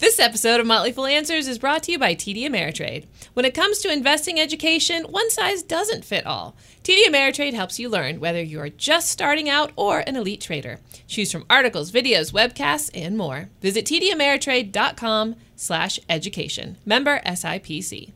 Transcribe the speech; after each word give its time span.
This 0.00 0.18
episode 0.18 0.60
of 0.60 0.66
Motley 0.66 0.92
Fool 0.92 1.04
Answers 1.04 1.46
is 1.46 1.58
brought 1.58 1.82
to 1.82 1.92
you 1.92 1.98
by 1.98 2.14
TD 2.14 2.44
Ameritrade. 2.44 3.04
When 3.34 3.44
it 3.44 3.52
comes 3.52 3.80
to 3.80 3.92
investing 3.92 4.40
education, 4.40 5.04
one 5.10 5.28
size 5.28 5.62
doesn't 5.62 6.06
fit 6.06 6.24
all. 6.24 6.56
TD 6.82 7.04
Ameritrade 7.04 7.52
helps 7.52 7.78
you 7.78 7.90
learn 7.90 8.18
whether 8.18 8.42
you 8.42 8.60
are 8.60 8.70
just 8.70 9.10
starting 9.10 9.50
out 9.50 9.72
or 9.76 9.98
an 9.98 10.16
elite 10.16 10.40
trader. 10.40 10.78
Choose 11.06 11.30
from 11.30 11.44
articles, 11.50 11.92
videos, 11.92 12.32
webcasts, 12.32 12.88
and 12.94 13.18
more. 13.18 13.50
Visit 13.60 13.84
tdameritrade.com 13.84 15.36
slash 15.54 16.00
education. 16.08 16.78
Member 16.86 17.20
SIPC. 17.26 18.12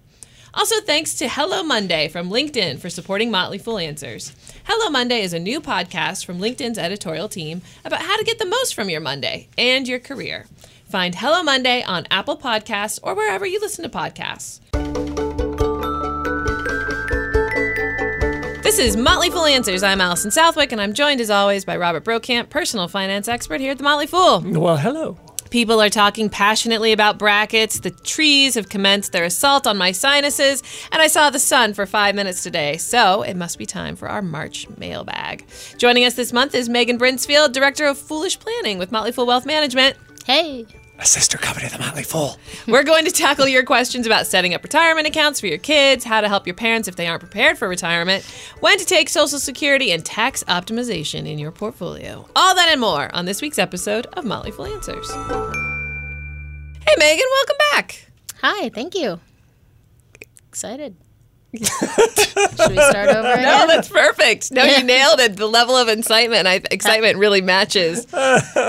Also, 0.54 0.80
thanks 0.80 1.14
to 1.16 1.28
Hello 1.28 1.62
Monday 1.62 2.08
from 2.08 2.30
LinkedIn 2.30 2.78
for 2.78 2.88
supporting 2.88 3.30
Motley 3.30 3.58
Fool 3.58 3.76
Answers. 3.76 4.32
Hello 4.64 4.88
Monday 4.88 5.20
is 5.20 5.34
a 5.34 5.38
new 5.38 5.60
podcast 5.60 6.24
from 6.24 6.38
LinkedIn's 6.38 6.78
editorial 6.78 7.28
team 7.28 7.60
about 7.84 8.00
how 8.00 8.16
to 8.16 8.24
get 8.24 8.38
the 8.38 8.46
most 8.46 8.74
from 8.74 8.88
your 8.88 9.02
Monday 9.02 9.48
and 9.58 9.86
your 9.86 9.98
career. 9.98 10.46
Find 10.94 11.16
Hello 11.16 11.42
Monday 11.42 11.82
on 11.82 12.06
Apple 12.12 12.36
Podcasts 12.36 13.00
or 13.02 13.16
wherever 13.16 13.44
you 13.44 13.58
listen 13.58 13.82
to 13.82 13.88
podcasts. 13.88 14.60
This 18.62 18.78
is 18.78 18.96
Motley 18.96 19.28
Fool 19.28 19.46
Answers. 19.46 19.82
I'm 19.82 20.00
Allison 20.00 20.30
Southwick, 20.30 20.70
and 20.70 20.80
I'm 20.80 20.92
joined 20.92 21.20
as 21.20 21.30
always 21.30 21.64
by 21.64 21.76
Robert 21.76 22.04
Brokamp, 22.04 22.48
personal 22.48 22.86
finance 22.86 23.26
expert 23.26 23.60
here 23.60 23.72
at 23.72 23.78
the 23.78 23.82
Motley 23.82 24.06
Fool. 24.06 24.44
Well, 24.46 24.76
hello. 24.76 25.18
People 25.50 25.82
are 25.82 25.90
talking 25.90 26.28
passionately 26.30 26.92
about 26.92 27.18
brackets. 27.18 27.80
The 27.80 27.90
trees 27.90 28.54
have 28.54 28.68
commenced 28.68 29.10
their 29.10 29.24
assault 29.24 29.66
on 29.66 29.76
my 29.76 29.90
sinuses, 29.90 30.62
and 30.92 31.02
I 31.02 31.08
saw 31.08 31.28
the 31.28 31.40
sun 31.40 31.74
for 31.74 31.86
five 31.86 32.14
minutes 32.14 32.44
today, 32.44 32.76
so 32.76 33.22
it 33.22 33.34
must 33.34 33.58
be 33.58 33.66
time 33.66 33.96
for 33.96 34.08
our 34.08 34.22
March 34.22 34.68
mailbag. 34.78 35.44
Joining 35.76 36.04
us 36.04 36.14
this 36.14 36.32
month 36.32 36.54
is 36.54 36.68
Megan 36.68 37.00
Brinsfield, 37.00 37.50
Director 37.50 37.84
of 37.86 37.98
Foolish 37.98 38.38
Planning 38.38 38.78
with 38.78 38.92
Motley 38.92 39.10
Fool 39.10 39.26
Wealth 39.26 39.44
Management. 39.44 39.96
Hey. 40.24 40.66
A 40.96 41.04
sister 41.04 41.36
company, 41.38 41.68
the 41.68 41.78
Motley 41.78 42.04
Fool. 42.04 42.36
We're 42.68 42.84
going 42.84 43.04
to 43.04 43.10
tackle 43.10 43.48
your 43.48 43.64
questions 43.64 44.06
about 44.06 44.28
setting 44.28 44.54
up 44.54 44.62
retirement 44.62 45.08
accounts 45.08 45.40
for 45.40 45.48
your 45.48 45.58
kids, 45.58 46.04
how 46.04 46.20
to 46.20 46.28
help 46.28 46.46
your 46.46 46.54
parents 46.54 46.86
if 46.86 46.94
they 46.94 47.08
aren't 47.08 47.20
prepared 47.20 47.58
for 47.58 47.68
retirement, 47.68 48.24
when 48.60 48.78
to 48.78 48.84
take 48.84 49.08
Social 49.08 49.40
Security, 49.40 49.90
and 49.90 50.04
tax 50.04 50.44
optimization 50.44 51.26
in 51.26 51.38
your 51.40 51.50
portfolio. 51.50 52.28
All 52.36 52.54
that 52.54 52.68
and 52.70 52.80
more 52.80 53.12
on 53.12 53.24
this 53.24 53.42
week's 53.42 53.58
episode 53.58 54.06
of 54.12 54.24
Motley 54.24 54.52
Fool 54.52 54.66
Answers. 54.66 55.10
Hey, 55.10 56.94
Megan, 56.96 57.26
welcome 57.28 57.56
back. 57.72 58.10
Hi, 58.40 58.68
thank 58.68 58.94
you. 58.94 59.18
Excited. 60.48 60.94
Should 61.54 61.66
we 62.70 62.76
start 62.76 63.08
over 63.08 63.32
again? 63.32 63.42
No, 63.42 63.66
that's 63.66 63.88
perfect. 63.88 64.52
No, 64.52 64.62
you 64.62 64.84
nailed 64.84 65.18
it. 65.18 65.36
The 65.36 65.46
level 65.48 65.76
of 65.76 65.88
excitement, 65.88 66.46
I, 66.46 66.60
excitement 66.70 67.18
really 67.18 67.40
matches, 67.40 68.06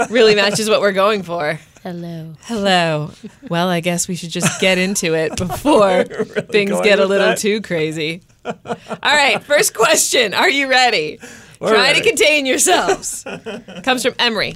really 0.10 0.34
matches 0.36 0.70
what 0.70 0.82
we're 0.82 0.92
going 0.92 1.22
for. 1.22 1.60
Hello. 1.86 2.34
Hello. 2.46 3.12
Well, 3.48 3.70
I 3.70 3.80
guess 3.80 4.08
we 4.08 4.16
should 4.16 4.32
just 4.32 4.60
get 4.60 4.80
into 4.80 5.14
it 5.14 5.36
before 5.38 6.04
things 6.06 6.72
get 6.82 6.98
a 6.98 7.06
little 7.06 7.28
that? 7.28 7.38
too 7.38 7.62
crazy. 7.62 8.24
All 8.44 8.56
right, 9.04 9.40
first 9.44 9.76
question. 9.76 10.34
Are 10.34 10.50
you 10.50 10.68
ready? 10.68 11.20
We're 11.60 11.76
Try 11.76 11.90
ready. 11.92 12.02
to 12.02 12.08
contain 12.08 12.48
yourselves. 12.48 13.24
Comes 13.84 14.02
from 14.02 14.16
Emery. 14.18 14.56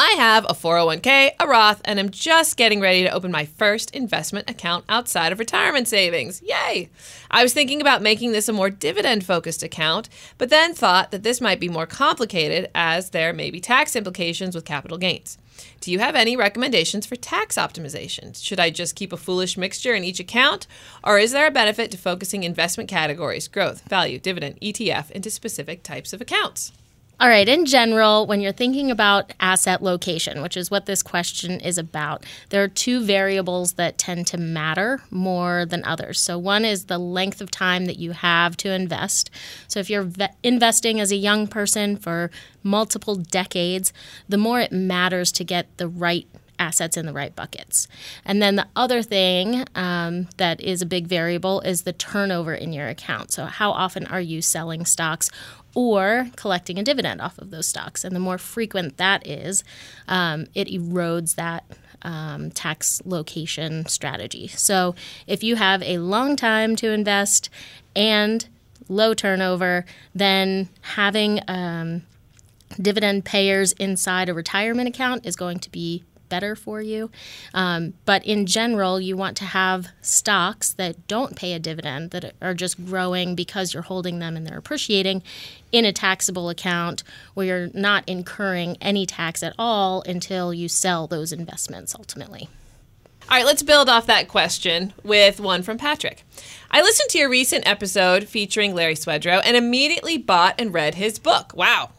I 0.00 0.14
have 0.18 0.44
a 0.46 0.52
401k, 0.52 1.30
a 1.38 1.46
Roth, 1.46 1.80
and 1.84 2.00
I'm 2.00 2.10
just 2.10 2.56
getting 2.56 2.80
ready 2.80 3.04
to 3.04 3.10
open 3.12 3.30
my 3.30 3.44
first 3.44 3.92
investment 3.92 4.50
account 4.50 4.84
outside 4.88 5.30
of 5.30 5.38
retirement 5.38 5.86
savings. 5.86 6.42
Yay! 6.42 6.90
I 7.30 7.44
was 7.44 7.54
thinking 7.54 7.80
about 7.80 8.02
making 8.02 8.32
this 8.32 8.48
a 8.48 8.52
more 8.52 8.68
dividend 8.68 9.24
focused 9.24 9.62
account, 9.62 10.08
but 10.38 10.50
then 10.50 10.74
thought 10.74 11.12
that 11.12 11.22
this 11.22 11.40
might 11.40 11.60
be 11.60 11.68
more 11.68 11.86
complicated 11.86 12.68
as 12.74 13.10
there 13.10 13.32
may 13.32 13.48
be 13.52 13.60
tax 13.60 13.94
implications 13.94 14.56
with 14.56 14.64
capital 14.64 14.98
gains. 14.98 15.38
Do 15.80 15.92
you 15.92 15.98
have 15.98 16.14
any 16.14 16.36
recommendations 16.36 17.06
for 17.06 17.16
tax 17.16 17.56
optimization? 17.56 18.42
Should 18.42 18.60
I 18.60 18.70
just 18.70 18.96
keep 18.96 19.12
a 19.12 19.16
foolish 19.16 19.56
mixture 19.56 19.94
in 19.94 20.04
each 20.04 20.20
account, 20.20 20.66
or 21.04 21.18
is 21.18 21.32
there 21.32 21.46
a 21.46 21.50
benefit 21.50 21.90
to 21.92 21.98
focusing 21.98 22.44
investment 22.44 22.90
categories, 22.90 23.48
growth, 23.48 23.82
value, 23.88 24.18
dividend, 24.18 24.60
ETF, 24.60 25.10
into 25.10 25.30
specific 25.30 25.82
types 25.82 26.12
of 26.12 26.20
accounts? 26.20 26.72
All 27.18 27.28
right, 27.28 27.48
in 27.48 27.64
general, 27.64 28.26
when 28.26 28.42
you're 28.42 28.52
thinking 28.52 28.90
about 28.90 29.32
asset 29.40 29.82
location, 29.82 30.42
which 30.42 30.54
is 30.54 30.70
what 30.70 30.84
this 30.84 31.02
question 31.02 31.60
is 31.60 31.78
about, 31.78 32.26
there 32.50 32.62
are 32.62 32.68
two 32.68 33.02
variables 33.02 33.74
that 33.74 33.96
tend 33.96 34.26
to 34.26 34.36
matter 34.36 35.00
more 35.10 35.64
than 35.64 35.82
others. 35.86 36.20
So, 36.20 36.36
one 36.36 36.66
is 36.66 36.84
the 36.84 36.98
length 36.98 37.40
of 37.40 37.50
time 37.50 37.86
that 37.86 37.98
you 37.98 38.10
have 38.10 38.54
to 38.58 38.70
invest. 38.70 39.30
So, 39.66 39.80
if 39.80 39.88
you're 39.88 40.02
ve- 40.02 40.28
investing 40.42 41.00
as 41.00 41.10
a 41.10 41.16
young 41.16 41.46
person 41.46 41.96
for 41.96 42.30
multiple 42.62 43.14
decades, 43.14 43.94
the 44.28 44.36
more 44.36 44.60
it 44.60 44.70
matters 44.70 45.32
to 45.32 45.44
get 45.44 45.74
the 45.78 45.88
right 45.88 46.26
assets 46.58 46.96
in 46.96 47.06
the 47.06 47.12
right 47.12 47.34
buckets. 47.34 47.88
And 48.24 48.40
then 48.42 48.56
the 48.56 48.66
other 48.76 49.02
thing 49.02 49.64
um, 49.74 50.28
that 50.36 50.60
is 50.60 50.82
a 50.82 50.86
big 50.86 51.06
variable 51.06 51.60
is 51.60 51.82
the 51.82 51.92
turnover 51.92 52.54
in 52.54 52.72
your 52.72 52.88
account. 52.88 53.32
So, 53.32 53.46
how 53.46 53.70
often 53.70 54.06
are 54.06 54.20
you 54.20 54.42
selling 54.42 54.84
stocks 54.84 55.30
or 55.76 56.28
collecting 56.34 56.78
a 56.78 56.82
dividend 56.82 57.20
off 57.20 57.38
of 57.38 57.50
those 57.50 57.66
stocks? 57.68 58.02
And 58.02 58.16
the 58.16 58.20
more 58.20 58.38
frequent 58.38 58.96
that 58.96 59.24
is, 59.24 59.62
um, 60.08 60.46
it 60.54 60.66
erodes 60.66 61.36
that. 61.36 61.64
Um, 62.02 62.50
tax 62.52 63.02
location 63.04 63.86
strategy. 63.86 64.46
So, 64.48 64.94
if 65.26 65.42
you 65.42 65.56
have 65.56 65.82
a 65.82 65.98
long 65.98 66.36
time 66.36 66.76
to 66.76 66.92
invest 66.92 67.48
and 67.96 68.46
low 68.88 69.14
turnover, 69.14 69.84
then 70.14 70.68
having 70.82 71.40
um, 71.48 72.02
dividend 72.80 73.24
payers 73.24 73.72
inside 73.72 74.28
a 74.28 74.34
retirement 74.34 74.88
account 74.88 75.26
is 75.26 75.36
going 75.36 75.58
to 75.60 75.70
be 75.70 76.04
better 76.28 76.56
for 76.56 76.80
you. 76.82 77.10
Um, 77.54 77.94
but 78.04 78.24
in 78.24 78.46
general, 78.46 79.00
you 79.00 79.16
want 79.16 79.36
to 79.38 79.44
have 79.44 79.88
stocks 80.02 80.72
that 80.74 81.06
don't 81.06 81.36
pay 81.36 81.52
a 81.52 81.58
dividend, 81.58 82.10
that 82.10 82.34
are 82.40 82.54
just 82.54 82.84
growing 82.84 83.34
because 83.34 83.72
you're 83.72 83.82
holding 83.82 84.18
them 84.18 84.36
and 84.36 84.46
they're 84.46 84.58
appreciating 84.58 85.22
in 85.72 85.84
a 85.84 85.92
taxable 85.92 86.48
account 86.48 87.02
where 87.34 87.46
you're 87.46 87.70
not 87.74 88.04
incurring 88.08 88.76
any 88.80 89.06
tax 89.06 89.42
at 89.42 89.54
all 89.58 90.02
until 90.02 90.54
you 90.54 90.68
sell 90.68 91.06
those 91.06 91.32
investments 91.32 91.94
ultimately. 91.94 92.48
All 93.28 93.36
right, 93.36 93.44
let's 93.44 93.64
build 93.64 93.88
off 93.88 94.06
that 94.06 94.28
question 94.28 94.92
with 95.02 95.40
one 95.40 95.64
from 95.64 95.78
Patrick. 95.78 96.22
I 96.70 96.80
listened 96.80 97.10
to 97.10 97.18
your 97.18 97.28
recent 97.28 97.66
episode 97.66 98.28
featuring 98.28 98.72
Larry 98.72 98.94
Swedroe 98.94 99.42
and 99.44 99.56
immediately 99.56 100.16
bought 100.16 100.54
and 100.60 100.72
read 100.72 100.94
his 100.94 101.18
book. 101.18 101.52
Wow. 101.56 101.90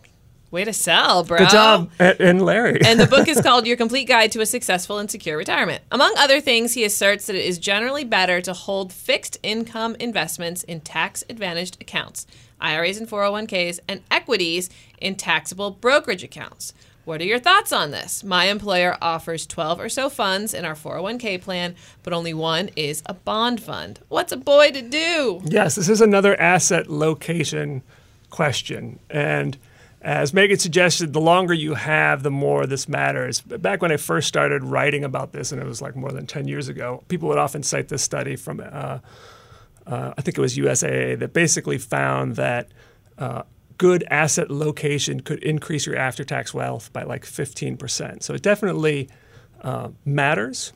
Way 0.50 0.64
to 0.64 0.72
sell, 0.72 1.26
bro. 1.26 1.40
Good 1.40 1.50
job, 1.50 1.92
and, 2.00 2.42
Larry. 2.42 2.80
And 2.86 3.00
the 3.00 3.06
book 3.06 3.28
is 3.28 3.42
called 3.44 3.68
Your 3.68 3.76
Complete 3.76 4.08
Guide 4.08 4.32
to 4.32 4.40
a 4.40 4.46
Successful 4.46 4.98
and 4.98 5.12
Secure 5.12 5.38
Retirement. 5.38 5.84
Among 5.92 6.14
other 6.18 6.40
things, 6.40 6.74
he 6.74 6.86
asserts 6.86 7.28
that 7.28 7.36
it 7.36 7.44
is 7.44 7.58
generally 7.58 8.06
better 8.06 8.40
to 8.42 8.54
hold 8.54 8.94
fixed 8.94 9.38
income 9.44 9.98
investments 10.00 10.64
in 10.64 10.80
tax 10.80 11.24
advantaged 11.30 11.82
accounts, 11.82 12.26
IRAs 12.62 12.98
and 12.98 13.10
401ks, 13.10 13.80
and 13.90 14.02
equities 14.10 14.70
in 15.00 15.16
taxable 15.16 15.72
brokerage 15.72 16.24
accounts. 16.24 16.74
What 17.04 17.22
are 17.22 17.26
your 17.26 17.40
thoughts 17.40 17.72
on 17.72 17.92
this? 17.92 18.24
My 18.24 18.46
employer 18.46 18.98
offers 19.02 19.46
12 19.48 19.80
or 19.80 19.90
so 19.90 20.10
funds 20.10 20.54
in 20.54 20.66
our 20.66 20.76
401k 20.76 21.42
plan, 21.42 21.76
but 22.04 22.12
only 22.12 22.34
one 22.34 22.70
is 22.76 23.02
a 23.06 23.14
bond 23.14 23.62
fund. 23.62 24.00
What's 24.10 24.34
a 24.34 24.38
boy 24.38 24.72
to 24.72 24.82
do? 24.82 25.42
yes, 25.46 25.76
this 25.76 25.88
is 25.88 26.02
another 26.02 26.40
asset 26.40 26.90
location 26.90 27.82
question. 28.30 29.00
And 29.10 29.58
as 30.08 30.34
Megan 30.34 30.58
suggested, 30.58 31.12
the 31.12 31.20
longer 31.20 31.54
you 31.54 31.74
have, 31.74 32.24
the 32.24 32.32
more 32.32 32.66
this 32.66 32.88
matters. 32.88 33.42
Back 33.42 33.82
when 33.82 33.92
I 33.92 33.98
first 33.98 34.30
started 34.30 34.64
writing 34.64 35.04
about 35.04 35.34
this, 35.34 35.52
and 35.52 35.62
it 35.62 35.66
was 35.66 35.82
like 35.82 35.98
more 35.98 36.14
than 36.14 36.26
10 36.26 36.48
years 36.48 36.70
ago, 36.70 37.04
people 37.10 37.28
would 37.28 37.38
often 37.38 37.62
cite 37.62 37.90
this 37.90 38.04
study 38.04 38.38
from, 38.38 38.62
uh, 38.62 39.00
uh, 39.86 40.14
I 40.18 40.22
think 40.22 40.38
it 40.38 40.42
was 40.42 40.56
USAA, 40.56 41.20
that 41.20 41.34
basically 41.34 41.78
found 41.78 42.38
that 42.38 42.70
uh, 43.18 43.44
good 43.78 44.06
asset 44.10 44.50
location 44.50 45.20
could 45.20 45.44
increase 45.44 45.86
your 45.86 45.98
after 45.98 46.24
tax 46.24 46.54
wealth 46.54 46.94
by 46.94 47.04
like 47.04 47.26
15%. 47.26 48.24
So 48.24 48.34
it 48.34 48.42
definitely 48.42 49.10
uh, 49.62 49.90
matters, 50.06 50.72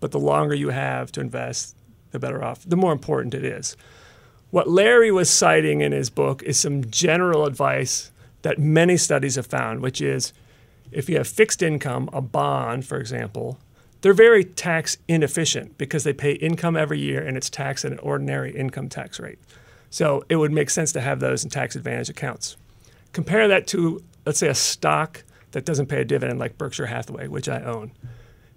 but 0.00 0.10
the 0.10 0.18
longer 0.18 0.54
you 0.56 0.70
have 0.70 1.12
to 1.12 1.20
invest, 1.20 1.76
the 2.10 2.18
better 2.18 2.42
off, 2.42 2.64
the 2.68 2.76
more 2.76 2.90
important 2.90 3.34
it 3.34 3.44
is. 3.44 3.76
What 4.50 4.68
Larry 4.68 5.12
was 5.12 5.30
citing 5.30 5.80
in 5.80 5.92
his 5.92 6.10
book 6.10 6.42
is 6.42 6.58
some 6.58 6.90
general 6.90 7.46
advice 7.46 8.10
that 8.44 8.58
many 8.58 8.96
studies 8.98 9.36
have 9.36 9.46
found, 9.46 9.80
which 9.80 10.02
is 10.02 10.34
if 10.92 11.08
you 11.08 11.16
have 11.16 11.26
fixed 11.26 11.62
income, 11.62 12.10
a 12.12 12.20
bond, 12.20 12.86
for 12.86 12.98
example, 12.98 13.58
they're 14.02 14.12
very 14.12 14.44
tax 14.44 14.98
inefficient 15.08 15.78
because 15.78 16.04
they 16.04 16.12
pay 16.12 16.32
income 16.32 16.76
every 16.76 17.00
year 17.00 17.26
and 17.26 17.38
it's 17.38 17.48
taxed 17.48 17.86
at 17.86 17.92
an 17.92 17.98
ordinary 18.00 18.54
income 18.54 18.90
tax 18.90 19.18
rate. 19.18 19.38
So 19.88 20.24
it 20.28 20.36
would 20.36 20.52
make 20.52 20.68
sense 20.68 20.92
to 20.92 21.00
have 21.00 21.20
those 21.20 21.42
in 21.42 21.48
tax 21.48 21.74
advantage 21.74 22.10
accounts. 22.10 22.58
Compare 23.12 23.48
that 23.48 23.66
to, 23.68 24.02
let's 24.26 24.38
say, 24.38 24.48
a 24.48 24.54
stock 24.54 25.24
that 25.52 25.64
doesn't 25.64 25.86
pay 25.86 26.02
a 26.02 26.04
dividend 26.04 26.38
like 26.38 26.58
Berkshire 26.58 26.86
Hathaway, 26.86 27.28
which 27.28 27.48
I 27.48 27.62
own. 27.62 27.92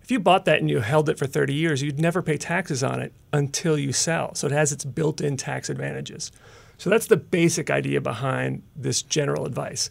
If 0.01 0.12
you 0.12 0.19
bought 0.19 0.44
that 0.45 0.60
and 0.60 0.69
you 0.69 0.81
held 0.81 1.07
it 1.07 1.18
for 1.18 1.28
30 1.28 1.54
years, 1.54 1.81
you'd 1.81 2.00
never 2.00 2.22
pay 2.22 2.36
taxes 2.36 2.83
on 2.83 3.00
it 3.00 3.13
until 3.31 3.78
you 3.78 3.94
sell. 3.94 4.36
So 4.36 4.48
it 4.48 4.54
has 4.54 4.74
its 4.74 4.83
built 4.83 5.22
in 5.22 5.38
tax 5.38 5.69
advantages. 5.69 6.30
So 6.77 6.89
that's 6.89 7.07
the 7.07 7.18
basic 7.18 7.69
idea 7.69 8.01
behind 8.01 8.63
this 8.75 9.01
general 9.01 9.45
advice. 9.45 9.89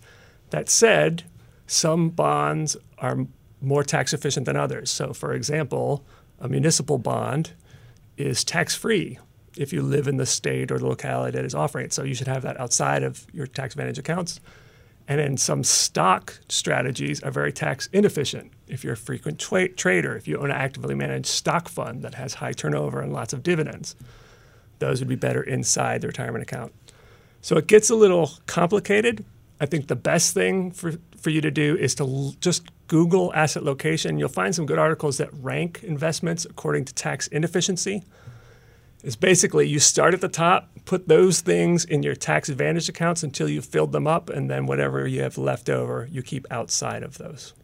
That 0.50 0.68
said, 0.68 1.24
some 1.66 2.10
bonds 2.10 2.76
are 2.98 3.26
more 3.60 3.82
tax 3.82 4.12
efficient 4.12 4.46
than 4.46 4.56
others. 4.56 4.90
So, 4.90 5.12
for 5.12 5.32
example, 5.32 6.04
a 6.38 6.48
municipal 6.48 6.98
bond 6.98 7.52
is 8.16 8.44
tax 8.44 8.74
free 8.74 9.18
if 9.56 9.72
you 9.72 9.82
live 9.82 10.06
in 10.06 10.16
the 10.16 10.26
state 10.26 10.70
or 10.70 10.78
the 10.78 10.86
locality 10.86 11.36
that 11.36 11.44
is 11.44 11.54
offering 11.54 11.86
it. 11.86 11.92
So, 11.92 12.04
you 12.04 12.14
should 12.14 12.28
have 12.28 12.42
that 12.42 12.60
outside 12.60 13.02
of 13.02 13.26
your 13.32 13.46
tax 13.46 13.74
advantage 13.74 13.98
accounts. 13.98 14.40
And 15.08 15.20
then 15.20 15.36
some 15.36 15.62
stock 15.62 16.40
strategies 16.48 17.22
are 17.22 17.30
very 17.30 17.52
tax 17.52 17.88
inefficient. 17.92 18.52
If 18.66 18.82
you're 18.82 18.94
a 18.94 18.96
frequent 18.96 19.38
tra- 19.38 19.68
trader, 19.68 20.16
if 20.16 20.26
you 20.26 20.36
own 20.38 20.50
an 20.50 20.56
actively 20.56 20.94
managed 20.94 21.26
stock 21.26 21.68
fund 21.68 22.02
that 22.02 22.14
has 22.14 22.34
high 22.34 22.52
turnover 22.52 23.00
and 23.00 23.12
lots 23.12 23.32
of 23.32 23.42
dividends, 23.42 23.94
those 24.78 25.00
would 25.00 25.08
be 25.08 25.16
better 25.16 25.42
inside 25.42 26.00
the 26.02 26.08
retirement 26.08 26.42
account. 26.42 26.72
So 27.42 27.56
it 27.56 27.66
gets 27.68 27.90
a 27.90 27.94
little 27.94 28.30
complicated. 28.46 29.24
I 29.60 29.66
think 29.66 29.88
the 29.88 29.96
best 29.96 30.34
thing 30.34 30.70
for, 30.72 30.94
for 31.18 31.30
you 31.30 31.40
to 31.42 31.50
do 31.50 31.76
is 31.76 31.94
to 31.96 32.04
l- 32.04 32.34
just 32.40 32.70
Google 32.88 33.32
asset 33.34 33.64
location. 33.64 34.18
You'll 34.18 34.28
find 34.28 34.54
some 34.54 34.66
good 34.66 34.78
articles 34.78 35.18
that 35.18 35.30
rank 35.34 35.82
investments 35.84 36.44
according 36.44 36.86
to 36.86 36.94
tax 36.94 37.26
inefficiency 37.28 38.02
It's 39.02 39.16
basically 39.16 39.68
you 39.68 39.78
start 39.80 40.14
at 40.14 40.20
the 40.20 40.28
top, 40.28 40.70
put 40.84 41.08
those 41.08 41.40
things 41.40 41.84
in 41.84 42.02
your 42.02 42.14
tax 42.16 42.48
advantage 42.48 42.88
accounts 42.88 43.22
until 43.22 43.48
you've 43.48 43.64
filled 43.66 43.92
them 43.92 44.06
up, 44.06 44.30
and 44.30 44.50
then 44.50 44.66
whatever 44.66 45.06
you 45.06 45.22
have 45.22 45.38
left 45.38 45.70
over, 45.70 46.08
you 46.10 46.22
keep 46.22 46.46
outside 46.50 47.02
of 47.02 47.18
those. 47.18 47.54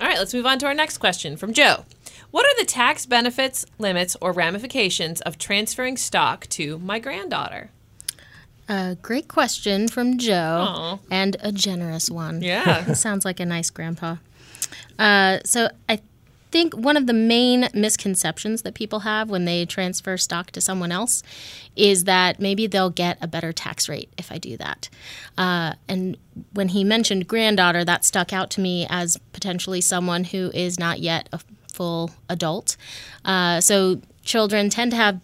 All 0.00 0.06
right, 0.06 0.18
let's 0.18 0.32
move 0.32 0.46
on 0.46 0.58
to 0.60 0.66
our 0.66 0.74
next 0.74 0.98
question 0.98 1.36
from 1.36 1.52
Joe. 1.52 1.84
What 2.30 2.46
are 2.46 2.58
the 2.58 2.64
tax 2.64 3.04
benefits, 3.04 3.66
limits, 3.78 4.16
or 4.20 4.32
ramifications 4.32 5.20
of 5.22 5.36
transferring 5.36 5.96
stock 5.96 6.46
to 6.50 6.78
my 6.78 6.98
granddaughter? 6.98 7.70
A 8.68 8.96
great 9.02 9.28
question 9.28 9.88
from 9.88 10.16
Joe, 10.16 11.00
and 11.10 11.36
a 11.40 11.52
generous 11.52 12.08
one. 12.10 12.40
Yeah. 12.40 12.92
Sounds 12.94 13.24
like 13.24 13.40
a 13.40 13.44
nice 13.44 13.68
grandpa. 13.68 14.16
Uh, 14.98 15.40
so 15.44 15.68
I 15.88 16.00
think 16.50 16.74
one 16.74 16.96
of 16.96 17.06
the 17.06 17.12
main 17.12 17.68
misconceptions 17.72 18.62
that 18.62 18.74
people 18.74 19.00
have 19.00 19.30
when 19.30 19.44
they 19.44 19.64
transfer 19.64 20.16
stock 20.16 20.50
to 20.52 20.60
someone 20.60 20.92
else 20.92 21.22
is 21.76 22.04
that 22.04 22.40
maybe 22.40 22.66
they'll 22.66 22.90
get 22.90 23.18
a 23.20 23.26
better 23.26 23.52
tax 23.52 23.88
rate 23.88 24.10
if 24.18 24.30
I 24.32 24.38
do 24.38 24.56
that. 24.56 24.88
Uh, 25.38 25.74
and 25.88 26.16
when 26.52 26.68
he 26.68 26.84
mentioned 26.84 27.28
granddaughter, 27.28 27.84
that 27.84 28.04
stuck 28.04 28.32
out 28.32 28.50
to 28.50 28.60
me 28.60 28.86
as 28.90 29.16
potentially 29.32 29.80
someone 29.80 30.24
who 30.24 30.50
is 30.52 30.78
not 30.78 31.00
yet 31.00 31.28
a 31.32 31.40
full 31.72 32.10
adult. 32.28 32.76
Uh, 33.24 33.60
so 33.60 34.00
children 34.24 34.70
tend 34.70 34.90
to 34.90 34.96
have 34.96 35.20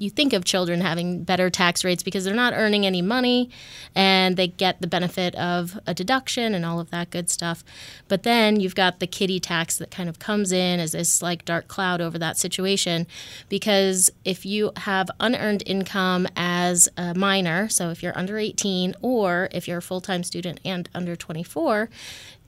you 0.00 0.08
think 0.08 0.32
of 0.32 0.44
children 0.44 0.80
having 0.80 1.24
better 1.24 1.50
tax 1.50 1.84
rates 1.84 2.02
because 2.02 2.24
they're 2.24 2.34
not 2.34 2.54
earning 2.54 2.86
any 2.86 3.02
money 3.02 3.50
and 3.94 4.38
they 4.38 4.48
get 4.48 4.80
the 4.80 4.86
benefit 4.86 5.34
of 5.34 5.78
a 5.86 5.92
deduction 5.92 6.54
and 6.54 6.64
all 6.64 6.80
of 6.80 6.90
that 6.90 7.10
good 7.10 7.28
stuff. 7.28 7.62
But 8.08 8.22
then 8.22 8.58
you've 8.58 8.74
got 8.74 8.98
the 8.98 9.06
kiddie 9.06 9.40
tax 9.40 9.76
that 9.76 9.90
kind 9.90 10.08
of 10.08 10.18
comes 10.18 10.52
in 10.52 10.80
as 10.80 10.92
this 10.92 11.20
like 11.20 11.44
dark 11.44 11.68
cloud 11.68 12.00
over 12.00 12.18
that 12.18 12.38
situation 12.38 13.06
because 13.50 14.10
if 14.24 14.46
you 14.46 14.72
have 14.76 15.10
unearned 15.20 15.62
income 15.66 16.26
as 16.34 16.88
a 16.96 17.14
minor, 17.14 17.68
so 17.68 17.90
if 17.90 18.02
you're 18.02 18.16
under 18.16 18.38
18 18.38 18.94
or 19.02 19.50
if 19.52 19.68
you're 19.68 19.78
a 19.78 19.82
full-time 19.82 20.24
student 20.24 20.60
and 20.64 20.88
under 20.94 21.14
24, 21.14 21.90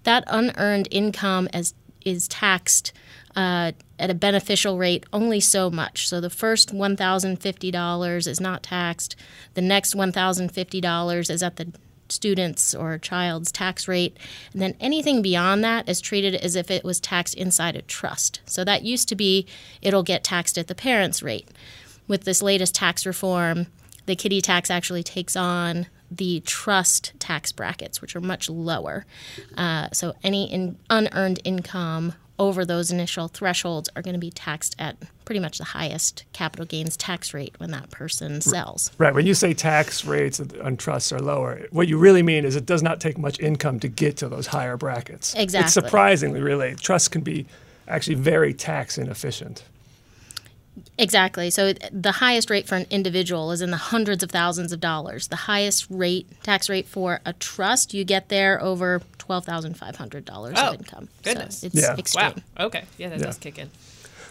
that 0.05 0.25
unearned 0.27 0.89
income 0.91 1.51
as 1.53 1.75
is 2.05 2.27
taxed 2.29 2.93
uh, 3.37 3.73
at 3.99 4.11
a 4.11 4.15
beneficial 4.15 4.79
rate 4.79 5.05
only 5.13 5.41
so 5.41 5.71
much. 5.71 6.09
So 6.09 6.21
the 6.21 6.31
first 6.31 6.75
$1,050 6.75 8.27
is 8.27 8.41
not 8.41 8.63
taxed. 8.63 9.17
The 9.55 9.63
next 9.63 9.95
$1,050 9.95 11.31
is 11.31 11.43
at 11.43 11.57
the 11.57 11.73
student's 12.09 12.75
or 12.75 12.99
child's 12.99 13.51
tax 13.51 13.89
rate. 13.89 14.17
And 14.53 14.61
then 14.61 14.77
anything 14.81 15.23
beyond 15.23 15.65
that 15.65 15.89
is 15.89 16.01
treated 16.01 16.35
as 16.35 16.57
if 16.57 16.71
it 16.71 16.85
was 16.85 17.01
taxed 17.01 17.35
inside 17.35 17.77
a 17.77 17.83
trust. 17.83 18.41
So 18.45 18.65
that 18.65 18.83
used 18.83 19.09
to 19.09 19.17
be 19.17 19.47
it'll 19.81 20.03
get 20.03 20.25
taxed 20.25 20.59
at 20.59 20.69
the 20.69 20.75
parent's 20.75 21.23
rate. 21.23 21.49
With 22.07 22.25
this 22.25 22.43
latest 22.43 22.75
tax 22.75 23.07
reform, 23.07 23.67
the 24.07 24.17
kiddie 24.17 24.41
tax 24.41 24.71
actually 24.71 25.03
takes 25.03 25.37
on 25.37 25.87
the 26.11 26.41
trust 26.41 27.13
tax 27.19 27.53
brackets, 27.53 28.03
which 28.03 28.15
are 28.15 28.21
much 28.21 28.51
lower. 28.51 29.07
Uh, 29.57 29.89
so 29.93 30.13
any 30.23 30.53
in 30.53 30.77
unearned 30.91 31.41
income 31.45 32.13
over 32.39 32.65
those 32.65 32.91
initial 32.91 33.29
thresholds 33.29 33.89
are 33.95 34.03
going 34.03 34.15
to 34.15 34.21
be 34.21 34.31
taxed 34.31 34.75
at 34.79 34.97
pretty 35.25 35.41
much 35.41 35.59
the 35.59 35.65
highest 35.65 36.25
capital 36.33 36.67
gains 36.67 36.97
tax 36.97 37.33
rate 37.33 37.55
when 37.59 37.71
that 37.71 37.91
person 37.91 38.41
sells. 38.41 38.91
Right. 38.99 39.15
When 39.15 39.27
you 39.27 39.35
say 39.35 39.55
tax 39.55 40.05
rates 40.05 40.41
on 40.41 40.77
trusts 40.77 41.13
are 41.13 41.21
lower, 41.21 41.67
what 41.71 41.89
you 41.89 41.99
really 41.99 42.23
mean 42.23 42.45
is 42.45 42.57
it 42.57 42.67
does 42.67 42.83
not 42.83 43.01
take 43.01 43.19
much 43.19 43.39
income 43.41 43.81
to 43.81 43.89
get 43.89 44.17
to 44.19 44.29
those 44.29 44.49
higher 44.49 44.77
brackets. 44.77 45.35
Exactly. 45.35 45.67
It's 45.67 45.75
surprisingly, 45.75 46.41
really. 46.41 46.75
Trusts 46.75 47.09
can 47.09 47.23
be 47.23 47.47
actually 47.87 48.17
very 48.17 48.55
tax 48.55 48.99
inefficient. 48.99 49.65
Exactly. 50.99 51.51
So 51.51 51.73
the 51.93 52.13
highest 52.13 52.49
rate 52.51 52.67
for 52.67 52.77
an 52.77 52.87
individual 52.91 53.51
is 53.53 53.61
in 53.61 53.71
the 53.71 53.77
hundreds 53.77 54.23
of 54.23 54.31
thousands 54.31 54.73
of 54.73 54.81
dollars. 54.81 55.29
The 55.29 55.37
highest 55.37 55.87
rate, 55.91 56.27
tax 56.43 56.69
rate 56.71 56.87
for 56.87 57.21
a 57.27 57.33
trust, 57.35 57.93
you 57.93 58.05
get 58.05 58.29
there 58.29 58.61
over 58.63 59.03
twelve 59.19 59.45
thousand 59.45 59.77
five 59.77 59.97
hundred 59.97 60.25
dollars 60.25 60.55
Oh, 60.59 60.69
of 60.69 60.75
income. 60.81 61.09
goodness. 61.23 61.59
So 61.59 61.67
it's 61.69 61.77
Yeah. 61.77 61.97
extreme. 61.97 62.43
Wow. 62.59 62.67
Okay. 62.67 62.85
Yeah, 62.99 63.09
that 63.11 63.19
Yeah. 63.19 63.27
does 63.27 63.39
kick 63.39 63.59
in. 63.59 63.71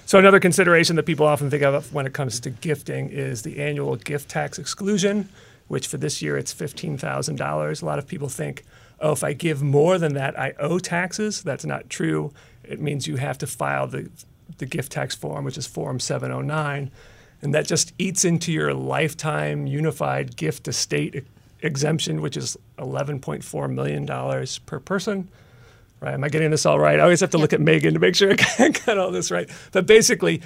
So 0.06 0.18
another 0.20 0.40
consideration 0.40 0.96
that 0.96 1.04
people 1.04 1.26
often 1.26 1.50
think 1.50 1.64
of 1.64 1.94
when 1.94 2.06
it 2.06 2.14
comes 2.14 2.40
to 2.42 2.50
gifting 2.50 3.10
is 3.10 3.44
the 3.44 3.60
annual 3.60 3.96
gift 3.96 4.30
tax 4.30 4.58
exclusion, 4.58 5.30
which 5.68 5.88
for 5.88 5.98
this 5.98 6.22
year 6.22 6.38
it's 6.38 6.52
fifteen 6.52 6.98
thousand 6.98 7.36
dollars. 7.38 7.82
A 7.82 7.86
lot 7.86 8.00
of 8.00 8.08
people 8.08 8.30
think, 8.30 8.64
oh, 9.00 9.12
if 9.12 9.24
I 9.24 9.34
give 9.34 9.62
more 9.62 9.98
than 9.98 10.14
that, 10.16 10.38
I 10.40 10.54
owe 10.60 10.80
taxes. 10.80 11.44
That's 11.44 11.66
not 11.66 11.90
true. 11.90 12.34
It 12.64 12.80
means 12.82 13.08
you 13.08 13.18
have 13.18 13.38
to 13.40 13.48
file 13.48 13.88
the 13.88 14.10
the 14.58 14.66
gift 14.66 14.92
tax 14.92 15.16
form, 15.16 15.46
which 15.46 15.58
is 15.58 15.68
Form 15.68 16.00
709, 16.00 16.92
and 17.42 17.54
that 17.54 17.68
just 17.68 17.94
eats 17.98 18.24
into 18.26 18.52
your 18.52 18.74
lifetime 18.74 19.68
unified 19.68 20.36
gift 20.36 20.68
estate 20.68 21.26
exemption, 21.62 22.22
which 22.22 22.38
is 22.38 22.58
11.4 22.78 23.74
million 23.74 24.06
dollars 24.06 24.60
per 24.60 24.80
person. 24.80 25.30
Right? 26.00 26.14
Am 26.14 26.24
I 26.24 26.30
getting 26.30 26.50
this 26.50 26.66
all 26.66 26.80
right? 26.80 27.00
I 27.00 27.04
always 27.04 27.20
have 27.20 27.30
to 27.32 27.38
look 27.38 27.54
at 27.54 27.62
Megan 27.62 27.94
to 27.94 28.00
make 28.00 28.16
sure 28.16 28.32
I 28.60 28.70
got 28.70 28.98
all 28.98 29.12
this 29.12 29.30
right. 29.30 29.48
But 29.72 29.86
basically, 29.86 30.42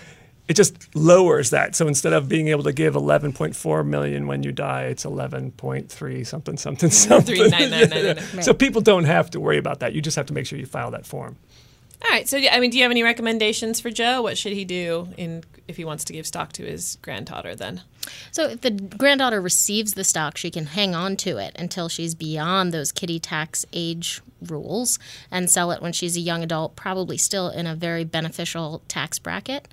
it 0.48 0.56
just 0.56 0.94
lowers 0.96 1.50
that. 1.52 1.76
So 1.76 1.88
instead 1.88 2.14
of 2.14 2.28
being 2.28 2.50
able 2.50 2.64
to 2.64 2.74
give 2.74 2.94
11.4 2.94 3.86
million 3.86 4.28
when 4.28 4.44
you 4.44 4.52
die, 4.52 4.84
it's 4.84 5.06
11.3 5.06 6.28
something 6.28 6.58
something 6.58 6.90
mm-hmm. 6.90 7.10
something. 7.10 7.36
Three 7.36 7.50
nine 7.50 7.70
nine 7.70 7.90
nine 7.90 8.06
nine. 8.06 8.16
nine. 8.16 8.44
So 8.44 8.54
people 8.54 8.82
don't 8.82 9.06
have 9.06 9.32
to 9.32 9.40
worry 9.40 9.58
about 9.58 9.80
that. 9.80 9.94
You 9.94 10.02
just 10.02 10.18
have 10.18 10.26
to 10.28 10.34
make 10.34 10.46
sure 10.46 10.60
you 10.60 10.66
file 10.66 10.92
that 10.92 11.06
form. 11.06 11.38
All 12.04 12.12
right. 12.12 12.28
So, 12.28 12.38
I 12.38 12.60
mean, 12.60 12.72
do 12.72 12.78
you 12.78 12.84
have 12.84 12.92
any 12.92 13.04
recommendations 13.04 13.80
for 13.80 13.90
Joe? 13.90 14.22
What 14.22 14.38
should 14.38 14.54
he 14.54 14.66
do 14.66 15.10
in 15.18 15.44
if 15.68 15.78
he 15.78 15.86
wants 15.86 16.04
to 16.06 16.14
give 16.14 16.28
stock 16.28 16.52
to 16.54 16.64
his 16.64 16.98
granddaughter? 17.02 17.56
Then. 17.56 17.82
So 18.32 18.50
if 18.50 18.62
the 18.62 18.72
granddaughter 18.72 19.42
receives 19.42 19.94
the 19.94 20.04
stock, 20.04 20.38
she 20.38 20.52
can 20.52 20.68
hang 20.68 20.94
on 20.94 21.18
to 21.18 21.38
it 21.38 21.56
until 21.58 21.90
she's 21.90 22.14
beyond 22.16 22.74
those 22.74 22.92
kiddie 22.92 23.20
tax 23.20 23.66
age 23.74 24.22
rules 24.42 25.00
and 25.32 25.50
sell 25.50 25.72
it 25.72 25.82
when 25.82 25.94
she's 25.94 26.16
a 26.16 26.20
young 26.20 26.44
adult, 26.44 26.76
probably 26.76 27.18
still 27.18 27.50
in 27.50 27.66
a 27.66 27.76
very 27.76 28.04
beneficial 28.04 28.82
tax 28.88 29.18
bracket. 29.18 29.68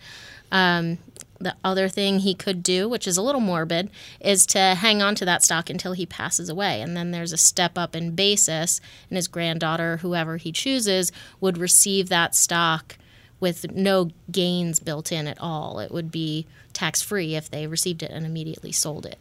Um, 0.51 0.99
the 1.43 1.57
other 1.65 1.89
thing 1.89 2.21
he 2.21 2.35
could 2.35 2.63
do, 2.63 2.89
which 2.89 3.07
is 3.07 3.17
a 3.17 3.23
little 3.23 3.41
morbid, 3.41 3.91
is 4.21 4.47
to 4.47 4.59
hang 4.59 5.03
on 5.03 5.15
to 5.17 5.25
that 5.25 5.43
stock 5.43 5.69
until 5.71 5.93
he 5.93 6.07
passes 6.07 6.49
away. 6.49 6.81
And 6.81 6.97
then 6.97 7.11
there's 7.11 7.33
a 7.33 7.37
step 7.37 7.77
up 7.77 7.95
in 7.97 8.15
basis, 8.15 8.81
and 9.11 9.17
his 9.17 9.29
granddaughter, 9.29 9.99
whoever 9.99 10.37
he 10.37 10.53
chooses, 10.53 11.13
would 11.41 11.59
receive 11.59 12.09
that 12.09 12.35
stock 12.35 12.97
with 13.41 13.73
no 13.73 14.11
gains 14.31 14.79
built 14.79 15.11
in 15.11 15.27
at 15.27 15.41
all. 15.41 15.81
It 15.81 15.91
would 15.91 16.11
be 16.13 16.47
tax 16.73 17.03
free 17.03 17.35
if 17.35 17.51
they 17.51 17.67
received 17.67 18.03
it 18.03 18.11
and 18.11 18.25
immediately 18.25 18.73
sold 18.73 19.05
it. 19.05 19.19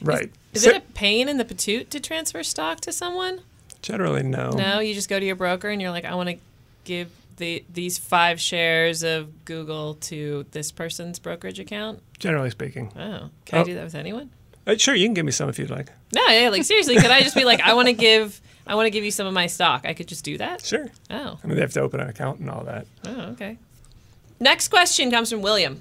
Right. 0.00 0.30
Is 0.52 0.62
So- 0.62 0.70
it 0.70 0.76
a 0.76 0.80
pain 0.80 1.28
in 1.28 1.36
the 1.38 1.44
patoot 1.44 1.88
to 1.90 2.00
transfer 2.00 2.42
stock 2.42 2.80
to 2.80 2.92
someone? 2.92 3.40
Generally, 3.82 4.22
no. 4.24 4.50
No, 4.50 4.78
you 4.80 4.94
just 4.94 5.08
go 5.08 5.18
to 5.20 5.26
your 5.26 5.36
broker 5.36 5.68
and 5.68 5.82
you're 5.82 5.90
like, 5.90 6.04
I 6.04 6.14
want 6.14 6.28
to 6.30 6.36
give 6.84 7.10
the 7.36 7.64
these 7.72 7.98
five 7.98 8.40
shares 8.40 9.02
of 9.02 9.44
Google 9.44 9.94
to 9.94 10.46
this 10.52 10.70
person's 10.72 11.18
brokerage 11.18 11.58
account. 11.60 12.02
Generally 12.18 12.50
speaking. 12.50 12.92
Oh, 12.96 13.30
can 13.44 13.58
I 13.58 13.62
Oh. 13.62 13.64
do 13.64 13.74
that 13.74 13.84
with 13.84 13.94
anyone? 13.94 14.30
Uh, 14.66 14.76
sure, 14.76 14.94
you 14.94 15.06
can 15.06 15.14
give 15.14 15.26
me 15.26 15.32
some 15.32 15.48
if 15.48 15.58
you'd 15.58 15.68
like. 15.70 15.90
No, 16.14 16.26
yeah, 16.28 16.48
like 16.48 16.64
seriously, 16.64 16.96
could 16.96 17.10
I 17.10 17.20
just 17.22 17.36
be 17.36 17.44
like, 17.44 17.60
I 17.60 17.74
want 17.74 17.88
to 17.88 17.92
give, 17.92 18.40
I 18.66 18.74
want 18.76 18.86
to 18.86 18.90
give 18.90 19.04
you 19.04 19.10
some 19.10 19.26
of 19.26 19.34
my 19.34 19.46
stock? 19.46 19.84
I 19.84 19.92
could 19.92 20.08
just 20.08 20.24
do 20.24 20.38
that. 20.38 20.64
Sure. 20.64 20.90
Oh, 21.10 21.38
I 21.42 21.46
mean, 21.46 21.56
they 21.56 21.60
have 21.60 21.72
to 21.74 21.80
open 21.82 22.00
an 22.00 22.08
account 22.08 22.40
and 22.40 22.48
all 22.48 22.64
that. 22.64 22.86
oh, 23.06 23.20
okay. 23.32 23.58
Next 24.40 24.68
question 24.68 25.10
comes 25.10 25.30
from 25.30 25.42
William. 25.42 25.80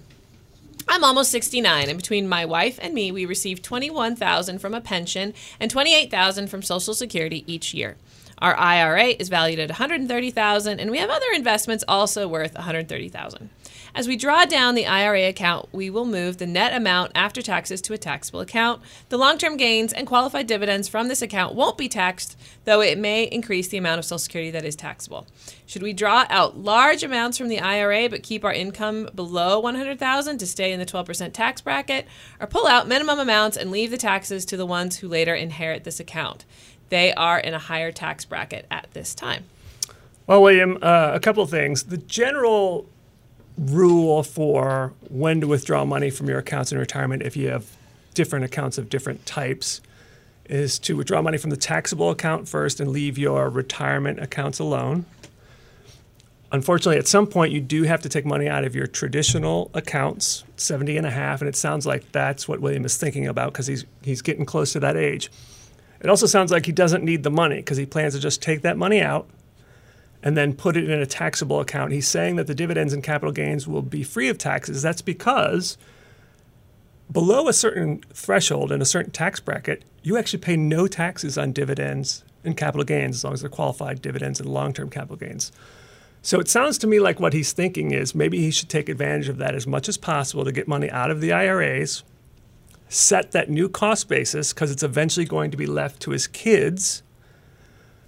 I'm 0.86 1.04
almost 1.06 1.32
69, 1.32 1.88
and 1.88 1.98
between 1.98 2.28
my 2.28 2.44
wife 2.44 2.78
and 2.82 2.94
me, 2.94 3.10
we 3.10 3.26
receive 3.26 3.62
21,000 3.62 4.60
from 4.60 4.74
a 4.74 4.82
pension 4.82 5.34
and 5.62 5.72
28,000 5.72 6.48
from 6.48 6.62
Social 6.62 6.94
Security 6.94 7.46
each 7.48 7.74
year. 7.74 7.96
Our 8.44 8.60
IRA 8.60 9.06
is 9.18 9.30
valued 9.30 9.60
at 9.60 9.70
130,000, 9.70 10.80
and 10.82 10.92
we 10.92 10.98
have 10.98 11.10
other 11.10 11.26
investments 11.34 11.86
also 11.88 12.28
worth 12.28 12.54
130,000. 12.56 13.50
As 13.96 14.08
we 14.08 14.16
draw 14.16 14.44
down 14.46 14.74
the 14.74 14.88
IRA 14.88 15.30
account, 15.30 15.70
we 15.72 15.88
will 15.88 16.06
move 16.06 16.38
the 16.38 16.48
net 16.48 16.74
amount 16.74 17.12
after 17.14 17.44
taxes 17.44 17.80
to 17.82 17.94
a 17.94 17.98
taxable 17.98 18.40
account. 18.40 18.82
The 19.10 19.20
long 19.20 19.38
term 19.38 19.56
gains 19.56 19.94
and 19.94 20.08
qualified 20.08 20.48
dividends 20.48 20.88
from 20.88 21.10
this 21.10 21.22
account 21.22 21.54
won't 21.54 21.78
be 21.78 21.88
taxed, 21.88 22.36
though 22.66 22.82
it 22.82 22.98
may 22.98 23.26
increase 23.26 23.68
the 23.68 23.78
amount 23.78 24.00
of 24.00 24.06
Social 24.06 24.18
Security 24.18 24.50
that 24.50 24.66
is 24.66 24.76
taxable. 24.76 25.28
Should 25.68 25.84
we 25.84 25.94
draw 25.94 26.26
out 26.32 26.58
large 26.58 27.04
amounts 27.04 27.38
from 27.38 27.50
the 27.50 27.60
IRA 27.60 28.10
but 28.10 28.24
keep 28.24 28.44
our 28.44 28.52
income 28.52 29.10
below 29.14 29.60
100,000 29.60 30.40
to 30.40 30.48
stay 30.48 30.74
in 30.74 30.80
the 30.80 30.88
12% 30.88 31.32
tax 31.32 31.62
bracket, 31.62 32.08
or 32.40 32.48
pull 32.48 32.66
out 32.66 32.88
minimum 32.88 33.20
amounts 33.20 33.58
and 33.58 33.70
leave 33.70 33.92
the 33.92 33.98
taxes 33.98 34.44
to 34.46 34.58
the 34.58 34.66
ones 34.66 34.98
who 34.98 35.08
later 35.08 35.36
inherit 35.36 35.84
this 35.84 36.00
account? 36.00 36.46
They 36.90 37.14
are 37.14 37.38
in 37.38 37.54
a 37.54 37.60
higher 37.60 37.92
tax 37.92 38.26
bracket 38.26 38.66
at 38.72 38.88
this 38.94 39.14
time. 39.14 39.46
Well, 40.26 40.42
William, 40.42 40.80
uh, 40.82 41.12
a 41.14 41.20
couple 41.20 41.44
of 41.44 41.52
things. 41.52 41.84
The 41.84 41.98
general 41.98 42.88
rule 43.58 44.24
for 44.24 44.94
when 45.10 45.42
to 45.42 45.48
withdraw 45.48 45.86
money 45.86 46.10
from 46.10 46.28
your 46.28 46.40
accounts 46.40 46.72
in 46.72 46.78
retirement, 46.78 47.24
if 47.24 47.38
you 47.38 47.50
have 47.50 47.66
different 48.14 48.46
accounts 48.46 48.78
of 48.78 48.90
different 48.90 49.26
types, 49.26 49.82
is 50.46 50.78
to 50.80 50.96
withdraw 50.96 51.22
money 51.22 51.38
from 51.38 51.50
the 51.50 51.58
taxable 51.58 52.10
account 52.10 52.48
first 52.48 52.80
and 52.80 52.92
leave 52.92 53.18
your 53.18 53.50
retirement 53.50 54.20
accounts 54.20 54.60
alone. 54.60 55.06
Unfortunately, 56.52 56.98
at 56.98 57.08
some 57.08 57.26
point, 57.26 57.52
you 57.52 57.62
do 57.62 57.84
have 57.84 58.02
to 58.02 58.10
take 58.10 58.26
money 58.26 58.48
out 58.48 58.64
of 58.64 58.76
your 58.76 58.86
traditional 58.86 59.72
accounts, 59.74 60.44
70 60.58 60.98
and 60.98 61.08
a 61.08 61.10
half, 61.10 61.42
and 61.42 61.50
it 61.50 61.56
sounds 61.56 61.86
like 61.86 62.12
that's 62.12 62.48
what 62.48 62.60
William 62.60 62.86
is 62.86 62.96
thinking 62.96 63.28
about 63.28 63.54
because 63.54 63.66
he's, 63.66 63.86
he's 64.04 64.22
getting 64.22 64.46
close 64.46 64.74
to 64.74 64.80
that 64.82 64.96
age. 64.96 65.32
It 66.00 66.10
also 66.10 66.28
sounds 66.28 66.52
like 66.52 66.66
he 66.66 66.72
doesn't 66.72 67.04
need 67.04 67.24
the 67.24 67.32
money 67.32 67.56
because 67.56 67.78
he 67.78 67.86
plans 67.86 68.14
to 68.14 68.20
just 68.20 68.42
take 68.42 68.62
that 68.62 68.78
money 68.78 69.02
out 69.02 69.28
and 70.24 70.38
then 70.38 70.54
put 70.54 70.78
it 70.78 70.90
in 70.90 71.00
a 71.00 71.06
taxable 71.06 71.60
account. 71.60 71.92
He's 71.92 72.08
saying 72.08 72.38
that 72.38 72.48
the 72.48 72.56
dividends 72.56 72.94
and 72.94 73.04
capital 73.04 73.34
gains 73.34 73.68
will 73.68 73.82
be 73.82 74.04
free 74.04 74.30
of 74.30 74.38
taxes. 74.38 74.82
That's 74.82 75.02
because 75.02 75.78
below 77.12 77.48
a 77.48 77.54
certain 77.54 78.02
threshold 78.14 78.72
in 78.72 78.82
a 78.82 78.86
certain 78.86 79.12
tax 79.12 79.42
bracket, 79.42 79.84
you 80.02 80.18
actually 80.18 80.40
pay 80.40 80.56
no 80.56 80.88
taxes 80.88 81.38
on 81.38 81.52
dividends 81.52 82.24
and 82.46 82.56
capital 82.56 82.86
gains 82.86 83.18
as 83.18 83.24
long 83.24 83.34
as 83.34 83.42
they're 83.42 83.50
qualified 83.50 84.02
dividends 84.02 84.40
and 84.40 84.50
long 84.50 84.74
term 84.74 84.90
capital 84.90 85.18
gains. 85.18 85.52
So 86.22 86.40
it 86.40 86.48
sounds 86.48 86.78
to 86.80 86.88
me 86.88 87.02
like 87.02 87.20
what 87.20 87.34
he's 87.34 87.52
thinking 87.52 87.92
is 87.92 88.16
maybe 88.16 88.40
he 88.40 88.50
should 88.50 88.70
take 88.70 88.88
advantage 88.88 89.28
of 89.28 89.38
that 89.38 89.56
as 89.56 89.68
much 89.68 89.90
as 89.90 89.98
possible 89.98 90.46
to 90.46 90.54
get 90.54 90.70
money 90.70 90.90
out 90.90 91.12
of 91.12 91.20
the 91.20 91.34
IRAs, 91.34 92.04
set 92.88 93.34
that 93.34 93.50
new 93.50 93.68
cost 93.68 94.08
basis 94.08 94.54
because 94.54 94.72
it's 94.72 94.84
eventually 94.84 95.26
going 95.26 95.52
to 95.52 95.58
be 95.58 95.66
left 95.66 96.02
to 96.04 96.12
his 96.12 96.28
kids. 96.28 97.04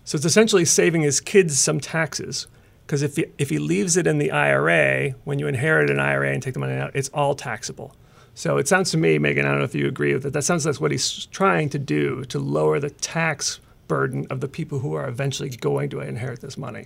So 0.05 0.15
it's 0.15 0.25
essentially 0.25 0.65
saving 0.65 1.01
his 1.01 1.19
kids 1.19 1.59
some 1.59 1.79
taxes 1.79 2.47
because 2.85 3.01
if 3.01 3.15
he, 3.15 3.25
if 3.37 3.49
he 3.49 3.57
leaves 3.57 3.97
it 3.97 4.05
in 4.05 4.19
the 4.19 4.31
IRA, 4.31 5.11
when 5.23 5.39
you 5.39 5.47
inherit 5.47 5.89
an 5.89 5.99
IRA 5.99 6.31
and 6.31 6.41
take 6.41 6.53
the 6.53 6.59
money 6.59 6.75
out, 6.75 6.91
it's 6.93 7.09
all 7.09 7.33
taxable. 7.33 7.95
So 8.35 8.57
it 8.57 8.67
sounds 8.67 8.91
to 8.91 8.97
me, 8.97 9.17
Megan, 9.17 9.45
I 9.45 9.49
don't 9.49 9.59
know 9.59 9.65
if 9.65 9.73
you 9.73 9.87
agree 9.87 10.13
with 10.13 10.25
it, 10.25 10.33
that 10.33 10.43
sounds 10.43 10.65
like 10.65 10.79
what 10.79 10.91
he's 10.91 11.25
trying 11.27 11.69
to 11.69 11.79
do 11.79 12.23
to 12.25 12.37
lower 12.37 12.79
the 12.79 12.91
tax 12.91 13.59
burden 13.87 14.27
of 14.29 14.41
the 14.41 14.47
people 14.47 14.79
who 14.79 14.93
are 14.93 15.07
eventually 15.07 15.49
going 15.49 15.89
to 15.89 16.01
inherit 16.01 16.41
this 16.41 16.57
money. 16.57 16.85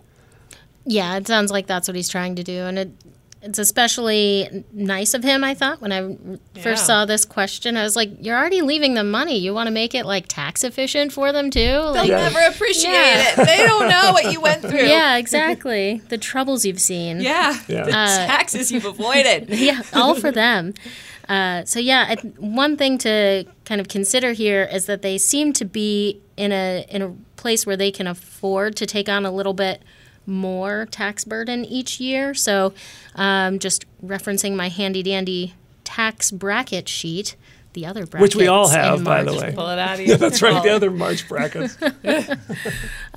Yeah, 0.86 1.18
it 1.18 1.28
sounds 1.28 1.52
like 1.52 1.68
that's 1.68 1.88
what 1.88 1.96
he's 1.96 2.10
trying 2.10 2.36
to 2.36 2.44
do, 2.44 2.62
and 2.62 2.80
it 2.80 2.92
it's 3.42 3.58
especially 3.60 4.66
nice 4.74 5.14
of 5.14 5.24
him. 5.24 5.44
I 5.44 5.54
thought 5.54 5.82
when 5.82 5.92
I 5.92 6.02
Yeah. 6.02 6.62
first 6.62 6.86
saw 6.86 7.06
this 7.06 7.24
question, 7.26 7.78
I 7.78 7.84
was 7.84 7.96
like, 7.96 8.10
"You're 8.20 8.38
already 8.38 8.62
leaving 8.62 8.96
them 8.96 9.10
money. 9.12 9.38
You 9.38 9.54
want 9.54 9.68
to 9.68 9.72
make 9.72 9.96
it 9.96 10.06
like 10.06 10.26
tax 10.28 10.64
efficient 10.64 11.14
for 11.14 11.32
them 11.32 11.50
too?" 11.50 11.60
They'll 11.60 11.94
Like, 11.94 12.10
never 12.10 12.40
appreciate 12.42 12.92
Yeah. 12.92 13.32
it. 13.42 13.46
They 13.46 13.66
don't 13.66 13.88
know 13.90 14.12
what 14.12 14.32
you 14.34 14.42
went 14.42 14.62
through. 14.62 14.86
yeah, 14.88 15.16
exactly. 15.18 16.02
the 16.10 16.18
troubles 16.18 16.66
you've 16.66 16.82
seen. 16.82 17.22
Yeah. 17.22 17.58
Yeah. 17.68 17.86
The 17.86 17.98
Uh, 17.98 18.28
taxes 18.28 18.72
you've 18.72 18.86
avoided. 18.86 19.48
yeah, 19.52 19.82
all 19.94 20.16
for 20.16 20.32
them. 20.32 20.74
Uh, 21.30 21.64
so 21.64 21.80
yeah, 21.80 22.08
I 22.10 22.16
one 22.40 22.76
thing 22.76 22.98
to 23.00 23.46
kind 23.64 23.80
of 23.80 23.88
consider 23.88 24.34
here 24.34 24.68
is 24.72 24.86
that 24.88 25.02
they 25.04 25.18
seem 25.18 25.54
to 25.54 25.64
be 25.66 26.20
in 26.36 26.52
a 26.52 26.86
in 26.90 27.02
a 27.02 27.14
place 27.36 27.66
where 27.66 27.78
they 27.78 27.92
can 27.92 28.08
afford 28.08 28.76
to 28.78 28.86
take 28.86 29.08
on 29.08 29.26
a 29.26 29.32
little 29.32 29.54
bit 29.54 29.82
more 30.30 30.88
tax 30.92 31.26
burden 31.26 31.66
each 31.66 32.00
year. 32.00 32.34
So, 32.34 32.74
um, 33.16 33.60
just 33.60 33.86
referencing 34.06 34.56
my 34.56 34.70
handy 34.70 35.04
dandy 35.04 35.56
tax 35.84 36.32
bracket 36.32 36.88
sheet, 36.88 37.36
the 37.74 37.86
other 37.86 38.06
brackets 38.06 38.22
Which 38.22 38.36
we 38.36 38.48
all 38.48 38.68
have, 38.68 39.04
by 39.04 39.24
the 39.24 39.34
way. 39.34 39.54
Pull 39.56 39.70
it 39.70 39.80
out 39.80 40.00
of 40.00 40.06
Yeah, 40.06 40.16
that's 40.16 40.42
right. 40.42 40.62
The 40.64 40.70
other 40.70 40.92
March 40.92 41.28
brackets. 41.28 41.78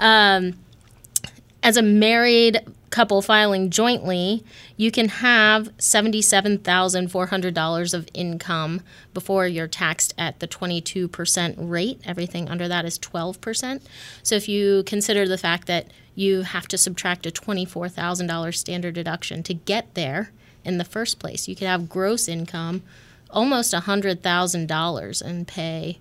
as 1.62 1.76
a 1.76 1.83
married 1.83 2.61
couple 2.93 3.21
filing 3.23 3.71
jointly, 3.71 4.45
you 4.77 4.93
can 4.93 5.09
have 5.09 5.77
$77,400 5.79 7.95
of 7.95 8.09
income 8.15 8.83
before 9.15 9.49
you're 9.49 9.67
taxed 9.67 10.15
at 10.19 10.39
the 10.39 10.47
22% 10.47 11.55
rate. 11.59 12.01
Everything 12.05 12.49
under 12.49 12.69
that 12.69 12.85
is 12.85 12.97
12%. 12.99 13.81
So 14.23 14.37
if 14.37 14.49
you 14.49 14.85
consider 14.85 15.27
the 15.27 15.39
fact 15.39 15.67
that 15.67 15.89
you 16.15 16.43
have 16.43 16.69
to 16.69 16.79
subtract 16.79 17.27
a 17.27 17.31
$24,000 17.31 18.55
standard 18.55 18.95
deduction 18.95 19.43
to 19.45 19.55
get 19.55 19.95
there 19.95 20.31
in 20.63 20.77
the 20.77 20.85
first 20.85 21.19
place, 21.19 21.49
you 21.49 21.57
could 21.57 21.67
have 21.67 21.89
gross 21.89 22.29
income 22.29 22.83
almost 23.31 23.73
$100,000 23.73 25.23
and 25.23 25.49
pay 25.49 25.99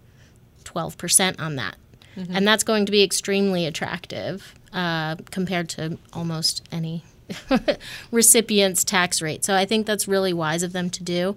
12% 0.66 1.40
on 1.40 1.56
that. 1.56 1.78
Mm-hmm. 2.18 2.36
And 2.36 2.46
that's 2.46 2.66
going 2.66 2.86
to 2.86 2.92
be 2.92 3.02
extremely 3.02 3.66
attractive 3.66 4.54
uh, 4.74 5.16
compared 5.32 5.70
to 5.70 5.98
almost 6.14 6.68
any 6.72 7.04
recipient's 8.12 8.84
tax 8.84 9.22
rate. 9.22 9.44
So 9.44 9.56
I 9.56 9.66
think 9.66 9.86
that's 9.86 10.08
really 10.08 10.34
wise 10.34 10.64
of 10.64 10.74
them 10.74 10.90
to 10.92 11.04
do. 11.04 11.36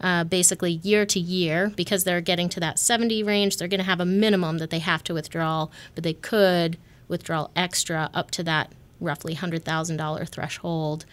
Uh, 0.00 0.24
basically, 0.24 0.72
year 0.72 1.06
to 1.06 1.18
year, 1.18 1.72
because 1.74 2.04
they're 2.04 2.20
getting 2.20 2.48
to 2.50 2.60
that 2.60 2.78
70 2.78 3.22
range, 3.22 3.56
they're 3.56 3.68
going 3.68 3.80
to 3.80 3.84
have 3.84 4.00
a 4.00 4.04
minimum 4.04 4.58
that 4.58 4.70
they 4.70 4.78
have 4.78 5.02
to 5.04 5.14
withdraw, 5.14 5.68
but 5.94 6.04
they 6.04 6.12
could 6.12 6.76
withdraw 7.08 7.48
extra 7.56 8.10
up 8.12 8.30
to 8.32 8.42
that 8.42 8.72
roughly 9.00 9.34
$100,000 9.34 10.28
threshold 10.28 11.06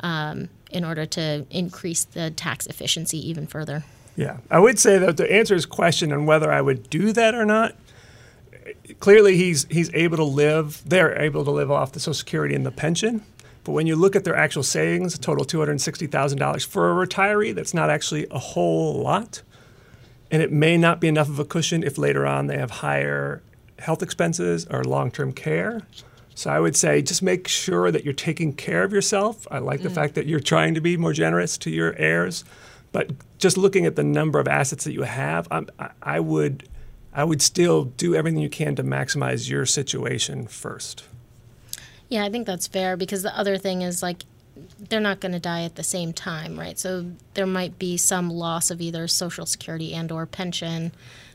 um, 0.00 0.48
in 0.70 0.84
order 0.84 1.06
to 1.06 1.46
increase 1.50 2.04
the 2.04 2.30
tax 2.30 2.66
efficiency 2.66 3.26
even 3.26 3.46
further. 3.46 3.84
Yeah, 4.16 4.38
I 4.50 4.58
would 4.58 4.78
say 4.78 4.98
that 4.98 5.16
to 5.18 5.30
answer 5.30 5.54
his 5.54 5.66
question 5.66 6.12
on 6.12 6.26
whether 6.26 6.50
I 6.50 6.60
would 6.60 6.88
do 6.88 7.12
that 7.12 7.34
or 7.34 7.44
not, 7.44 7.74
clearly 9.00 9.36
he's 9.36 9.66
he's 9.70 9.92
able 9.94 10.16
to 10.16 10.24
live. 10.24 10.82
They're 10.86 11.20
able 11.20 11.44
to 11.44 11.50
live 11.50 11.70
off 11.70 11.92
the 11.92 12.00
Social 12.00 12.14
Security 12.14 12.54
and 12.54 12.64
the 12.64 12.70
pension. 12.70 13.22
But 13.64 13.72
when 13.72 13.86
you 13.86 13.96
look 13.96 14.14
at 14.14 14.24
their 14.24 14.36
actual 14.36 14.62
savings, 14.62 15.14
a 15.14 15.18
total 15.18 15.44
two 15.44 15.58
hundred 15.58 15.80
sixty 15.80 16.06
thousand 16.06 16.38
dollars 16.38 16.64
for 16.64 16.90
a 16.90 17.06
retiree, 17.06 17.54
that's 17.54 17.74
not 17.74 17.90
actually 17.90 18.26
a 18.30 18.38
whole 18.38 19.02
lot, 19.02 19.42
and 20.30 20.40
it 20.40 20.52
may 20.52 20.76
not 20.76 21.00
be 21.00 21.08
enough 21.08 21.28
of 21.28 21.38
a 21.38 21.44
cushion 21.44 21.82
if 21.82 21.98
later 21.98 22.26
on 22.26 22.46
they 22.46 22.58
have 22.58 22.70
higher 22.70 23.42
health 23.78 24.02
expenses 24.02 24.66
or 24.70 24.84
long-term 24.84 25.32
care. 25.32 25.82
So 26.34 26.50
I 26.50 26.60
would 26.60 26.76
say 26.76 27.02
just 27.02 27.22
make 27.22 27.48
sure 27.48 27.90
that 27.90 28.04
you're 28.04 28.14
taking 28.14 28.52
care 28.52 28.84
of 28.84 28.92
yourself. 28.92 29.46
I 29.50 29.58
like 29.58 29.82
the 29.82 29.88
mm. 29.88 29.94
fact 29.94 30.14
that 30.14 30.26
you're 30.26 30.38
trying 30.40 30.74
to 30.74 30.80
be 30.80 30.96
more 30.96 31.12
generous 31.12 31.58
to 31.58 31.70
your 31.70 31.94
heirs, 31.96 32.44
but 32.92 33.10
just 33.38 33.56
looking 33.56 33.84
at 33.84 33.96
the 33.96 34.04
number 34.04 34.38
of 34.38 34.46
assets 34.46 34.84
that 34.84 34.92
you 34.92 35.02
have, 35.02 35.48
I'm, 35.50 35.68
I 36.02 36.20
would, 36.20 36.68
I 37.16 37.24
would 37.24 37.40
still 37.40 37.84
do 37.84 38.14
everything 38.14 38.40
you 38.40 38.50
can 38.50 38.76
to 38.76 38.84
maximize 38.84 39.48
your 39.48 39.64
situation 39.64 40.46
first. 40.46 41.04
Yeah, 42.10 42.24
I 42.24 42.30
think 42.30 42.46
that's 42.46 42.66
fair 42.66 42.94
because 42.96 43.22
the 43.22 43.36
other 43.36 43.56
thing 43.56 43.80
is 43.80 44.02
like 44.02 44.24
they're 44.78 45.00
not 45.00 45.20
going 45.20 45.32
to 45.32 45.40
die 45.40 45.62
at 45.62 45.76
the 45.76 45.82
same 45.82 46.12
time, 46.12 46.58
right? 46.58 46.78
So 46.78 47.10
there 47.32 47.46
might 47.46 47.78
be 47.78 47.96
some 47.96 48.30
loss 48.30 48.70
of 48.70 48.82
either 48.82 49.08
social 49.08 49.46
security 49.46 49.94
and 49.94 50.12
or 50.12 50.26
pension 50.26 50.92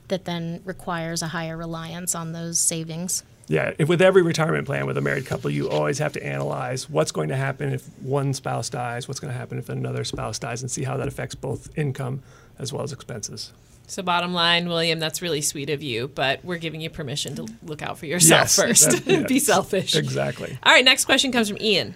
that 0.07 0.25
then 0.25 0.61
requires 0.65 1.23
a 1.23 1.27
higher 1.29 1.57
reliance 1.57 2.13
on 2.13 2.31
those 2.31 2.59
savings. 2.59 3.23
Yeah, 3.47 3.73
if 3.79 3.89
with 3.89 4.01
every 4.01 4.21
retirement 4.21 4.67
plan 4.67 4.85
with 4.85 4.97
a 4.97 5.01
married 5.01 5.25
couple, 5.25 5.49
you 5.49 5.67
always 5.67 5.97
have 5.97 6.13
to 6.13 6.23
analyze 6.23 6.89
what's 6.89 7.11
going 7.11 7.29
to 7.29 7.35
happen 7.35 7.73
if 7.73 7.87
one 8.01 8.33
spouse 8.33 8.69
dies, 8.69 9.07
what's 9.07 9.19
going 9.19 9.33
to 9.33 9.37
happen 9.37 9.57
if 9.57 9.67
another 9.67 10.03
spouse 10.03 10.37
dies, 10.37 10.61
and 10.61 10.69
see 10.69 10.83
how 10.83 10.95
that 10.97 11.07
affects 11.07 11.35
both 11.35 11.75
income 11.77 12.21
as 12.59 12.71
well 12.71 12.83
as 12.83 12.93
expenses. 12.93 13.51
So, 13.91 14.01
bottom 14.01 14.33
line, 14.33 14.69
William, 14.69 14.99
that's 14.99 15.21
really 15.21 15.41
sweet 15.41 15.69
of 15.69 15.83
you, 15.83 16.07
but 16.07 16.45
we're 16.45 16.59
giving 16.59 16.79
you 16.79 16.89
permission 16.89 17.35
to 17.35 17.45
look 17.61 17.81
out 17.81 17.97
for 17.97 18.05
yourself 18.05 18.39
Yes, 18.43 18.55
first. 18.55 19.05
that- 19.05 19.27
Be 19.27 19.37
selfish. 19.37 19.95
Exactly. 19.97 20.57
All 20.63 20.71
right, 20.71 20.85
next 20.85 21.03
question 21.03 21.33
comes 21.33 21.49
from 21.49 21.57
Ian. 21.59 21.95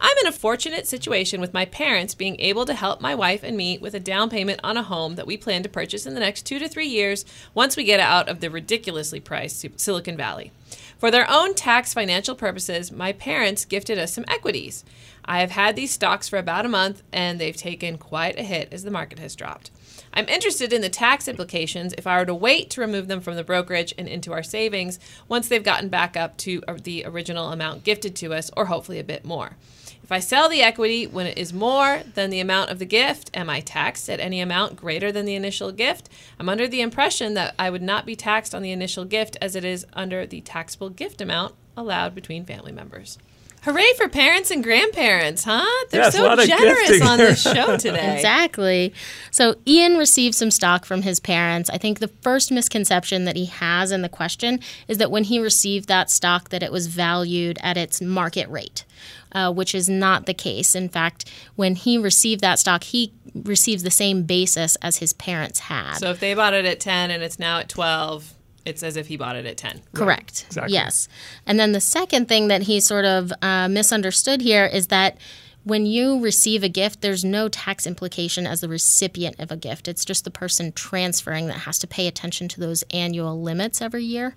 I'm 0.00 0.16
in 0.22 0.26
a 0.26 0.32
fortunate 0.32 0.86
situation 0.86 1.42
with 1.42 1.52
my 1.52 1.66
parents 1.66 2.14
being 2.14 2.40
able 2.40 2.64
to 2.64 2.72
help 2.72 3.02
my 3.02 3.14
wife 3.14 3.42
and 3.42 3.58
me 3.58 3.76
with 3.76 3.92
a 3.92 4.00
down 4.00 4.30
payment 4.30 4.60
on 4.64 4.78
a 4.78 4.82
home 4.82 5.16
that 5.16 5.26
we 5.26 5.36
plan 5.36 5.62
to 5.64 5.68
purchase 5.68 6.06
in 6.06 6.14
the 6.14 6.20
next 6.20 6.46
two 6.46 6.58
to 6.58 6.66
three 6.66 6.88
years 6.88 7.26
once 7.52 7.76
we 7.76 7.84
get 7.84 8.00
out 8.00 8.26
of 8.26 8.40
the 8.40 8.48
ridiculously 8.50 9.20
priced 9.20 9.66
Silicon 9.78 10.16
Valley. 10.16 10.50
For 10.98 11.10
their 11.10 11.30
own 11.30 11.54
tax 11.54 11.92
financial 11.92 12.34
purposes, 12.34 12.90
my 12.90 13.12
parents 13.12 13.66
gifted 13.66 13.98
us 13.98 14.14
some 14.14 14.24
equities. 14.28 14.82
I 15.24 15.40
have 15.40 15.52
had 15.52 15.74
these 15.74 15.90
stocks 15.90 16.28
for 16.28 16.38
about 16.38 16.66
a 16.66 16.68
month 16.68 17.02
and 17.12 17.40
they've 17.40 17.56
taken 17.56 17.98
quite 17.98 18.38
a 18.38 18.42
hit 18.42 18.68
as 18.72 18.84
the 18.84 18.90
market 18.90 19.18
has 19.18 19.34
dropped. 19.34 19.70
I'm 20.12 20.28
interested 20.28 20.72
in 20.72 20.80
the 20.80 20.88
tax 20.88 21.26
implications 21.26 21.94
if 21.96 22.06
I 22.06 22.18
were 22.18 22.26
to 22.26 22.34
wait 22.34 22.70
to 22.70 22.80
remove 22.80 23.08
them 23.08 23.20
from 23.20 23.34
the 23.34 23.42
brokerage 23.42 23.94
and 23.98 24.06
into 24.06 24.32
our 24.32 24.42
savings 24.42 24.98
once 25.28 25.48
they've 25.48 25.62
gotten 25.62 25.88
back 25.88 26.16
up 26.16 26.36
to 26.38 26.62
the 26.82 27.04
original 27.04 27.50
amount 27.50 27.84
gifted 27.84 28.14
to 28.16 28.32
us, 28.32 28.50
or 28.56 28.66
hopefully 28.66 28.98
a 28.98 29.04
bit 29.04 29.24
more. 29.24 29.56
If 30.04 30.12
I 30.12 30.20
sell 30.20 30.48
the 30.48 30.62
equity 30.62 31.06
when 31.06 31.26
it 31.26 31.38
is 31.38 31.52
more 31.52 32.02
than 32.14 32.28
the 32.28 32.40
amount 32.40 32.70
of 32.70 32.78
the 32.78 32.84
gift, 32.84 33.30
am 33.34 33.48
I 33.48 33.60
taxed 33.60 34.10
at 34.10 34.20
any 34.20 34.40
amount 34.40 34.76
greater 34.76 35.10
than 35.10 35.24
the 35.24 35.34
initial 35.34 35.72
gift? 35.72 36.10
I'm 36.38 36.48
under 36.48 36.68
the 36.68 36.82
impression 36.82 37.34
that 37.34 37.54
I 37.58 37.70
would 37.70 37.82
not 37.82 38.04
be 38.04 38.14
taxed 38.14 38.54
on 38.54 38.62
the 38.62 38.72
initial 38.72 39.06
gift 39.06 39.38
as 39.40 39.56
it 39.56 39.64
is 39.64 39.86
under 39.94 40.26
the 40.26 40.42
taxable 40.42 40.90
gift 40.90 41.22
amount 41.22 41.54
allowed 41.76 42.14
between 42.14 42.44
family 42.44 42.70
members. 42.70 43.18
Hooray 43.64 43.92
for 43.96 44.08
parents 44.08 44.50
and 44.50 44.62
grandparents, 44.62 45.44
huh? 45.44 45.64
They're 45.90 46.02
Yes, 46.02 46.14
so 46.14 46.36
generous 46.44 47.00
on 47.02 47.18
this 47.18 47.42
show 47.42 47.76
today. 47.78 48.14
Exactly. 48.14 48.92
So 49.30 49.56
Ian 49.66 49.96
received 49.96 50.34
some 50.34 50.50
stock 50.50 50.84
from 50.84 51.00
his 51.02 51.18
parents. 51.18 51.70
I 51.70 51.78
think 51.78 51.98
the 51.98 52.08
first 52.08 52.52
misconception 52.52 53.24
that 53.24 53.36
he 53.36 53.46
has 53.46 53.90
in 53.90 54.02
the 54.02 54.08
question 54.10 54.60
is 54.86 54.98
that 54.98 55.10
when 55.10 55.24
he 55.24 55.38
received 55.38 55.88
that 55.88 56.10
stock 56.10 56.50
that 56.50 56.62
it 56.62 56.70
was 56.70 56.88
valued 56.88 57.58
at 57.62 57.76
its 57.76 58.00
market 58.00 58.48
rate. 58.48 58.84
Uh, 59.32 59.50
which 59.50 59.74
is 59.74 59.88
not 59.88 60.26
the 60.26 60.34
case. 60.34 60.76
In 60.76 60.88
fact, 60.88 61.28
when 61.56 61.74
he 61.74 61.98
received 61.98 62.40
that 62.42 62.60
stock, 62.60 62.84
he 62.84 63.12
receives 63.34 63.82
the 63.82 63.90
same 63.90 64.22
basis 64.22 64.76
as 64.76 64.98
his 64.98 65.12
parents 65.12 65.58
had. 65.58 65.94
So 65.94 66.10
if 66.10 66.20
they 66.20 66.34
bought 66.34 66.54
it 66.54 66.64
at 66.64 66.78
10 66.78 67.10
and 67.10 67.20
it's 67.20 67.36
now 67.36 67.58
at 67.58 67.68
12, 67.68 68.32
it's 68.64 68.82
as 68.82 68.96
if 68.96 69.08
he 69.08 69.16
bought 69.16 69.36
it 69.36 69.46
at 69.46 69.56
10. 69.56 69.82
Correct. 69.92 70.44
exactly. 70.46 70.72
Yes. 70.72 71.08
And 71.46 71.58
then 71.58 71.72
the 71.72 71.80
second 71.80 72.28
thing 72.28 72.48
that 72.48 72.62
he 72.62 72.80
sort 72.80 73.04
of 73.04 73.32
uh, 73.42 73.68
misunderstood 73.68 74.40
here 74.40 74.64
is 74.66 74.86
that 74.88 75.18
when 75.64 75.86
you 75.86 76.20
receive 76.20 76.62
a 76.62 76.68
gift, 76.68 77.00
there's 77.00 77.24
no 77.24 77.48
tax 77.48 77.86
implication 77.86 78.46
as 78.46 78.60
the 78.60 78.68
recipient 78.68 79.40
of 79.40 79.50
a 79.50 79.56
gift. 79.56 79.88
It's 79.88 80.04
just 80.04 80.24
the 80.24 80.30
person 80.30 80.72
transferring 80.72 81.46
that 81.46 81.60
has 81.60 81.78
to 81.80 81.86
pay 81.86 82.06
attention 82.06 82.48
to 82.48 82.60
those 82.60 82.84
annual 82.90 83.40
limits 83.40 83.80
every 83.80 84.04
year. 84.04 84.36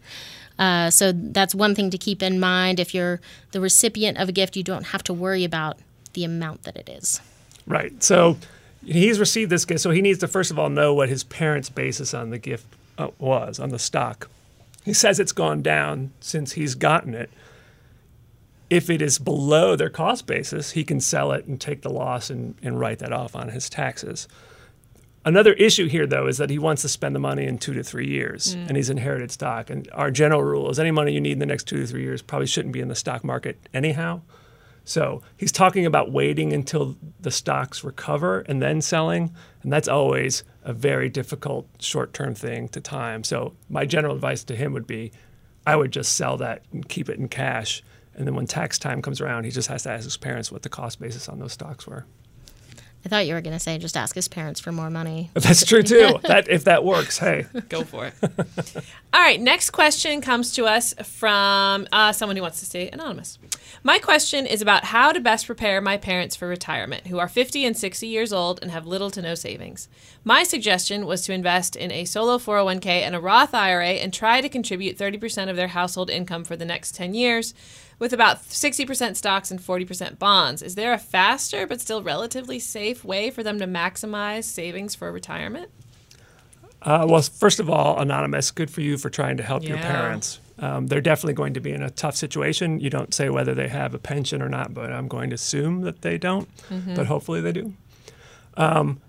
Uh, 0.58 0.90
so 0.90 1.12
that's 1.12 1.54
one 1.54 1.76
thing 1.76 1.90
to 1.90 1.98
keep 1.98 2.24
in 2.24 2.40
mind. 2.40 2.80
If 2.80 2.94
you're 2.94 3.20
the 3.52 3.60
recipient 3.62 4.18
of 4.18 4.30
a 4.30 4.32
gift, 4.32 4.56
you 4.56 4.64
don't 4.64 4.88
have 4.88 5.04
to 5.04 5.14
worry 5.14 5.44
about 5.44 5.78
the 6.14 6.24
amount 6.24 6.64
that 6.64 6.78
it 6.78 6.90
is. 6.90 7.22
Right. 7.68 8.02
So 8.02 8.38
he's 8.86 9.20
received 9.20 9.52
this 9.52 9.66
gift. 9.66 9.82
So 9.82 9.92
he 9.92 10.02
needs 10.02 10.20
to 10.20 10.28
first 10.28 10.50
of 10.50 10.58
all 10.58 10.70
know 10.70 10.94
what 10.94 11.10
his 11.10 11.26
parents' 11.26 11.70
basis 11.70 12.14
on 12.14 12.30
the 12.30 12.40
gift 12.40 12.66
uh, 12.98 13.10
was 13.20 13.60
on 13.60 13.70
the 13.70 13.80
stock. 13.80 14.30
He 14.84 14.94
says 14.94 15.20
it's 15.20 15.32
gone 15.32 15.62
down 15.62 16.12
since 16.20 16.54
he's 16.54 16.76
gotten 16.76 17.14
it. 17.14 17.30
If 18.70 18.90
it 18.90 19.02
is 19.02 19.20
below 19.20 19.76
their 19.76 19.90
cost 19.90 20.26
basis, 20.28 20.72
he 20.72 20.84
can 20.84 21.00
sell 21.00 21.32
it 21.32 21.46
and 21.46 21.60
take 21.60 21.82
the 21.82 21.90
loss 21.90 22.30
and, 22.30 22.56
and 22.62 22.80
write 22.80 23.00
that 23.00 23.14
off 23.14 23.36
on 23.36 23.50
his 23.50 23.70
taxes. 23.70 24.28
Another 25.26 25.54
issue 25.54 25.88
here, 25.90 26.08
though, 26.08 26.28
is 26.28 26.38
that 26.38 26.50
he 26.50 26.58
wants 26.58 26.84
to 26.84 26.88
spend 26.88 27.14
the 27.14 27.20
money 27.20 27.46
in 27.46 27.58
two 27.58 27.74
to 27.74 27.84
three 27.84 28.08
years, 28.08 28.54
and 28.54 28.78
he's 28.78 28.90
inherited 28.90 29.30
stock. 29.30 29.70
And 29.70 29.90
our 29.92 30.10
general 30.10 30.42
rule 30.42 30.70
is 30.70 30.80
any 30.80 30.92
money 30.92 31.12
you 31.12 31.20
need 31.20 31.34
in 31.34 31.40
the 31.40 31.46
next 31.46 31.66
two 31.66 31.78
to 31.78 31.86
three 31.88 32.04
years 32.04 32.22
probably 32.22 32.48
shouldn't 32.48 32.74
be 32.74 32.80
in 32.80 32.88
the 32.88 32.96
stock 32.96 33.26
market 33.26 33.58
anyhow. 33.74 34.22
So 34.86 35.22
he's 35.36 35.52
talking 35.52 35.86
about 35.86 36.14
waiting 36.14 36.54
until 36.54 36.96
the 37.20 37.30
stocks 37.30 37.84
recover 37.84 38.40
and 38.48 38.62
then 38.62 38.80
selling, 38.82 39.36
and 39.64 39.74
that's 39.74 39.90
always 39.90 40.46
a 40.68 40.74
very 40.74 41.08
difficult 41.08 41.66
short-term 41.80 42.36
thing 42.36 42.68
to 42.68 42.82
time. 42.82 43.24
So 43.24 43.54
my 43.70 43.86
general 43.86 44.14
advice 44.14 44.44
to 44.44 44.56
him 44.56 44.74
would 44.74 44.86
be, 44.86 45.14
I 45.66 45.78
would 45.78 45.92
just 45.92 46.14
sell 46.16 46.36
that 46.38 46.64
and 46.74 46.88
keep 46.88 47.10
it 47.10 47.18
in 47.18 47.30
cash, 47.30 47.82
and 48.14 48.28
then 48.28 48.36
when 48.36 48.48
tax 48.48 48.78
time 48.78 49.02
comes 49.02 49.22
around, 49.22 49.46
he 49.46 49.52
just 49.52 49.70
has 49.70 49.84
to 49.84 49.92
ask 49.92 50.04
his 50.04 50.18
parents 50.18 50.52
what 50.52 50.64
the 50.64 50.70
cost 50.70 51.00
basis 51.00 51.30
on 51.30 51.40
those 51.40 51.54
stocks 51.54 51.88
were. 51.88 52.06
I 53.06 53.10
thought 53.10 53.28
you 53.28 53.36
were 53.36 53.42
going 53.42 53.54
to 53.54 53.60
say 53.60 53.78
just 53.78 53.96
ask 53.96 54.14
his 54.16 54.28
parents 54.28 54.60
for 54.60 54.74
more 54.74 54.90
money. 54.90 55.30
That's 55.34 55.66
true 55.66 55.84
too. 55.84 56.20
that 56.24 56.50
if 56.50 56.66
that 56.66 56.84
works, 56.84 57.18
hey. 57.18 57.46
Go 57.70 57.84
for 57.84 58.08
it. 58.08 58.14
All 59.14 59.22
right, 59.22 59.40
next 59.40 59.70
question 59.70 60.20
comes 60.20 60.52
to 60.56 60.66
us 60.66 60.94
from 61.04 61.88
uh, 61.94 62.12
someone 62.12 62.36
who 62.36 62.42
wants 62.42 62.60
to 62.60 62.66
stay 62.66 62.90
anonymous. 62.90 63.40
My 63.84 64.00
question 64.00 64.46
is 64.46 64.62
about 64.62 64.86
how 64.86 65.12
to 65.12 65.20
best 65.20 65.46
prepare 65.46 65.80
my 65.82 65.98
parents 65.98 66.36
for 66.36 66.48
retirement, 66.48 67.08
who 67.08 67.20
are 67.20 67.28
50 67.28 67.66
and 67.66 67.78
60 67.78 68.08
years 68.08 68.34
old 68.34 68.60
and 68.62 68.72
have 68.72 68.88
little 68.88 69.12
to 69.12 69.22
no 69.22 69.36
savings. 69.36 69.88
My 70.24 70.44
suggestion 70.44 71.06
was 71.06 71.24
to 71.24 71.34
invest 71.34 71.76
in 71.76 71.92
a 71.92 72.06
solo 72.06 72.38
401k 72.38 72.86
and 72.86 73.16
a 73.16 73.20
Roth 73.20 73.54
IRA 73.54 73.92
and 73.92 74.14
try 74.14 74.42
to 74.42 74.50
contribute 74.50 74.98
30% 74.98 75.50
of 75.50 75.56
their 75.56 75.70
household 75.70 76.10
income 76.10 76.44
for 76.44 76.56
the 76.56 76.66
next 76.66 76.96
10 76.96 77.14
years 77.14 77.54
with 78.00 78.14
about 78.14 78.44
60% 78.44 79.16
stocks 79.16 79.52
and 79.52 79.60
40% 79.60 80.20
bonds. 80.20 80.62
Is 80.62 80.76
there 80.76 80.94
a 80.94 80.98
faster 80.98 81.66
but 81.66 81.82
still 81.82 82.04
relatively 82.04 82.60
safe 82.60 83.04
way 83.04 83.30
for 83.30 83.44
them 83.44 83.60
to 83.60 83.66
maximize 83.66 84.44
savings 84.46 84.96
for 84.96 85.12
retirement? 85.12 85.72
Uh, 86.82 87.06
well, 87.10 87.22
first 87.22 87.60
of 87.60 87.70
all, 87.70 88.00
anonymous. 88.00 88.52
Good 88.52 88.70
for 88.70 88.82
you 88.82 88.98
for 88.98 89.10
trying 89.10 89.38
to 89.38 89.44
help 89.44 89.64
your 89.64 89.78
parents. 89.78 90.40
Um, 90.60 90.88
they're 90.88 91.02
definitely 91.02 91.34
going 91.34 91.54
to 91.54 91.60
be 91.60 91.72
in 91.72 91.84
a 91.84 91.90
tough 91.90 92.16
situation. 92.16 92.80
You 92.80 92.90
don't 92.90 93.14
say 93.14 93.30
whether 93.30 93.54
they 93.54 93.68
have 93.68 93.94
a 93.94 94.00
pension 94.00 94.42
or 94.42 94.50
not, 94.50 94.74
but 94.74 94.92
I'm 94.92 95.08
going 95.08 95.30
to 95.30 95.36
assume 95.36 95.82
that 95.82 96.02
they 96.02 96.18
don't. 96.18 96.48
But 96.96 97.06
hopefully 97.08 97.42
they 97.42 97.52
do. 97.52 97.74
Um, 98.56 99.00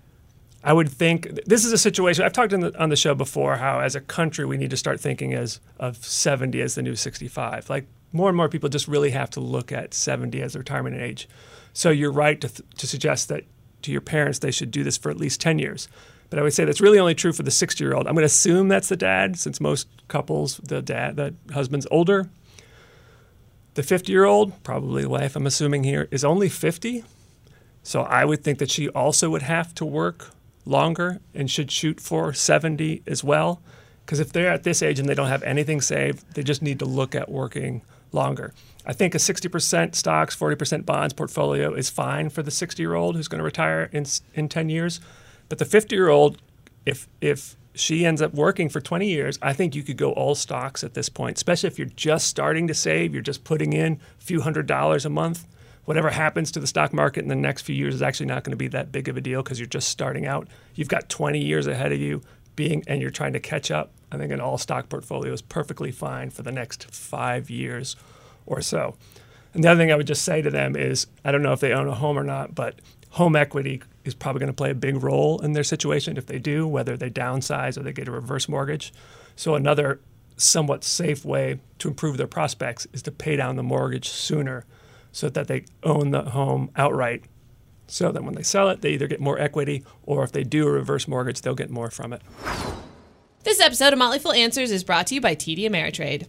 I 0.63 0.73
would 0.73 0.89
think 0.89 1.45
this 1.45 1.65
is 1.65 1.71
a 1.71 1.77
situation 1.77 2.23
I've 2.23 2.33
talked 2.33 2.53
on 2.53 2.59
the, 2.59 2.77
on 2.79 2.89
the 2.89 2.95
show 2.95 3.15
before. 3.15 3.55
How 3.57 3.79
as 3.79 3.95
a 3.95 4.01
country 4.01 4.45
we 4.45 4.57
need 4.57 4.69
to 4.71 4.77
start 4.77 4.99
thinking 4.99 5.33
as 5.33 5.59
of 5.79 5.97
70 5.97 6.61
as 6.61 6.75
the 6.75 6.81
new 6.81 6.95
65. 6.95 7.69
Like 7.69 7.87
more 8.11 8.29
and 8.29 8.37
more 8.37 8.49
people 8.49 8.69
just 8.69 8.87
really 8.87 9.11
have 9.11 9.29
to 9.31 9.39
look 9.39 9.71
at 9.71 9.93
70 9.93 10.41
as 10.41 10.53
the 10.53 10.59
retirement 10.59 10.97
age. 10.97 11.27
So 11.73 11.89
you're 11.91 12.11
right 12.11 12.39
to, 12.41 12.49
th- 12.49 12.69
to 12.77 12.87
suggest 12.87 13.29
that 13.29 13.45
to 13.83 13.91
your 13.91 14.01
parents 14.01 14.39
they 14.39 14.51
should 14.51 14.71
do 14.71 14.83
this 14.83 14.97
for 14.97 15.09
at 15.09 15.17
least 15.17 15.39
10 15.39 15.59
years. 15.59 15.87
But 16.29 16.39
I 16.39 16.43
would 16.43 16.53
say 16.53 16.65
that's 16.65 16.81
really 16.81 16.99
only 16.99 17.15
true 17.15 17.33
for 17.33 17.43
the 17.43 17.51
60 17.51 17.83
year 17.83 17.93
old. 17.93 18.07
I'm 18.07 18.13
going 18.13 18.21
to 18.21 18.25
assume 18.25 18.67
that's 18.67 18.89
the 18.89 18.97
dad, 18.97 19.39
since 19.39 19.59
most 19.59 19.87
couples, 20.07 20.57
the 20.63 20.81
dad, 20.81 21.15
the 21.15 21.33
husband's 21.53 21.87
older. 21.89 22.29
The 23.73 23.83
50 23.83 24.11
year 24.11 24.25
old, 24.25 24.63
probably 24.63 25.03
the 25.03 25.09
wife, 25.09 25.35
I'm 25.35 25.47
assuming 25.47 25.83
here, 25.83 26.07
is 26.11 26.23
only 26.23 26.49
50. 26.49 27.03
So 27.83 28.01
I 28.01 28.25
would 28.25 28.43
think 28.43 28.59
that 28.59 28.69
she 28.69 28.89
also 28.89 29.29
would 29.29 29.41
have 29.43 29.73
to 29.75 29.85
work 29.85 30.31
longer 30.65 31.19
and 31.33 31.49
should 31.49 31.71
shoot 31.71 31.99
for 31.99 32.33
70 32.33 33.03
as 33.07 33.23
well. 33.23 33.61
Because 34.05 34.19
if 34.19 34.31
they're 34.31 34.51
at 34.51 34.63
this 34.63 34.81
age 34.81 34.99
and 34.99 35.07
they 35.07 35.13
don't 35.13 35.27
have 35.27 35.43
anything 35.43 35.81
saved, 35.81 36.33
they 36.33 36.43
just 36.43 36.61
need 36.61 36.79
to 36.79 36.85
look 36.85 37.15
at 37.15 37.29
working 37.29 37.81
longer. 38.11 38.53
I 38.85 38.93
think 38.93 39.13
a 39.13 39.19
60% 39.19 39.95
stocks, 39.95 40.35
40% 40.35 40.85
bonds 40.85 41.13
portfolio 41.13 41.73
is 41.73 41.89
fine 41.89 42.29
for 42.29 42.41
the 42.41 42.51
60 42.51 42.81
year 42.81 42.95
old 42.95 43.15
who's 43.15 43.27
going 43.27 43.39
to 43.39 43.45
retire 43.45 43.89
in, 43.91 44.05
in 44.33 44.49
10 44.49 44.69
years. 44.69 44.99
But 45.49 45.57
the 45.57 45.65
50 45.65 45.95
year 45.95 46.09
old, 46.09 46.37
if, 46.85 47.07
if 47.19 47.57
she 47.73 48.05
ends 48.05 48.21
up 48.21 48.33
working 48.33 48.69
for 48.69 48.81
20 48.81 49.07
years, 49.07 49.39
I 49.41 49.53
think 49.53 49.75
you 49.75 49.83
could 49.83 49.97
go 49.97 50.11
all 50.11 50.35
stocks 50.35 50.83
at 50.83 50.93
this 50.93 51.09
point, 51.09 51.37
especially 51.37 51.67
if 51.67 51.77
you're 51.77 51.87
just 51.87 52.27
starting 52.27 52.67
to 52.67 52.73
save, 52.73 53.13
you're 53.13 53.23
just 53.23 53.43
putting 53.43 53.73
in 53.73 53.99
a 54.19 54.23
few 54.23 54.41
hundred 54.41 54.67
dollars 54.67 55.05
a 55.05 55.09
month. 55.09 55.47
Whatever 55.85 56.11
happens 56.11 56.51
to 56.51 56.59
the 56.59 56.67
stock 56.67 56.93
market 56.93 57.23
in 57.23 57.29
the 57.29 57.35
next 57.35 57.63
few 57.63 57.75
years 57.75 57.95
is 57.95 58.01
actually 58.01 58.27
not 58.27 58.43
going 58.43 58.51
to 58.51 58.57
be 58.57 58.67
that 58.67 58.91
big 58.91 59.07
of 59.07 59.17
a 59.17 59.21
deal 59.21 59.41
because 59.41 59.59
you're 59.59 59.67
just 59.67 59.89
starting 59.89 60.27
out. 60.27 60.47
You've 60.75 60.87
got 60.87 61.09
20 61.09 61.39
years 61.39 61.65
ahead 61.65 61.91
of 61.91 61.99
you 61.99 62.21
being 62.55 62.83
and 62.85 63.01
you're 63.01 63.09
trying 63.09 63.33
to 63.33 63.39
catch 63.39 63.71
up. 63.71 63.91
I 64.11 64.17
think 64.17 64.31
an 64.31 64.41
all 64.41 64.57
stock 64.57 64.89
portfolio 64.89 65.33
is 65.33 65.41
perfectly 65.41 65.91
fine 65.91 66.29
for 66.29 66.43
the 66.43 66.51
next 66.51 66.93
5 66.93 67.49
years 67.49 67.95
or 68.45 68.61
so. 68.61 68.95
And 69.53 69.63
the 69.63 69.69
other 69.69 69.79
thing 69.79 69.91
I 69.91 69.95
would 69.95 70.07
just 70.07 70.23
say 70.23 70.41
to 70.41 70.51
them 70.51 70.75
is 70.75 71.07
I 71.25 71.31
don't 71.31 71.41
know 71.41 71.53
if 71.53 71.59
they 71.59 71.73
own 71.73 71.87
a 71.87 71.95
home 71.95 72.19
or 72.19 72.23
not, 72.23 72.53
but 72.53 72.75
home 73.11 73.35
equity 73.35 73.81
is 74.09 74.15
probably 74.15 74.39
going 74.39 74.51
to 74.51 74.55
play 74.55 74.71
a 74.71 74.75
big 74.75 75.01
role 75.01 75.39
in 75.39 75.53
their 75.53 75.63
situation 75.63 76.17
if 76.17 76.25
they 76.25 76.39
do, 76.39 76.67
whether 76.67 76.97
they 76.97 77.09
downsize 77.09 77.77
or 77.77 77.83
they 77.83 77.93
get 77.93 78.07
a 78.07 78.11
reverse 78.11 78.49
mortgage. 78.49 78.91
So, 79.35 79.55
another 79.55 80.01
somewhat 80.35 80.83
safe 80.83 81.23
way 81.23 81.59
to 81.79 81.87
improve 81.87 82.17
their 82.17 82.27
prospects 82.27 82.87
is 82.93 83.01
to 83.03 83.11
pay 83.11 83.35
down 83.35 83.55
the 83.55 83.63
mortgage 83.63 84.09
sooner 84.09 84.65
so 85.11 85.29
that 85.29 85.47
they 85.47 85.65
own 85.83 86.11
the 86.11 86.21
home 86.21 86.69
outright. 86.75 87.23
So 87.87 88.11
that 88.11 88.23
when 88.23 88.35
they 88.35 88.43
sell 88.43 88.69
it, 88.69 88.81
they 88.81 88.91
either 88.91 89.07
get 89.07 89.19
more 89.19 89.39
equity 89.39 89.83
or 90.03 90.23
if 90.23 90.31
they 90.31 90.43
do 90.43 90.67
a 90.67 90.71
reverse 90.71 91.07
mortgage, 91.07 91.41
they'll 91.41 91.55
get 91.55 91.71
more 91.71 91.89
from 91.89 92.13
it. 92.13 92.21
This 93.43 93.59
episode 93.59 93.93
of 93.93 93.99
Motley 93.99 94.19
Fool 94.19 94.33
Answers 94.33 94.71
is 94.71 94.83
brought 94.83 95.07
to 95.07 95.15
you 95.15 95.21
by 95.21 95.33
TD 95.33 95.61
Ameritrade. 95.61 96.27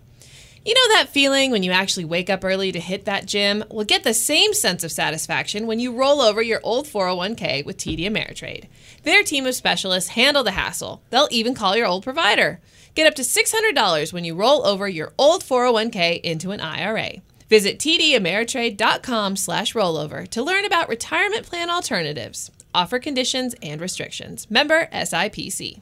You 0.63 0.75
know 0.75 0.95
that 0.95 1.09
feeling 1.09 1.51
when 1.51 1.63
you 1.63 1.71
actually 1.71 2.05
wake 2.05 2.29
up 2.29 2.45
early 2.45 2.71
to 2.71 2.79
hit 2.79 3.07
that 3.07 3.25
gym? 3.25 3.65
Well, 3.71 3.87
get 3.87 4.05
the 4.05 4.13
same 4.13 4.53
sense 4.53 4.85
of 4.85 4.93
satisfaction 4.93 5.67
when 5.67 5.81
you 5.81 5.91
roll 5.95 6.21
over 6.21 6.43
your 6.43 6.61
old 6.63 6.87
401k 6.87 7.65
with 7.65 7.79
TD 7.79 8.01
Ameritrade. 8.01 8.67
Their 9.03 9.23
team 9.23 9.47
of 9.47 9.55
specialists 9.55 10.11
handle 10.11 10.45
the 10.45 10.51
hassle. 10.51 11.03
They'll 11.09 11.29
even 11.31 11.55
call 11.55 11.79
your 11.79 11.87
old 11.87 12.05
provider. 12.05 12.61
Get 12.95 13.07
up 13.07 13.15
to 13.15 13.23
$600 13.23 14.13
when 14.13 14.25
you 14.25 14.35
roll 14.35 14.67
over 14.67 14.87
your 14.87 15.15
old 15.17 15.43
401k 15.43 16.21
into 16.21 16.51
an 16.51 16.61
IRA. 16.61 17.23
Visit 17.49 17.79
tdameritrade.com 17.79 19.37
slash 19.37 19.73
rollover 19.73 20.29
to 20.29 20.43
learn 20.43 20.67
about 20.67 20.91
retirement 20.91 21.47
plan 21.47 21.71
alternatives. 21.71 22.51
Offer 22.75 22.99
conditions 22.99 23.55
and 23.63 23.81
restrictions. 23.81 24.47
Member 24.51 24.89
SIPC. 24.93 25.81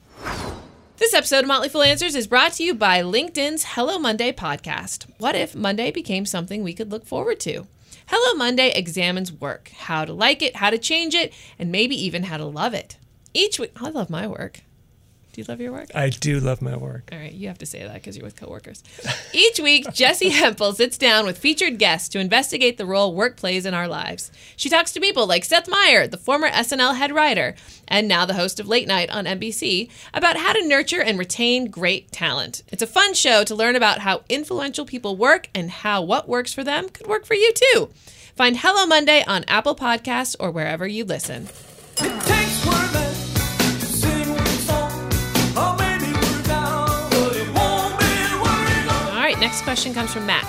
This 0.99 1.15
episode 1.15 1.45
of 1.45 1.47
Motley 1.47 1.69
Fool 1.69 1.85
Answers 1.85 2.17
is 2.17 2.27
brought 2.27 2.55
to 2.55 2.65
you 2.65 2.75
by 2.75 3.03
LinkedIn's 3.03 3.63
Hello 3.65 4.01
Monday 4.01 4.33
podcast. 4.33 5.07
What 5.19 5.37
if 5.37 5.55
Monday 5.55 5.93
became 5.93 6.27
something 6.27 6.65
we 6.65 6.73
could 6.75 6.91
look 6.91 7.07
forward 7.07 7.39
to? 7.41 7.69
Hello 8.09 8.37
Monday 8.37 8.73
examines 8.75 9.33
work, 9.33 9.69
how 9.69 10.05
to 10.05 10.13
like 10.13 10.43
it, 10.43 10.57
how 10.57 10.71
to 10.71 10.77
change 10.77 11.15
it, 11.15 11.33
and 11.57 11.71
maybe 11.71 11.95
even 11.95 12.25
how 12.25 12.37
to 12.37 12.45
love 12.45 12.75
it. 12.75 12.97
Each 13.33 13.61
week, 13.61 13.71
I 13.81 13.91
love 13.91 14.11
my 14.11 14.27
work. 14.27 14.63
Do 15.39 15.43
you 15.43 15.47
love 15.47 15.61
your 15.61 15.71
work? 15.71 15.95
I 15.95 16.09
do 16.09 16.41
love 16.41 16.61
my 16.61 16.77
work. 16.77 17.11
All 17.13 17.19
right, 17.19 17.33
you 17.33 17.47
have 17.47 17.59
to 17.59 17.67
say 17.67 17.85
that 17.85 17.95
because 17.95 18.17
you're 18.17 18.25
with 18.25 18.35
coworkers. 18.35 18.83
Each 19.33 19.61
week, 19.61 19.85
Jessi 19.87 20.31
Hempel 20.33 20.73
sits 20.73 20.99
down 20.99 21.27
with 21.27 21.39
featured 21.39 21.79
guests 21.79 22.09
to 22.09 22.19
investigate 22.19 22.77
the 22.77 22.85
role 22.85 23.15
work 23.15 23.37
plays 23.37 23.65
in 23.65 23.73
our 23.73 23.87
lives. 23.87 24.33
She 24.57 24.69
talks 24.69 24.91
to 24.95 25.01
people 25.01 25.29
like 25.29 25.45
Seth 25.45 25.69
Meyer, 25.69 26.09
the 26.09 26.17
former 26.17 26.49
SNL 26.49 26.97
head 26.97 27.13
writer, 27.13 27.55
and 27.87 28.09
now 28.09 28.27
the 28.27 28.35
host 28.35 28.59
of 28.59 28.67
Late 28.67 28.89
Night 28.89 29.11
on 29.11 29.27
NBC, 29.27 29.89
about 30.13 30.37
how 30.37 30.55
to 30.55 30.67
nurture 30.67 31.03
and 31.03 31.21
retain 31.21 31.71
great 31.71 32.11
talent. 32.11 32.65
It's 32.73 32.83
a 32.83 32.87
fun 32.89 33.15
show 33.15 33.45
to 33.45 33.55
learn 33.55 33.77
about 33.77 34.01
how 34.01 34.23
influential 34.29 34.87
people 34.87 35.17
work 35.17 35.51
and 35.55 35.71
how 35.71 36.03
what 36.03 36.29
works 36.29 36.53
for 36.53 36.65
them 36.65 36.89
could 36.89 37.07
work 37.07 37.25
for 37.25 37.35
you 37.35 37.53
too. 37.55 37.91
Find 38.35 38.57
Hello 38.57 38.87
Monday 38.87 39.23
on 39.25 39.45
Apple 39.47 39.77
Podcasts 39.77 40.35
or 40.41 40.51
wherever 40.51 40.85
you 40.85 41.05
listen. 41.05 41.47
Right, 49.39 49.47
next 49.47 49.63
question 49.63 49.95
comes 49.95 50.13
from 50.13 50.27
Matt. 50.27 50.45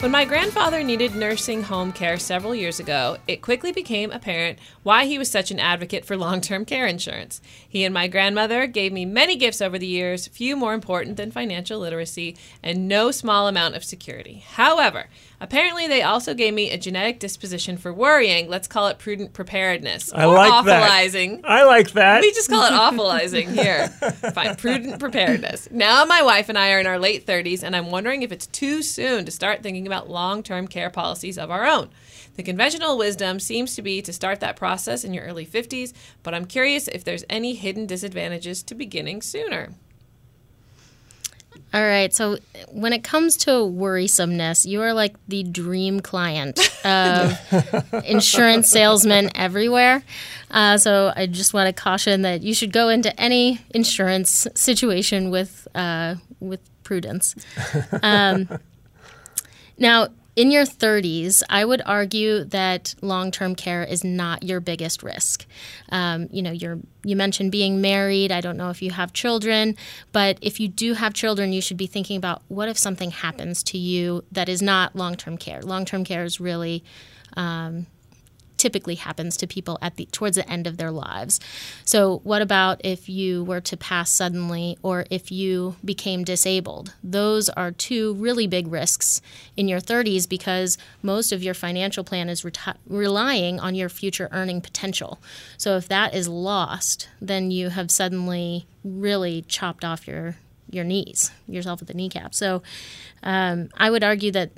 When 0.00 0.12
my 0.12 0.24
grandfather 0.24 0.84
needed 0.84 1.16
nursing 1.16 1.62
home 1.62 1.90
care 1.90 2.18
several 2.18 2.54
years 2.54 2.78
ago, 2.78 3.16
it 3.26 3.42
quickly 3.42 3.72
became 3.72 4.12
apparent 4.12 4.60
why 4.84 5.06
he 5.06 5.18
was 5.18 5.28
such 5.28 5.50
an 5.50 5.58
advocate 5.58 6.04
for 6.04 6.16
long 6.16 6.40
term 6.40 6.64
care 6.64 6.86
insurance. 6.86 7.40
He 7.68 7.84
and 7.84 7.92
my 7.92 8.06
grandmother 8.06 8.68
gave 8.68 8.92
me 8.92 9.04
many 9.04 9.34
gifts 9.34 9.60
over 9.60 9.76
the 9.76 9.88
years, 9.88 10.28
few 10.28 10.56
more 10.56 10.74
important 10.74 11.16
than 11.16 11.32
financial 11.32 11.80
literacy, 11.80 12.36
and 12.62 12.86
no 12.86 13.10
small 13.10 13.48
amount 13.48 13.74
of 13.74 13.82
security. 13.82 14.44
However, 14.46 15.06
apparently 15.40 15.86
they 15.86 16.02
also 16.02 16.34
gave 16.34 16.54
me 16.54 16.70
a 16.70 16.78
genetic 16.78 17.18
disposition 17.18 17.76
for 17.76 17.92
worrying, 17.92 18.48
let's 18.48 18.68
call 18.68 18.88
it 18.88 18.98
prudent 18.98 19.32
preparedness. 19.32 20.12
I 20.12 20.24
like 20.26 20.52
awfulizing. 20.52 21.42
that. 21.42 21.50
I 21.50 21.64
like 21.64 21.92
that. 21.92 22.20
We 22.20 22.32
just 22.32 22.48
call 22.50 22.64
it 22.64 22.72
awfulizing 22.72 23.52
here. 23.52 23.88
Fine, 24.32 24.56
prudent 24.56 24.98
preparedness. 24.98 25.68
Now, 25.70 26.04
my 26.04 26.22
wife 26.22 26.48
and 26.48 26.58
I 26.58 26.72
are 26.72 26.80
in 26.80 26.86
our 26.86 26.98
late 26.98 27.26
30s, 27.26 27.62
and 27.62 27.74
I'm 27.74 27.90
wondering 27.90 28.22
if 28.22 28.32
it's 28.32 28.46
too 28.46 28.82
soon 28.82 29.24
to 29.24 29.30
start 29.30 29.62
thinking 29.62 29.86
about 29.86 30.10
long 30.10 30.42
term 30.42 30.68
care 30.68 30.90
policies 30.90 31.38
of 31.38 31.50
our 31.50 31.66
own. 31.66 31.90
The 32.38 32.44
conventional 32.44 32.96
wisdom 32.96 33.40
seems 33.40 33.74
to 33.74 33.82
be 33.82 34.00
to 34.02 34.12
start 34.12 34.38
that 34.40 34.54
process 34.54 35.02
in 35.02 35.12
your 35.12 35.24
early 35.24 35.44
50s, 35.44 35.92
but 36.22 36.34
I'm 36.34 36.44
curious 36.44 36.86
if 36.86 37.02
there's 37.02 37.24
any 37.28 37.54
hidden 37.54 37.84
disadvantages 37.86 38.62
to 38.62 38.76
beginning 38.76 39.22
sooner. 39.22 39.70
All 41.74 41.82
right. 41.82 42.14
So 42.14 42.38
when 42.72 42.94
it 42.94 43.04
comes 43.04 43.36
to 43.38 43.50
worrisomeness, 43.50 44.64
you 44.66 44.80
are 44.80 44.94
like 44.94 45.16
the 45.28 45.42
dream 45.42 46.00
client 46.00 46.58
of 46.84 47.38
insurance 48.06 48.70
salesmen 48.70 49.30
everywhere. 49.34 50.02
Uh, 50.50 50.78
so 50.78 51.12
I 51.14 51.26
just 51.26 51.52
want 51.52 51.66
to 51.66 51.78
caution 51.78 52.22
that 52.22 52.42
you 52.42 52.54
should 52.54 52.72
go 52.72 52.88
into 52.88 53.18
any 53.20 53.60
insurance 53.74 54.46
situation 54.54 55.30
with 55.30 55.68
uh, 55.74 56.16
with 56.40 56.60
prudence. 56.84 57.34
Um, 58.02 58.48
now, 59.76 60.08
in 60.38 60.52
your 60.52 60.64
30s, 60.64 61.42
I 61.50 61.64
would 61.64 61.82
argue 61.84 62.44
that 62.44 62.94
long-term 63.02 63.56
care 63.56 63.82
is 63.82 64.04
not 64.04 64.44
your 64.44 64.60
biggest 64.60 65.02
risk. 65.02 65.44
Um, 65.88 66.28
you 66.30 66.42
know, 66.42 66.52
you're 66.52 66.78
you 67.02 67.16
mentioned 67.16 67.50
being 67.50 67.80
married. 67.80 68.30
I 68.30 68.40
don't 68.40 68.56
know 68.56 68.70
if 68.70 68.80
you 68.80 68.92
have 68.92 69.12
children, 69.12 69.74
but 70.12 70.38
if 70.40 70.60
you 70.60 70.68
do 70.68 70.94
have 70.94 71.12
children, 71.12 71.52
you 71.52 71.60
should 71.60 71.76
be 71.76 71.88
thinking 71.88 72.16
about 72.16 72.42
what 72.46 72.68
if 72.68 72.78
something 72.78 73.10
happens 73.10 73.64
to 73.64 73.78
you 73.78 74.22
that 74.30 74.48
is 74.48 74.62
not 74.62 74.94
long-term 74.94 75.38
care. 75.38 75.60
Long-term 75.60 76.04
care 76.04 76.22
is 76.22 76.38
really 76.38 76.84
um, 77.36 77.88
typically 78.58 78.96
happens 78.96 79.36
to 79.36 79.46
people 79.46 79.78
at 79.80 79.96
the 79.96 80.06
towards 80.06 80.36
the 80.36 80.50
end 80.50 80.66
of 80.66 80.76
their 80.76 80.90
lives. 80.90 81.40
So 81.84 82.20
what 82.24 82.42
about 82.42 82.80
if 82.84 83.08
you 83.08 83.44
were 83.44 83.60
to 83.62 83.76
pass 83.76 84.10
suddenly 84.10 84.76
or 84.82 85.06
if 85.10 85.32
you 85.32 85.76
became 85.84 86.24
disabled? 86.24 86.94
Those 87.02 87.48
are 87.48 87.72
two 87.72 88.14
really 88.14 88.46
big 88.46 88.66
risks 88.66 89.22
in 89.56 89.68
your 89.68 89.80
30s 89.80 90.28
because 90.28 90.76
most 91.02 91.32
of 91.32 91.42
your 91.42 91.54
financial 91.54 92.04
plan 92.04 92.28
is 92.28 92.42
reti- 92.42 92.76
relying 92.86 93.60
on 93.60 93.74
your 93.74 93.88
future 93.88 94.28
earning 94.32 94.60
potential. 94.60 95.18
So 95.56 95.76
if 95.76 95.88
that 95.88 96.14
is 96.14 96.28
lost, 96.28 97.08
then 97.20 97.50
you 97.50 97.70
have 97.70 97.90
suddenly 97.90 98.66
really 98.84 99.42
chopped 99.42 99.84
off 99.84 100.06
your 100.06 100.36
your 100.70 100.84
knees, 100.84 101.30
yourself 101.46 101.80
with 101.80 101.88
the 101.88 101.94
kneecap. 101.94 102.34
So 102.34 102.62
um, 103.22 103.70
I 103.76 103.90
would 103.90 104.04
argue 104.04 104.30
that 104.32 104.50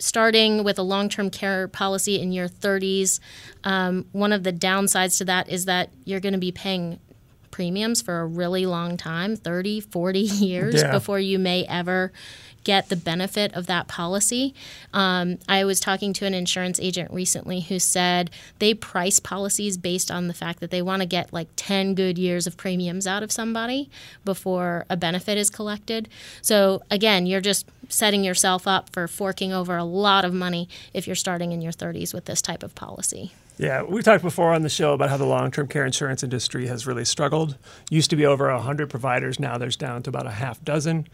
starting 0.00 0.64
with 0.64 0.78
a 0.78 0.82
long 0.82 1.08
term 1.08 1.30
care 1.30 1.68
policy 1.68 2.20
in 2.20 2.32
your 2.32 2.48
30s, 2.48 3.20
um, 3.64 4.06
one 4.12 4.32
of 4.32 4.42
the 4.42 4.52
downsides 4.52 5.18
to 5.18 5.24
that 5.26 5.48
is 5.48 5.66
that 5.66 5.90
you're 6.04 6.20
going 6.20 6.32
to 6.32 6.38
be 6.38 6.50
paying 6.52 6.98
premiums 7.52 8.00
for 8.00 8.20
a 8.20 8.26
really 8.26 8.64
long 8.66 8.96
time 8.96 9.36
30, 9.36 9.80
40 9.80 10.18
years 10.20 10.74
Yeah. 10.76 10.90
before 10.92 11.18
you 11.20 11.38
may 11.38 11.64
ever 11.66 12.12
get 12.64 12.88
the 12.88 12.96
benefit 12.96 13.54
of 13.54 13.66
that 13.66 13.88
policy. 13.88 14.54
Um, 14.92 15.38
I 15.48 15.64
was 15.64 15.80
talking 15.80 16.12
to 16.14 16.26
an 16.26 16.34
insurance 16.34 16.78
agent 16.80 17.10
recently 17.10 17.60
who 17.60 17.78
said 17.78 18.30
they 18.58 18.74
price 18.74 19.20
policies 19.20 19.76
based 19.76 20.10
on 20.10 20.28
the 20.28 20.34
fact 20.34 20.60
that 20.60 20.70
they 20.70 20.82
want 20.82 21.02
to 21.02 21.06
get 21.06 21.32
like 21.32 21.48
10 21.56 21.94
good 21.94 22.18
years 22.18 22.46
of 22.46 22.56
premiums 22.56 23.06
out 23.06 23.22
of 23.22 23.32
somebody 23.32 23.90
before 24.24 24.84
a 24.90 24.96
benefit 24.96 25.38
is 25.38 25.50
collected. 25.50 26.08
So, 26.42 26.82
again, 26.90 27.26
you're 27.26 27.40
just 27.40 27.66
setting 27.88 28.24
yourself 28.24 28.66
up 28.66 28.90
for 28.90 29.08
forking 29.08 29.52
over 29.52 29.76
a 29.76 29.84
lot 29.84 30.24
of 30.24 30.32
money 30.32 30.68
if 30.94 31.06
you're 31.06 31.16
starting 31.16 31.52
in 31.52 31.60
your 31.60 31.72
30s 31.72 32.14
with 32.14 32.26
this 32.26 32.40
type 32.40 32.62
of 32.62 32.74
policy. 32.74 33.32
Yeah, 33.58 33.82
we 33.82 34.00
talked 34.02 34.22
before 34.22 34.54
on 34.54 34.62
the 34.62 34.70
show 34.70 34.94
about 34.94 35.10
how 35.10 35.18
the 35.18 35.26
long-term 35.26 35.68
care 35.68 35.84
insurance 35.84 36.22
industry 36.22 36.66
has 36.68 36.86
really 36.86 37.04
struggled. 37.04 37.58
Used 37.90 38.08
to 38.08 38.16
be 38.16 38.24
over 38.24 38.50
100 38.50 38.88
providers, 38.88 39.38
now 39.38 39.58
there's 39.58 39.76
down 39.76 40.02
to 40.04 40.10
about 40.10 40.26
a 40.26 40.30
half 40.30 40.64
dozen. 40.64 41.06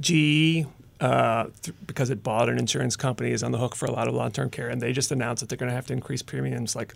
GE, 0.00 0.66
uh, 1.00 1.44
th- 1.62 1.76
because 1.86 2.10
it 2.10 2.22
bought 2.22 2.48
an 2.48 2.58
insurance 2.58 2.96
company, 2.96 3.30
is 3.30 3.42
on 3.42 3.52
the 3.52 3.58
hook 3.58 3.74
for 3.74 3.86
a 3.86 3.90
lot 3.90 4.08
of 4.08 4.14
long-term 4.14 4.50
care, 4.50 4.68
and 4.68 4.80
they 4.80 4.92
just 4.92 5.10
announced 5.12 5.40
that 5.40 5.48
they're 5.48 5.58
going 5.58 5.70
to 5.70 5.74
have 5.74 5.86
to 5.86 5.92
increase 5.92 6.22
premiums 6.22 6.74
like 6.76 6.94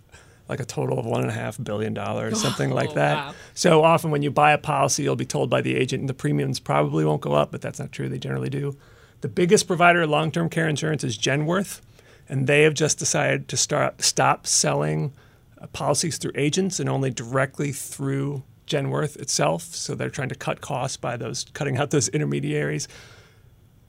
like 0.48 0.60
a 0.60 0.64
total 0.64 0.98
of 0.98 1.04
one 1.04 1.20
and 1.20 1.30
a 1.30 1.34
half 1.34 1.62
billion 1.62 1.92
dollars, 1.92 2.40
something 2.40 2.70
like 2.70 2.94
that. 2.94 3.16
wow. 3.16 3.34
So 3.52 3.82
often 3.84 4.10
when 4.10 4.22
you 4.22 4.30
buy 4.30 4.52
a 4.52 4.58
policy, 4.58 5.02
you'll 5.02 5.14
be 5.14 5.26
told 5.26 5.50
by 5.50 5.60
the 5.60 5.76
agent 5.76 6.00
and 6.00 6.08
the 6.08 6.14
premiums 6.14 6.58
probably 6.58 7.04
won't 7.04 7.20
go 7.20 7.34
up, 7.34 7.50
but 7.52 7.60
that's 7.60 7.78
not 7.78 7.92
true. 7.92 8.08
They 8.08 8.18
generally 8.18 8.48
do. 8.48 8.74
The 9.20 9.28
biggest 9.28 9.66
provider 9.66 10.00
of 10.00 10.08
long-term 10.10 10.48
care 10.48 10.66
insurance 10.66 11.04
is 11.04 11.18
Genworth, 11.18 11.82
and 12.30 12.46
they 12.46 12.62
have 12.62 12.72
just 12.72 12.98
decided 12.98 13.46
to 13.48 13.56
start 13.58 14.00
stop 14.02 14.46
selling 14.46 15.12
uh, 15.60 15.66
policies 15.68 16.16
through 16.16 16.32
agents 16.34 16.80
and 16.80 16.88
only 16.88 17.10
directly 17.10 17.72
through 17.72 18.42
Genworth 18.66 19.16
itself. 19.16 19.62
So 19.62 19.94
they're 19.94 20.08
trying 20.08 20.28
to 20.30 20.34
cut 20.34 20.60
costs 20.60 20.96
by 20.96 21.16
those 21.16 21.44
cutting 21.52 21.76
out 21.76 21.90
those 21.90 22.08
intermediaries. 22.08 22.88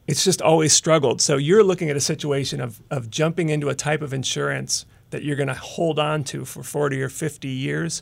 It's 0.10 0.24
just 0.24 0.42
always 0.42 0.74
struggled. 0.74 1.22
So 1.22 1.38
you're 1.38 1.64
looking 1.64 1.92
at 1.92 1.96
a 1.96 2.02
situation 2.02 2.60
of 2.62 2.82
of 2.90 3.12
jumping 3.12 3.50
into 3.50 3.70
a 3.70 3.76
type 3.76 4.02
of 4.02 4.12
insurance 4.12 4.88
that 5.12 5.24
you're 5.24 5.36
going 5.36 5.48
to 5.48 5.54
hold 5.54 6.00
on 6.00 6.24
to 6.24 6.46
for 6.46 6.64
40 6.64 7.02
or 7.02 7.10
50 7.10 7.48
years 7.48 8.02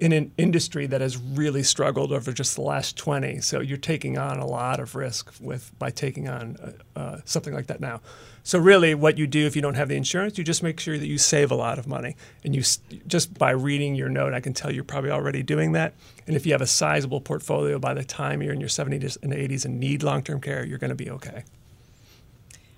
in 0.00 0.12
an 0.12 0.32
industry 0.36 0.86
that 0.86 1.00
has 1.00 1.16
really 1.16 1.62
struggled 1.62 2.12
over 2.12 2.32
just 2.32 2.56
the 2.56 2.62
last 2.62 2.96
20. 2.96 3.40
So 3.40 3.60
you're 3.60 3.78
taking 3.78 4.18
on 4.18 4.38
a 4.38 4.46
lot 4.46 4.80
of 4.80 4.94
risk 4.94 5.32
with 5.40 5.76
by 5.78 5.90
taking 5.90 6.28
on 6.28 6.56
uh, 6.96 6.98
uh, 6.98 7.20
something 7.24 7.54
like 7.54 7.68
that 7.68 7.80
now. 7.80 8.00
So 8.42 8.58
really, 8.58 8.94
what 8.94 9.16
you 9.16 9.26
do 9.26 9.46
if 9.46 9.56
you 9.56 9.62
don't 9.62 9.74
have 9.74 9.88
the 9.88 9.96
insurance, 9.96 10.36
you 10.36 10.44
just 10.44 10.62
make 10.62 10.78
sure 10.78 10.98
that 10.98 11.06
you 11.06 11.16
save 11.16 11.50
a 11.50 11.54
lot 11.54 11.78
of 11.78 11.86
money, 11.86 12.14
and 12.44 12.54
you 12.54 12.62
just 13.06 13.38
by 13.38 13.52
reading 13.52 13.94
your 13.94 14.10
note, 14.10 14.34
I 14.34 14.40
can 14.40 14.52
tell 14.52 14.70
you're 14.70 14.84
probably 14.84 15.10
already 15.10 15.42
doing 15.42 15.72
that. 15.72 15.94
And 16.26 16.36
if 16.36 16.44
you 16.44 16.52
have 16.52 16.60
a 16.60 16.66
sizable 16.66 17.22
portfolio 17.22 17.78
by 17.78 17.94
the 17.94 18.04
time 18.04 18.42
you're 18.42 18.52
in 18.52 18.60
your 18.60 18.68
70s 18.68 19.16
and 19.22 19.32
80s 19.32 19.64
and 19.64 19.80
need 19.80 20.02
long-term 20.02 20.42
care, 20.42 20.64
you're 20.64 20.78
going 20.78 20.90
to 20.90 20.94
be 20.94 21.08
okay. 21.10 21.44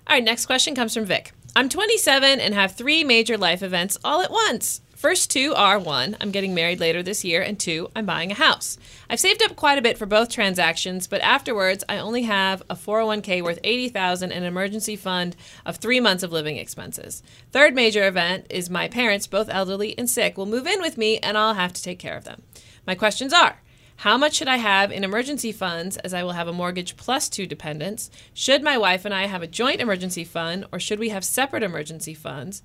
All 0.07 0.15
right, 0.15 0.23
next 0.23 0.45
question 0.45 0.73
comes 0.73 0.93
from 0.93 1.03
Vic. 1.03 1.33
I'm 1.53 1.67
27 1.67 2.39
and 2.39 2.53
have 2.53 2.73
three 2.73 3.03
major 3.03 3.37
life 3.37 3.61
events 3.61 3.97
all 4.05 4.21
at 4.21 4.31
once. 4.31 4.79
First 4.97 5.29
two 5.29 5.53
are 5.55 5.77
one, 5.77 6.17
I'm 6.19 6.31
getting 6.31 6.55
married 6.55 6.79
later 6.79 7.03
this 7.03 7.23
year, 7.23 7.39
and 7.39 7.59
two, 7.59 7.87
I'm 7.95 8.07
buying 8.07 8.31
a 8.31 8.33
house. 8.33 8.79
I've 9.07 9.19
saved 9.19 9.43
up 9.43 9.55
quite 9.55 9.77
a 9.77 9.81
bit 9.83 9.95
for 9.95 10.07
both 10.07 10.27
transactions, 10.27 11.05
but 11.05 11.21
afterwards, 11.21 11.83
I 11.87 11.99
only 11.99 12.23
have 12.23 12.63
a 12.67 12.73
401k 12.73 13.43
worth 13.43 13.59
80,000 13.63 14.31
and 14.31 14.43
an 14.43 14.47
emergency 14.47 14.95
fund 14.95 15.35
of 15.67 15.77
three 15.77 15.99
months 15.99 16.23
of 16.23 16.31
living 16.31 16.57
expenses. 16.57 17.21
Third 17.51 17.75
major 17.75 18.07
event 18.07 18.47
is 18.49 18.71
my 18.71 18.87
parents, 18.87 19.27
both 19.27 19.49
elderly 19.49 19.95
and 19.99 20.09
sick, 20.09 20.35
will 20.35 20.47
move 20.47 20.65
in 20.65 20.81
with 20.81 20.97
me, 20.97 21.19
and 21.19 21.37
I'll 21.37 21.53
have 21.53 21.73
to 21.73 21.83
take 21.83 21.99
care 21.99 22.17
of 22.17 22.23
them. 22.23 22.41
My 22.87 22.95
questions 22.95 23.33
are. 23.33 23.61
How 23.97 24.17
much 24.17 24.33
should 24.33 24.47
I 24.47 24.57
have 24.57 24.91
in 24.91 25.03
emergency 25.03 25.51
funds 25.51 25.97
as 25.97 26.11
I 26.11 26.23
will 26.23 26.31
have 26.31 26.47
a 26.47 26.53
mortgage 26.53 26.97
plus 26.97 27.29
two 27.29 27.45
dependents? 27.45 28.09
Should 28.33 28.63
my 28.63 28.79
wife 28.79 29.05
and 29.05 29.13
I 29.13 29.27
have 29.27 29.43
a 29.43 29.47
joint 29.47 29.79
emergency 29.79 30.23
fund 30.23 30.65
or 30.71 30.79
should 30.79 30.97
we 30.97 31.09
have 31.09 31.23
separate 31.23 31.61
emergency 31.61 32.15
funds? 32.15 32.63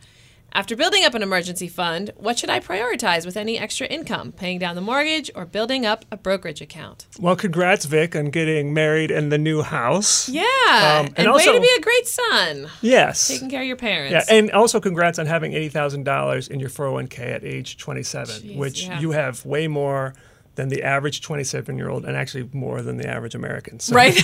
After 0.55 0.77
building 0.77 1.03
up 1.05 1.15
an 1.15 1.23
emergency 1.23 1.67
fund, 1.67 2.11
what 2.17 2.39
should 2.39 2.51
I 2.51 2.61
prioritize 2.61 3.25
with 3.25 3.39
any 3.39 3.59
extra 3.59 3.87
income? 3.87 4.33
Paying 4.33 4.59
down 4.59 4.75
the 4.75 4.83
mortgage 4.83 5.31
or 5.35 5.47
building 5.47 5.87
up 5.87 6.05
a 6.11 6.17
brokerage 6.19 6.61
account? 6.61 7.07
Well, 7.19 7.37
congrats, 7.37 7.87
Vic, 7.87 8.15
on 8.15 8.27
getting 8.27 8.75
married 8.75 9.11
in 9.11 9.31
the 9.31 9.39
new 9.39 9.63
house. 9.63 10.29
Yeah. 10.29 10.43
Um, 10.43 11.07
and 11.17 11.21
and 11.21 11.33
way 11.33 11.45
to 11.47 11.61
be 11.61 11.71
a 11.79 11.81
great 11.81 12.07
son. 12.07 12.69
Yes. 12.83 13.29
Taking 13.29 13.49
care 13.49 13.63
of 13.63 13.67
your 13.67 13.77
parents. 13.77 14.13
Yeah, 14.13 14.37
and 14.37 14.51
also 14.51 14.79
congrats 14.79 15.19
on 15.19 15.25
having 15.25 15.55
eighty 15.55 15.71
thousand 15.71 16.05
dollars 16.05 16.49
in 16.49 16.61
your 16.61 16.69
four 16.69 16.87
hundred 16.87 16.95
one 16.95 17.09
k 17.09 17.33
at 17.33 17.45
age 17.45 17.79
twenty 17.79 18.03
seven, 18.03 18.35
Jeez, 18.35 18.57
which 18.57 18.85
yeah. 18.85 19.01
you 19.01 19.13
have 19.13 19.47
way 19.47 19.69
more 19.69 20.13
than 20.55 20.69
the 20.69 20.83
average 20.83 21.23
27 21.23 21.79
year 21.79 21.89
old, 21.89 22.05
and 22.05 22.15
actually 22.15 22.47
more 22.53 22.83
than 22.83 22.99
the 22.99 23.09
average 23.09 23.35
American. 23.35 23.81
So, 23.81 23.95
Right? 23.95 24.15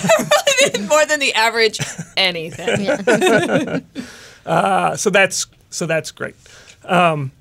More 0.87 1.05
than 1.05 1.19
the 1.19 1.33
average 1.33 1.79
anything. 2.15 3.83
uh, 4.45 4.95
so 4.95 5.09
that's 5.09 5.47
so 5.69 5.85
that's 5.85 6.11
great. 6.11 6.35
Um, 6.83 7.31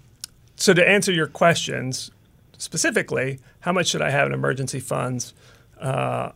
so 0.57 0.75
to 0.75 0.87
answer 0.87 1.13
your 1.13 1.27
questions 1.27 2.11
specifically, 2.59 3.39
how 3.61 3.73
much 3.73 3.89
should 3.89 4.03
I 4.03 4.11
have 4.11 4.27
in 4.27 4.35
emergency 4.35 4.81
funds? 4.81 5.33
Uh, 5.81 6.33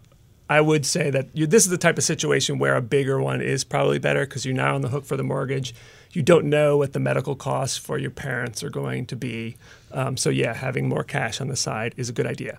I 0.48 0.60
would 0.60 0.84
say 0.84 1.10
that 1.10 1.28
you, 1.32 1.46
this 1.46 1.64
is 1.64 1.70
the 1.70 1.78
type 1.78 1.98
of 1.98 2.04
situation 2.04 2.58
where 2.58 2.76
a 2.76 2.82
bigger 2.82 3.20
one 3.20 3.40
is 3.40 3.64
probably 3.64 3.98
better 3.98 4.26
because 4.26 4.44
you're 4.44 4.54
now 4.54 4.74
on 4.74 4.82
the 4.82 4.88
hook 4.88 5.04
for 5.04 5.16
the 5.16 5.22
mortgage. 5.22 5.74
You 6.12 6.22
don't 6.22 6.46
know 6.46 6.76
what 6.76 6.92
the 6.92 7.00
medical 7.00 7.34
costs 7.34 7.78
for 7.78 7.96
your 7.96 8.10
parents 8.10 8.62
are 8.62 8.70
going 8.70 9.06
to 9.06 9.16
be. 9.16 9.56
Um, 9.92 10.16
so, 10.16 10.28
yeah, 10.28 10.52
having 10.52 10.88
more 10.88 11.04
cash 11.04 11.40
on 11.40 11.48
the 11.48 11.56
side 11.56 11.94
is 11.96 12.10
a 12.10 12.12
good 12.12 12.26
idea. 12.26 12.58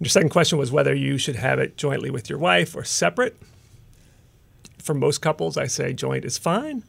Your 0.00 0.08
second 0.08 0.30
question 0.30 0.58
was 0.58 0.72
whether 0.72 0.94
you 0.94 1.16
should 1.16 1.36
have 1.36 1.58
it 1.58 1.76
jointly 1.76 2.10
with 2.10 2.28
your 2.28 2.38
wife 2.38 2.74
or 2.74 2.84
separate. 2.84 3.36
For 4.78 4.94
most 4.94 5.18
couples, 5.18 5.56
I 5.56 5.66
say 5.66 5.92
joint 5.92 6.24
is 6.24 6.38
fine. 6.38 6.82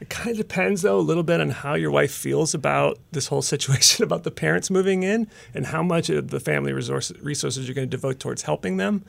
It 0.00 0.08
kind 0.08 0.30
of 0.30 0.36
depends, 0.36 0.82
though, 0.82 0.98
a 0.98 1.00
little 1.00 1.24
bit 1.24 1.40
on 1.40 1.50
how 1.50 1.74
your 1.74 1.90
wife 1.90 2.12
feels 2.12 2.54
about 2.54 2.98
this 3.10 3.26
whole 3.26 3.42
situation 3.42 4.04
about 4.04 4.22
the 4.22 4.30
parents 4.30 4.70
moving 4.70 5.02
in 5.02 5.28
and 5.54 5.66
how 5.66 5.82
much 5.82 6.08
of 6.08 6.28
the 6.30 6.40
family 6.40 6.72
resource, 6.72 7.12
resources 7.20 7.66
you're 7.66 7.74
going 7.74 7.88
to 7.88 7.96
devote 7.96 8.20
towards 8.20 8.42
helping 8.42 8.76
them. 8.76 9.04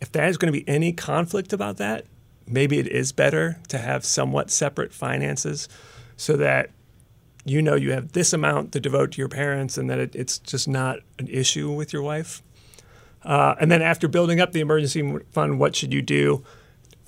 If 0.00 0.10
there's 0.10 0.36
going 0.36 0.52
to 0.52 0.58
be 0.58 0.68
any 0.68 0.92
conflict 0.92 1.52
about 1.52 1.76
that, 1.76 2.06
maybe 2.46 2.78
it 2.78 2.88
is 2.88 3.12
better 3.12 3.58
to 3.68 3.78
have 3.78 4.04
somewhat 4.04 4.50
separate 4.50 4.92
finances 4.92 5.68
so 6.16 6.36
that 6.36 6.70
you 7.44 7.60
know 7.60 7.74
you 7.74 7.92
have 7.92 8.12
this 8.12 8.32
amount 8.32 8.72
to 8.72 8.80
devote 8.80 9.12
to 9.12 9.18
your 9.18 9.28
parents 9.28 9.76
and 9.76 9.88
that 9.90 9.98
it, 9.98 10.14
it's 10.16 10.38
just 10.38 10.66
not 10.66 10.98
an 11.18 11.28
issue 11.28 11.70
with 11.70 11.92
your 11.92 12.02
wife. 12.02 12.42
Uh, 13.22 13.54
and 13.60 13.70
then 13.70 13.82
after 13.82 14.08
building 14.08 14.40
up 14.40 14.52
the 14.52 14.60
emergency 14.60 15.18
fund, 15.30 15.58
what 15.58 15.74
should 15.74 15.92
you 15.92 16.02
do? 16.02 16.44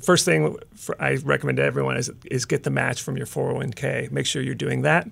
First 0.01 0.25
thing 0.25 0.57
for, 0.75 1.01
I 1.03 1.17
recommend 1.17 1.57
to 1.57 1.65
everyone 1.65 1.97
is, 1.97 2.11
is 2.31 2.45
get 2.45 2.63
the 2.63 2.71
match 2.71 3.03
from 3.03 3.17
your 3.17 3.27
401k. 3.27 4.11
Make 4.11 4.27
sure 4.27 4.43
you're 4.43 4.55
doing 4.55 4.83
that. 4.83 5.09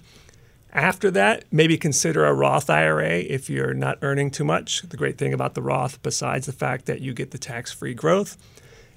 After 0.73 1.11
that, 1.12 1.44
maybe 1.53 1.79
consider 1.79 2.25
a 2.25 2.35
Roth 2.35 2.68
IRA 2.68 3.18
if 3.18 3.49
you're 3.49 3.75
not 3.75 3.99
earning 4.03 4.31
too 4.31 4.44
much. 4.44 4.83
The 4.83 4.97
great 4.97 5.18
thing 5.18 5.33
about 5.33 5.55
the 5.55 5.62
Roth, 5.62 6.03
besides 6.03 6.47
the 6.47 6.53
fact 6.53 6.87
that 6.87 7.01
you 7.01 7.14
get 7.14 7.31
the 7.31 7.38
tax 7.38 7.73
free 7.73 7.94
growth, 7.94 8.37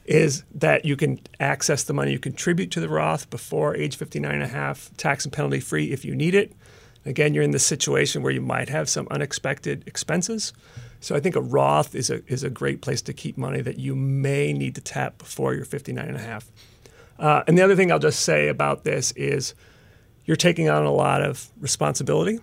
is 0.06 0.44
that 0.56 0.86
you 0.86 0.96
can 0.96 1.20
access 1.40 1.84
the 1.84 1.94
money 1.94 2.14
you 2.14 2.20
contribute 2.20 2.72
to 2.72 2.80
the 2.80 2.90
Roth 2.90 3.30
before 3.30 3.76
age 3.76 3.96
59 3.96 4.34
and 4.34 4.44
a 4.44 4.48
half, 4.48 4.90
tax 4.98 5.24
and 5.24 5.32
penalty 5.32 5.60
free 5.60 5.92
if 5.92 6.04
you 6.04 6.16
need 6.16 6.34
it. 6.34 6.52
Again, 7.06 7.34
you're 7.34 7.44
in 7.44 7.52
the 7.52 7.60
situation 7.60 8.24
where 8.24 8.34
you 8.34 8.42
might 8.42 8.70
have 8.70 8.90
some 8.90 9.08
unexpected 9.12 9.84
expenses. 9.86 10.54
So 11.00 11.16
I 11.16 11.20
think 11.20 11.36
a 11.36 11.42
Roth 11.42 11.96
is 11.96 12.10
a, 12.10 12.22
is 12.32 12.44
a 12.44 12.50
great 12.50 12.82
place 12.82 13.02
to 13.04 13.14
keep 13.14 13.38
money 13.38 13.62
that 13.62 13.78
you 13.78 13.96
may 13.96 14.52
need 14.54 14.76
to 14.76 14.82
tap 14.82 15.18
before 15.18 15.54
you're 15.54 15.66
59 15.66 16.06
and 16.06 16.18
a 16.18 16.20
half. 16.22 16.52
Uh, 17.20 17.44
and 17.48 17.58
the 17.58 17.62
other 17.62 17.76
thing 17.76 17.92
I'll 17.92 18.00
just 18.00 18.22
say 18.22 18.48
about 18.48 18.84
this 18.84 19.12
is 19.14 19.54
you're 20.26 20.36
taking 20.38 20.70
on 20.70 20.84
a 20.86 20.92
lot 20.92 21.22
of 21.22 21.50
responsibility. 21.60 22.40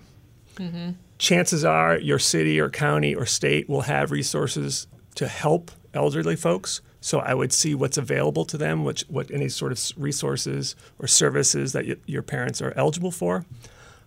Chances 1.18 1.64
are 1.64 1.98
your 1.98 2.18
city 2.18 2.60
or 2.60 2.68
county 2.70 3.14
or 3.14 3.26
state 3.26 3.68
will 3.68 3.82
have 3.82 4.10
resources 4.10 4.86
to 5.16 5.28
help 5.28 5.70
elderly 5.92 6.36
folks. 6.36 6.80
So 7.00 7.18
I 7.20 7.34
would 7.34 7.52
see 7.52 7.74
what's 7.74 7.98
available 7.98 8.44
to 8.46 8.56
them, 8.56 8.82
which 8.84 9.02
what 9.08 9.30
any 9.30 9.48
sort 9.48 9.72
of 9.72 9.80
resources 9.96 10.74
or 10.98 11.06
services 11.06 11.72
that 11.72 11.86
y- 11.86 11.96
your 12.06 12.22
parents 12.22 12.62
are 12.62 12.72
eligible 12.76 13.10
for. 13.10 13.44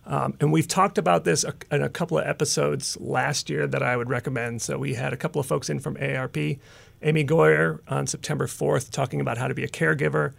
Um, 0.08 0.34
and 0.40 0.50
we've 0.50 0.66
talked 0.66 0.96
about 0.96 1.24
this 1.24 1.44
in 1.70 1.82
a 1.82 1.88
couple 1.88 2.18
of 2.18 2.26
episodes 2.26 2.96
last 2.98 3.50
year 3.50 3.66
that 3.66 3.82
I 3.82 3.94
would 3.94 4.08
recommend. 4.08 4.62
So 4.62 4.78
we 4.78 4.94
had 4.94 5.12
a 5.12 5.18
couple 5.18 5.38
of 5.38 5.46
folks 5.46 5.68
in 5.68 5.80
from 5.80 5.96
AARP, 5.96 6.58
Amy 7.02 7.24
Goyer 7.24 7.80
on 7.88 8.06
September 8.06 8.46
4th 8.46 8.90
talking 8.90 9.20
about 9.20 9.36
how 9.36 9.48
to 9.48 9.54
be 9.54 9.64
a 9.64 9.68
caregiver, 9.68 10.32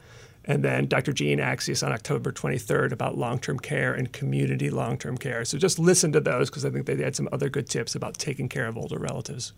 and 0.43 0.63
then 0.63 0.87
Dr. 0.87 1.13
Jean 1.13 1.37
Accius 1.37 1.85
on 1.85 1.91
October 1.91 2.31
23rd 2.31 2.91
about 2.91 3.17
long-term 3.17 3.59
care 3.59 3.93
and 3.93 4.11
community 4.11 4.71
long-term 4.71 5.19
care. 5.19 5.45
So 5.45 5.59
just 5.59 5.77
listen 5.77 6.11
to 6.13 6.19
those 6.19 6.49
because 6.49 6.65
I 6.65 6.71
think 6.71 6.87
they 6.87 6.97
had 6.97 7.15
some 7.15 7.29
other 7.31 7.47
good 7.47 7.69
tips 7.69 7.93
about 7.93 8.17
taking 8.17 8.49
care 8.49 8.67
of 8.67 8.75
older 8.75 8.97
relatives. 8.97 9.53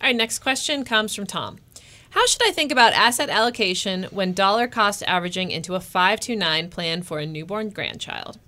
All 0.00 0.06
right, 0.06 0.14
next 0.14 0.38
question 0.38 0.84
comes 0.84 1.12
from 1.12 1.26
Tom. 1.26 1.58
How 2.10 2.24
should 2.26 2.46
I 2.46 2.52
think 2.52 2.70
about 2.70 2.92
asset 2.92 3.28
allocation 3.28 4.04
when 4.04 4.32
dollar 4.32 4.68
cost 4.68 5.02
averaging 5.02 5.50
into 5.50 5.74
a 5.74 5.80
529 5.80 6.70
plan 6.70 7.02
for 7.02 7.18
a 7.18 7.26
newborn 7.26 7.70
grandchild? 7.70 8.38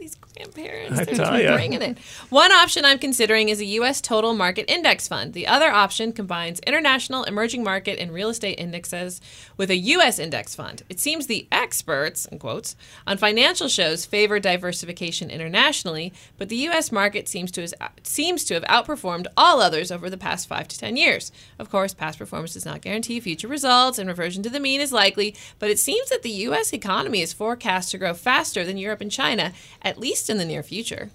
Oh, 0.00 0.27
grandparents, 0.38 1.00
I 1.00 1.04
they're 1.04 1.14
tell 1.14 1.40
ya. 1.40 1.54
bringing 1.54 1.82
it. 1.82 1.98
One 2.30 2.52
option 2.52 2.84
I'm 2.84 2.98
considering 2.98 3.48
is 3.48 3.60
a 3.60 3.64
U.S. 3.64 4.00
total 4.00 4.34
market 4.34 4.70
index 4.70 5.08
fund. 5.08 5.32
The 5.32 5.46
other 5.46 5.70
option 5.70 6.12
combines 6.12 6.60
international, 6.60 7.24
emerging 7.24 7.64
market, 7.64 7.98
and 7.98 8.12
real 8.12 8.28
estate 8.28 8.58
indexes 8.58 9.20
with 9.56 9.70
a 9.70 9.76
U.S. 9.76 10.18
index 10.18 10.54
fund. 10.54 10.82
It 10.88 11.00
seems 11.00 11.26
the 11.26 11.46
experts, 11.50 12.26
in 12.26 12.38
quotes, 12.38 12.76
on 13.06 13.18
financial 13.18 13.68
shows 13.68 14.06
favor 14.06 14.38
diversification 14.38 15.30
internationally, 15.30 16.12
but 16.36 16.48
the 16.48 16.56
U.S. 16.56 16.92
market 16.92 17.28
seems 17.28 17.50
to, 17.52 17.60
has, 17.62 17.74
seems 18.02 18.44
to 18.44 18.54
have 18.54 18.64
outperformed 18.64 19.26
all 19.36 19.60
others 19.60 19.90
over 19.90 20.08
the 20.08 20.16
past 20.16 20.48
five 20.48 20.68
to 20.68 20.78
ten 20.78 20.96
years. 20.96 21.32
Of 21.58 21.70
course, 21.70 21.94
past 21.94 22.18
performance 22.18 22.54
does 22.54 22.66
not 22.66 22.80
guarantee 22.80 23.20
future 23.20 23.48
results, 23.48 23.98
and 23.98 24.08
reversion 24.08 24.42
to 24.44 24.50
the 24.50 24.60
mean 24.60 24.80
is 24.80 24.92
likely, 24.92 25.34
but 25.58 25.70
it 25.70 25.78
seems 25.78 26.10
that 26.10 26.22
the 26.22 26.30
U.S. 26.30 26.72
economy 26.72 27.20
is 27.20 27.32
forecast 27.32 27.90
to 27.90 27.98
grow 27.98 28.14
faster 28.14 28.64
than 28.64 28.78
Europe 28.78 29.00
and 29.00 29.10
China, 29.10 29.52
at 29.82 29.98
least 29.98 30.27
in 30.28 30.38
the 30.38 30.44
near 30.44 30.62
future. 30.62 31.10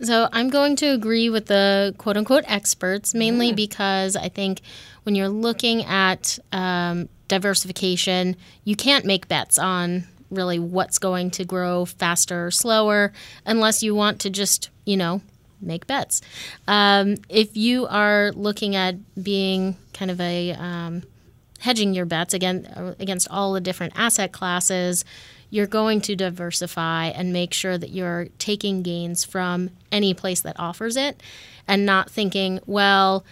So 0.00 0.28
I'm 0.32 0.48
going 0.48 0.74
to 0.76 0.86
agree 0.86 1.30
with 1.30 1.46
the 1.46 1.94
quote 1.96 2.16
unquote 2.16 2.44
experts, 2.48 3.14
mainly 3.14 3.52
because 3.52 4.16
I 4.16 4.28
think 4.28 4.60
when 5.04 5.14
you're 5.14 5.28
looking 5.28 5.84
at 5.84 6.38
um, 6.50 7.08
diversification, 7.28 8.36
you 8.64 8.74
can't 8.74 9.04
make 9.04 9.28
bets 9.28 9.58
on 9.58 10.04
really 10.30 10.58
what's 10.58 10.98
going 10.98 11.30
to 11.30 11.44
grow 11.44 11.84
faster 11.84 12.46
or 12.46 12.50
slower 12.50 13.12
unless 13.46 13.82
you 13.82 13.94
want 13.94 14.20
to 14.20 14.30
just, 14.30 14.70
you 14.84 14.96
know, 14.96 15.20
make 15.60 15.86
bets. 15.86 16.20
Um, 16.66 17.16
if 17.28 17.56
you 17.56 17.86
are 17.86 18.32
looking 18.32 18.74
at 18.74 18.96
being 19.22 19.76
kind 19.92 20.10
of 20.10 20.20
a 20.20 20.52
um, 20.52 21.04
hedging 21.60 21.94
your 21.94 22.06
bets 22.06 22.34
again 22.34 22.96
against 22.98 23.28
all 23.30 23.52
the 23.52 23.60
different 23.60 23.92
asset 23.96 24.32
classes, 24.32 25.04
you're 25.52 25.66
going 25.66 26.00
to 26.00 26.16
diversify 26.16 27.08
and 27.08 27.30
make 27.30 27.52
sure 27.52 27.76
that 27.76 27.90
you're 27.90 28.28
taking 28.38 28.82
gains 28.82 29.22
from 29.22 29.68
any 29.92 30.14
place 30.14 30.40
that 30.40 30.58
offers 30.58 30.96
it 30.96 31.22
and 31.68 31.84
not 31.84 32.10
thinking, 32.10 32.58
well, 32.64 33.22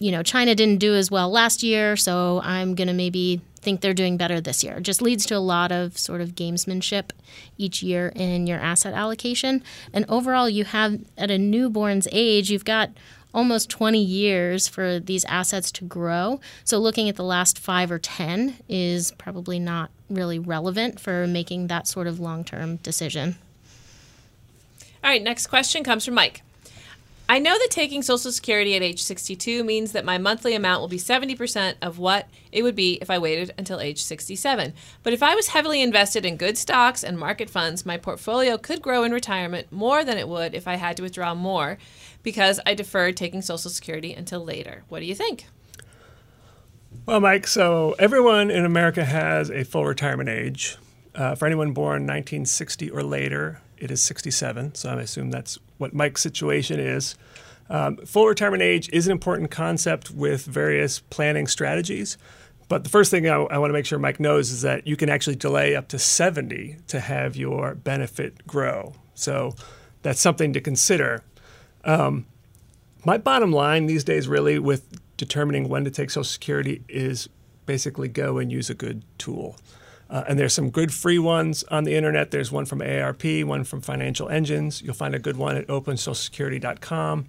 you 0.00 0.10
know, 0.10 0.22
China 0.22 0.54
didn't 0.54 0.78
do 0.78 0.94
as 0.94 1.10
well 1.10 1.30
last 1.30 1.62
year, 1.62 1.94
so 1.94 2.40
I'm 2.42 2.74
going 2.74 2.88
to 2.88 2.94
maybe 2.94 3.42
think 3.56 3.82
they're 3.82 3.92
doing 3.92 4.16
better 4.16 4.40
this 4.40 4.64
year. 4.64 4.78
It 4.78 4.82
just 4.82 5.02
leads 5.02 5.26
to 5.26 5.36
a 5.36 5.44
lot 5.44 5.70
of 5.70 5.98
sort 5.98 6.22
of 6.22 6.30
gamesmanship 6.30 7.10
each 7.58 7.82
year 7.82 8.14
in 8.16 8.46
your 8.46 8.58
asset 8.58 8.94
allocation. 8.94 9.62
And 9.92 10.06
overall, 10.08 10.48
you 10.48 10.64
have 10.64 11.00
at 11.18 11.30
a 11.30 11.36
newborn's 11.36 12.08
age, 12.12 12.50
you've 12.50 12.64
got 12.64 12.92
almost 13.34 13.68
20 13.68 14.02
years 14.02 14.68
for 14.68 14.98
these 14.98 15.26
assets 15.26 15.70
to 15.72 15.84
grow. 15.84 16.40
So 16.64 16.78
looking 16.78 17.10
at 17.10 17.16
the 17.16 17.24
last 17.24 17.58
5 17.58 17.90
or 17.90 17.98
10 17.98 18.56
is 18.70 19.12
probably 19.12 19.58
not 19.58 19.90
really 20.14 20.38
relevant 20.38 21.00
for 21.00 21.26
making 21.26 21.66
that 21.68 21.86
sort 21.86 22.06
of 22.06 22.20
long-term 22.20 22.76
decision. 22.76 23.36
All 25.02 25.10
right, 25.10 25.22
next 25.22 25.48
question 25.48 25.82
comes 25.82 26.04
from 26.04 26.14
Mike. 26.14 26.42
I 27.28 27.38
know 27.38 27.56
that 27.58 27.68
taking 27.70 28.02
Social 28.02 28.30
Security 28.30 28.76
at 28.76 28.82
age 28.82 29.02
62 29.02 29.64
means 29.64 29.92
that 29.92 30.04
my 30.04 30.18
monthly 30.18 30.54
amount 30.54 30.80
will 30.80 30.88
be 30.88 30.98
70% 30.98 31.76
of 31.80 31.98
what 31.98 32.28
it 32.50 32.62
would 32.62 32.76
be 32.76 32.98
if 33.00 33.10
I 33.10 33.18
waited 33.18 33.54
until 33.56 33.80
age 33.80 34.02
67. 34.02 34.74
But 35.02 35.12
if 35.12 35.22
I 35.22 35.34
was 35.34 35.48
heavily 35.48 35.80
invested 35.80 36.26
in 36.26 36.36
good 36.36 36.58
stocks 36.58 37.02
and 37.02 37.18
market 37.18 37.48
funds, 37.48 37.86
my 37.86 37.96
portfolio 37.96 38.58
could 38.58 38.82
grow 38.82 39.02
in 39.02 39.12
retirement 39.12 39.72
more 39.72 40.04
than 40.04 40.18
it 40.18 40.28
would 40.28 40.54
if 40.54 40.68
I 40.68 40.74
had 40.74 40.96
to 40.98 41.02
withdraw 41.02 41.34
more 41.34 41.78
because 42.22 42.60
I 42.66 42.74
deferred 42.74 43.16
taking 43.16 43.40
Social 43.40 43.70
Security 43.70 44.12
until 44.12 44.44
later. 44.44 44.82
What 44.88 45.00
do 45.00 45.06
you 45.06 45.14
think? 45.14 45.46
Well, 47.04 47.18
Mike, 47.18 47.48
so 47.48 47.96
everyone 47.98 48.48
in 48.48 48.64
America 48.64 49.04
has 49.04 49.50
a 49.50 49.64
full 49.64 49.84
retirement 49.84 50.28
age. 50.28 50.76
Uh, 51.16 51.34
for 51.34 51.46
anyone 51.46 51.72
born 51.72 52.02
1960 52.02 52.90
or 52.90 53.02
later, 53.02 53.60
it 53.76 53.90
is 53.90 54.00
67. 54.00 54.76
So 54.76 54.88
I 54.88 55.00
assume 55.00 55.32
that's 55.32 55.58
what 55.78 55.92
Mike's 55.92 56.22
situation 56.22 56.78
is. 56.78 57.16
Um, 57.68 57.96
full 58.06 58.28
retirement 58.28 58.62
age 58.62 58.88
is 58.92 59.06
an 59.06 59.12
important 59.12 59.50
concept 59.50 60.12
with 60.12 60.44
various 60.44 61.00
planning 61.00 61.48
strategies. 61.48 62.18
But 62.68 62.84
the 62.84 62.90
first 62.90 63.10
thing 63.10 63.28
I, 63.28 63.34
I 63.34 63.58
want 63.58 63.70
to 63.70 63.74
make 63.74 63.84
sure 63.84 63.98
Mike 63.98 64.20
knows 64.20 64.52
is 64.52 64.62
that 64.62 64.86
you 64.86 64.94
can 64.96 65.08
actually 65.08 65.36
delay 65.36 65.74
up 65.74 65.88
to 65.88 65.98
70 65.98 66.76
to 66.86 67.00
have 67.00 67.34
your 67.34 67.74
benefit 67.74 68.46
grow. 68.46 68.94
So 69.14 69.56
that's 70.02 70.20
something 70.20 70.52
to 70.52 70.60
consider. 70.60 71.24
Um, 71.84 72.26
my 73.04 73.18
bottom 73.18 73.50
line 73.50 73.86
these 73.86 74.04
days, 74.04 74.28
really, 74.28 74.60
with 74.60 74.86
determining 75.22 75.68
when 75.68 75.84
to 75.84 75.90
take 75.90 76.10
Social 76.10 76.24
Security 76.24 76.82
is 76.88 77.28
basically 77.64 78.08
go 78.08 78.38
and 78.38 78.50
use 78.50 78.68
a 78.68 78.74
good 78.74 79.04
tool. 79.18 79.56
Uh, 80.10 80.24
and 80.26 80.36
there's 80.36 80.52
some 80.52 80.68
good 80.68 80.92
free 80.92 81.18
ones 81.20 81.62
on 81.70 81.84
the 81.84 81.94
internet. 81.94 82.32
There's 82.32 82.50
one 82.50 82.64
from 82.64 82.80
AARP, 82.80 83.44
one 83.44 83.62
from 83.62 83.82
Financial 83.82 84.28
Engines. 84.28 84.82
You'll 84.82 84.94
find 84.94 85.14
a 85.14 85.20
good 85.20 85.36
one 85.36 85.56
at 85.56 85.68
opensocialsecurity.com. 85.68 87.28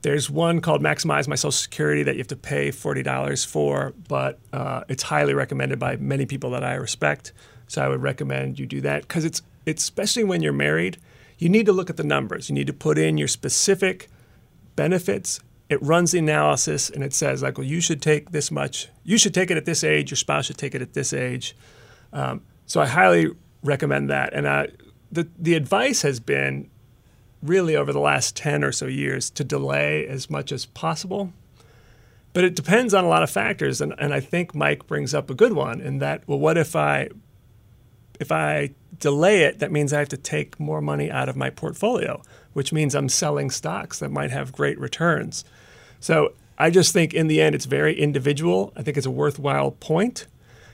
There's 0.00 0.30
one 0.30 0.62
called 0.62 0.82
Maximize 0.82 1.28
My 1.28 1.34
Social 1.34 1.52
Security 1.52 2.02
that 2.04 2.14
you 2.14 2.20
have 2.20 2.28
to 2.28 2.36
pay 2.36 2.70
$40 2.70 3.46
for, 3.46 3.92
but 4.08 4.38
uh, 4.54 4.84
it's 4.88 5.02
highly 5.02 5.34
recommended 5.34 5.78
by 5.78 5.96
many 5.96 6.24
people 6.24 6.48
that 6.52 6.64
I 6.64 6.76
respect. 6.76 7.34
So 7.66 7.84
I 7.84 7.88
would 7.88 8.00
recommend 8.00 8.58
you 8.58 8.64
do 8.64 8.80
that 8.80 9.02
because 9.02 9.26
it's, 9.26 9.42
it's 9.66 9.82
especially 9.82 10.24
when 10.24 10.42
you're 10.42 10.54
married, 10.54 10.96
you 11.36 11.50
need 11.50 11.66
to 11.66 11.74
look 11.74 11.90
at 11.90 11.98
the 11.98 12.04
numbers. 12.04 12.48
You 12.48 12.54
need 12.54 12.68
to 12.68 12.72
put 12.72 12.96
in 12.96 13.18
your 13.18 13.28
specific 13.28 14.08
benefits. 14.76 15.40
It 15.68 15.82
runs 15.82 16.12
the 16.12 16.18
analysis 16.18 16.88
and 16.88 17.04
it 17.04 17.12
says 17.12 17.42
like, 17.42 17.58
well, 17.58 17.66
you 17.66 17.80
should 17.80 18.00
take 18.00 18.30
this 18.30 18.50
much. 18.50 18.88
You 19.04 19.18
should 19.18 19.34
take 19.34 19.50
it 19.50 19.56
at 19.56 19.66
this 19.66 19.84
age. 19.84 20.10
Your 20.10 20.16
spouse 20.16 20.46
should 20.46 20.58
take 20.58 20.74
it 20.74 20.82
at 20.82 20.94
this 20.94 21.12
age. 21.12 21.54
Um, 22.12 22.42
so 22.66 22.80
I 22.80 22.86
highly 22.86 23.30
recommend 23.62 24.08
that. 24.10 24.32
And 24.32 24.46
uh, 24.46 24.66
the 25.12 25.28
the 25.38 25.54
advice 25.54 26.02
has 26.02 26.20
been 26.20 26.70
really 27.42 27.76
over 27.76 27.92
the 27.92 28.00
last 28.00 28.36
10 28.36 28.64
or 28.64 28.72
so 28.72 28.86
years 28.86 29.30
to 29.30 29.44
delay 29.44 30.06
as 30.06 30.28
much 30.28 30.52
as 30.52 30.66
possible. 30.66 31.32
But 32.32 32.44
it 32.44 32.56
depends 32.56 32.94
on 32.94 33.04
a 33.04 33.08
lot 33.08 33.22
of 33.22 33.30
factors. 33.30 33.80
And, 33.80 33.94
and 33.98 34.12
I 34.12 34.20
think 34.20 34.54
Mike 34.54 34.86
brings 34.86 35.14
up 35.14 35.30
a 35.30 35.34
good 35.34 35.52
one 35.52 35.80
in 35.80 35.98
that, 35.98 36.26
well, 36.26 36.38
what 36.38 36.58
if 36.58 36.74
I 36.76 37.10
if 38.20 38.32
I 38.32 38.70
delay 38.98 39.42
it, 39.42 39.60
that 39.60 39.70
means 39.70 39.92
I 39.92 40.00
have 40.00 40.08
to 40.08 40.16
take 40.16 40.58
more 40.58 40.80
money 40.80 41.10
out 41.10 41.28
of 41.28 41.36
my 41.36 41.50
portfolio, 41.50 42.20
which 42.52 42.72
means 42.72 42.94
I'm 42.94 43.08
selling 43.08 43.50
stocks 43.50 44.00
that 44.00 44.10
might 44.10 44.30
have 44.30 44.52
great 44.52 44.78
returns. 44.78 45.44
So 46.00 46.32
I 46.58 46.70
just 46.70 46.92
think 46.92 47.14
in 47.14 47.28
the 47.28 47.40
end, 47.40 47.54
it's 47.54 47.64
very 47.64 47.98
individual. 47.98 48.72
I 48.76 48.82
think 48.82 48.96
it's 48.96 49.06
a 49.06 49.10
worthwhile 49.10 49.72
point, 49.72 50.26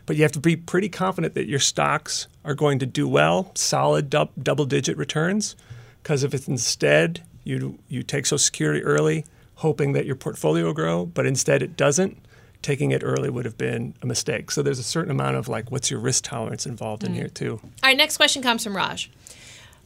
but 0.07 0.17
you 0.17 0.23
have 0.23 0.33
to 0.33 0.41
be 0.41 0.57
pretty 0.57 0.89
confident 0.89 1.35
that 1.35 1.47
your 1.47 1.59
stocks 1.59 2.27
are 2.45 2.55
going 2.55 2.79
to 2.79 2.87
do 2.87 3.09
well, 3.09 3.51
solid 3.55 4.11
dub- 4.11 4.33
double 4.43 4.65
digit 4.65 4.97
returns. 4.97 5.57
Because 6.03 6.23
if 6.23 6.35
it's 6.35 6.49
instead 6.49 7.23
you, 7.45 7.79
you 7.89 8.03
take 8.03 8.27
Social 8.27 8.39
Security 8.39 8.83
early, 8.83 9.25
hoping 9.57 9.93
that 9.93 10.07
your 10.07 10.17
portfolio 10.17 10.65
will 10.65 10.73
grow, 10.73 11.07
but 11.07 11.27
instead 11.27 11.63
it 11.63 11.77
doesn't, 11.77 12.19
taking 12.63 12.91
it 12.91 13.03
early 13.05 13.31
would 13.31 13.45
have 13.45 13.59
been 13.59 13.95
a 14.03 14.07
mistake. 14.07 14.51
So 14.51 14.63
there's 14.63 14.79
a 14.79 14.83
certain 14.85 15.11
amount 15.11 15.37
of 15.37 15.49
like, 15.49 15.71
what's 15.71 15.91
your 15.91 16.01
risk 16.01 16.25
tolerance 16.25 16.67
involved 16.67 17.05
in 17.05 17.13
mm. 17.13 17.17
here 17.17 17.29
too? 17.29 17.61
All 17.63 17.71
right, 17.85 17.97
next 17.97 18.17
question 18.17 18.43
comes 18.43 18.65
from 18.65 18.77
Raj. 18.77 19.11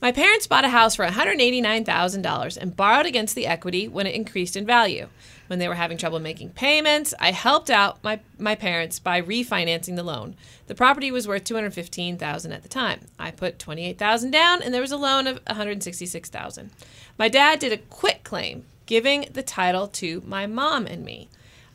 My 0.00 0.12
parents 0.12 0.46
bought 0.46 0.64
a 0.64 0.68
house 0.68 0.94
for 0.94 1.04
$189,000 1.04 2.56
and 2.56 2.76
borrowed 2.76 3.06
against 3.06 3.34
the 3.34 3.48
equity 3.48 3.88
when 3.88 4.06
it 4.06 4.14
increased 4.14 4.56
in 4.56 4.64
value. 4.64 5.08
When 5.48 5.58
they 5.58 5.66
were 5.66 5.74
having 5.74 5.98
trouble 5.98 6.20
making 6.20 6.50
payments, 6.50 7.14
I 7.18 7.32
helped 7.32 7.68
out 7.68 8.02
my, 8.04 8.20
my 8.38 8.54
parents 8.54 9.00
by 9.00 9.20
refinancing 9.20 9.96
the 9.96 10.04
loan. 10.04 10.36
The 10.68 10.76
property 10.76 11.10
was 11.10 11.26
worth 11.26 11.42
$215,000 11.42 12.54
at 12.54 12.62
the 12.62 12.68
time. 12.68 13.06
I 13.18 13.32
put 13.32 13.58
$28,000 13.58 14.30
down 14.30 14.62
and 14.62 14.72
there 14.72 14.80
was 14.80 14.92
a 14.92 14.96
loan 14.96 15.26
of 15.26 15.44
$166,000. 15.46 16.70
My 17.18 17.28
dad 17.28 17.58
did 17.58 17.72
a 17.72 17.78
quit 17.78 18.22
claim, 18.22 18.66
giving 18.86 19.26
the 19.32 19.42
title 19.42 19.88
to 19.88 20.22
my 20.24 20.46
mom 20.46 20.86
and 20.86 21.04
me. 21.04 21.28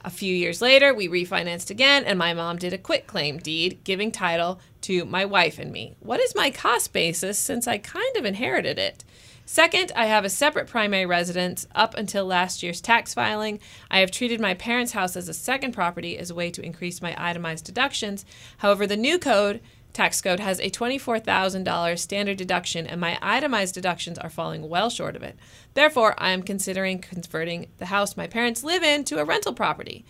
A 0.05 0.09
few 0.09 0.33
years 0.33 0.61
later, 0.61 0.93
we 0.93 1.07
refinanced 1.07 1.69
again, 1.69 2.03
and 2.03 2.19
my 2.19 2.33
mom 2.33 2.57
did 2.57 2.73
a 2.73 2.77
quit 2.77 3.07
claim 3.07 3.37
deed 3.37 3.79
giving 3.85 4.11
title 4.11 4.59
to 4.83 5.05
my 5.05 5.25
wife 5.25 5.59
and 5.59 5.71
me. 5.71 5.95
What 5.99 6.19
is 6.19 6.35
my 6.35 6.51
cost 6.51 6.93
basis 6.93 7.37
since 7.37 7.67
I 7.67 7.77
kind 7.77 8.15
of 8.15 8.25
inherited 8.25 8.77
it? 8.77 9.03
Second, 9.45 9.91
I 9.95 10.05
have 10.05 10.23
a 10.23 10.29
separate 10.29 10.67
primary 10.67 11.05
residence 11.05 11.67
up 11.75 11.95
until 11.95 12.25
last 12.25 12.63
year's 12.63 12.79
tax 12.79 13.13
filing. 13.13 13.59
I 13.91 13.99
have 13.99 14.09
treated 14.09 14.39
my 14.39 14.53
parents' 14.53 14.93
house 14.93 15.17
as 15.17 15.27
a 15.27 15.33
second 15.33 15.73
property 15.73 16.17
as 16.17 16.29
a 16.29 16.35
way 16.35 16.49
to 16.51 16.63
increase 16.63 17.01
my 17.01 17.13
itemized 17.17 17.65
deductions. 17.65 18.23
However, 18.59 18.87
the 18.87 18.95
new 18.95 19.19
code 19.19 19.59
tax 19.91 20.21
code 20.21 20.39
has 20.39 20.59
a 20.59 20.69
$24,000 20.69 21.99
standard 21.99 22.37
deduction, 22.37 22.87
and 22.87 22.99
my 22.99 23.17
itemized 23.21 23.75
deductions 23.75 24.17
are 24.17 24.29
falling 24.29 24.67
well 24.67 24.89
short 24.89 25.15
of 25.15 25.23
it. 25.23 25.37
Therefore, 25.73 26.15
I 26.17 26.31
am 26.31 26.43
considering 26.43 26.99
converting 26.99 27.67
the 27.77 27.87
house 27.87 28.17
my 28.17 28.27
parents 28.27 28.63
live 28.63 28.83
in 28.83 29.03
to 29.05 29.19
a 29.19 29.25
rental 29.25 29.53
property. 29.53 30.03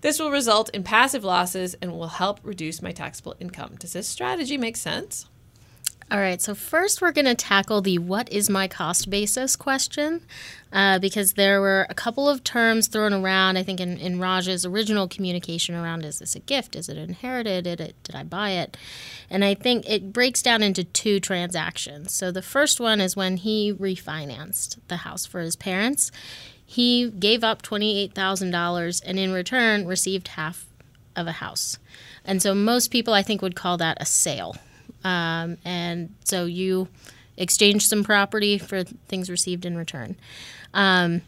This 0.00 0.18
will 0.18 0.30
result 0.30 0.70
in 0.70 0.82
passive 0.82 1.24
losses 1.24 1.74
and 1.82 1.92
will 1.92 2.08
help 2.08 2.40
reduce 2.42 2.80
my 2.80 2.92
taxable 2.92 3.36
income. 3.38 3.76
Does 3.78 3.92
this 3.92 4.08
strategy 4.08 4.56
make 4.56 4.76
sense? 4.76 5.26
All 6.12 6.18
right, 6.18 6.42
so 6.42 6.56
first 6.56 7.00
we're 7.00 7.12
going 7.12 7.26
to 7.26 7.36
tackle 7.36 7.80
the 7.82 7.98
what 7.98 8.32
is 8.32 8.50
my 8.50 8.66
cost 8.66 9.10
basis 9.10 9.54
question 9.54 10.22
uh, 10.72 10.98
because 10.98 11.34
there 11.34 11.60
were 11.60 11.86
a 11.88 11.94
couple 11.94 12.28
of 12.28 12.42
terms 12.42 12.88
thrown 12.88 13.14
around, 13.14 13.56
I 13.56 13.62
think, 13.62 13.78
in, 13.78 13.96
in 13.96 14.18
Raj's 14.18 14.66
original 14.66 15.06
communication 15.06 15.76
around 15.76 16.04
is 16.04 16.18
this 16.18 16.34
a 16.34 16.40
gift? 16.40 16.74
Is 16.74 16.88
it 16.88 16.96
inherited? 16.96 17.62
Did, 17.62 17.80
it, 17.80 18.02
did 18.02 18.16
I 18.16 18.24
buy 18.24 18.50
it? 18.50 18.76
And 19.30 19.44
I 19.44 19.54
think 19.54 19.88
it 19.88 20.12
breaks 20.12 20.42
down 20.42 20.64
into 20.64 20.82
two 20.82 21.20
transactions. 21.20 22.12
So 22.12 22.32
the 22.32 22.42
first 22.42 22.80
one 22.80 23.00
is 23.00 23.14
when 23.14 23.36
he 23.36 23.72
refinanced 23.72 24.78
the 24.88 24.96
house 24.96 25.26
for 25.26 25.38
his 25.38 25.54
parents. 25.54 26.10
He 26.70 27.10
gave 27.10 27.42
up 27.42 27.62
$28,000 27.62 29.02
and 29.04 29.18
in 29.18 29.32
return 29.32 29.88
received 29.88 30.28
half 30.28 30.66
of 31.16 31.26
a 31.26 31.32
house. 31.32 31.78
And 32.24 32.40
so 32.40 32.54
most 32.54 32.92
people, 32.92 33.12
I 33.12 33.24
think, 33.24 33.42
would 33.42 33.56
call 33.56 33.76
that 33.78 34.00
a 34.00 34.06
sale. 34.06 34.54
Um, 35.02 35.56
and 35.64 36.14
so 36.22 36.44
you 36.44 36.86
exchange 37.36 37.86
some 37.86 38.04
property 38.04 38.56
for 38.56 38.84
things 38.84 39.28
received 39.28 39.66
in 39.66 39.76
return. 39.76 40.14
Um, 40.72 41.22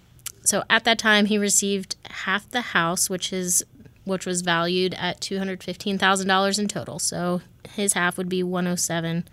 so 0.44 0.62
at 0.70 0.84
that 0.84 1.00
time, 1.00 1.26
he 1.26 1.38
received 1.38 1.96
half 2.08 2.48
the 2.48 2.60
house, 2.60 3.10
which 3.10 3.32
is 3.32 3.64
which 4.04 4.24
was 4.26 4.42
valued 4.42 4.94
at 4.94 5.20
two 5.20 5.38
hundred 5.38 5.64
fifteen 5.64 5.98
thousand 5.98 6.28
dollars 6.28 6.60
in 6.60 6.68
total. 6.68 7.00
So 7.00 7.40
his 7.74 7.94
half 7.94 8.16
would 8.16 8.28
be 8.28 8.44
one 8.44 8.66
hundred 8.66 8.76
seven 8.76 9.28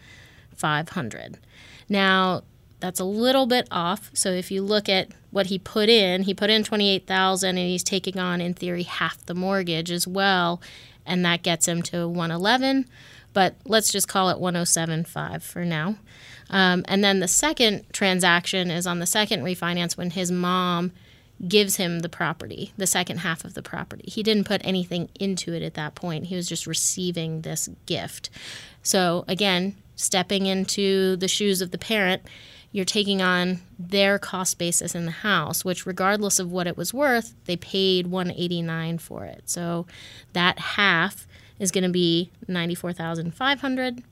five 0.55 0.89
hundred. 0.89 1.37
Now 1.87 2.41
that's 2.79 2.99
a 2.99 3.05
little 3.05 3.45
bit 3.45 3.67
off. 3.71 4.09
So 4.13 4.31
if 4.31 4.51
you 4.51 4.61
look 4.61 4.87
at 4.87 5.09
what 5.31 5.47
he 5.47 5.59
put 5.59 5.89
in, 5.89 6.23
he 6.23 6.33
put 6.33 6.49
in 6.49 6.63
twenty 6.63 6.89
eight 6.89 7.07
thousand, 7.07 7.57
and 7.57 7.67
he's 7.67 7.83
taking 7.83 8.19
on 8.19 8.41
in 8.41 8.53
theory 8.53 8.83
half 8.83 9.25
the 9.25 9.35
mortgage 9.35 9.91
as 9.91 10.07
well, 10.07 10.61
and 11.05 11.23
that 11.25 11.43
gets 11.43 11.67
him 11.67 11.81
to 11.83 12.07
one 12.07 12.31
eleven 12.31 12.85
but 13.33 13.55
let's 13.65 13.91
just 13.91 14.07
call 14.07 14.29
it 14.29 14.39
1075 14.39 15.43
for 15.43 15.65
now. 15.65 15.95
Um, 16.49 16.83
and 16.87 17.03
then 17.03 17.19
the 17.19 17.27
second 17.27 17.85
transaction 17.93 18.71
is 18.71 18.87
on 18.87 18.99
the 18.99 19.05
second 19.05 19.43
refinance 19.43 19.95
when 19.95 20.11
his 20.11 20.31
mom 20.31 20.91
gives 21.47 21.77
him 21.77 21.99
the 21.99 22.09
property, 22.09 22.73
the 22.75 22.87
second 22.87 23.19
half 23.19 23.45
of 23.45 23.53
the 23.53 23.61
property. 23.61 24.09
He 24.09 24.23
didn't 24.23 24.43
put 24.45 24.61
anything 24.65 25.09
into 25.19 25.53
it 25.53 25.63
at 25.63 25.75
that 25.75 25.95
point. 25.95 26.25
He 26.25 26.35
was 26.35 26.49
just 26.49 26.67
receiving 26.67 27.41
this 27.41 27.69
gift. 27.85 28.29
So 28.83 29.23
again, 29.27 29.77
stepping 29.95 30.47
into 30.47 31.15
the 31.17 31.27
shoes 31.27 31.61
of 31.61 31.71
the 31.71 31.77
parent, 31.77 32.23
you're 32.71 32.85
taking 32.85 33.21
on 33.21 33.59
their 33.77 34.19
cost 34.19 34.57
basis 34.57 34.93
in 34.93 35.05
the 35.05 35.11
house, 35.11 35.65
which 35.65 35.85
regardless 35.85 36.39
of 36.39 36.51
what 36.51 36.67
it 36.67 36.77
was 36.77 36.93
worth, 36.93 37.33
they 37.45 37.55
paid 37.55 38.07
189 38.07 38.99
for 38.99 39.25
it. 39.25 39.43
So 39.45 39.87
that 40.33 40.59
half 40.59 41.27
is 41.57 41.71
going 41.71 41.83
to 41.83 41.89
be 41.89 42.31
94,500. 42.47 44.03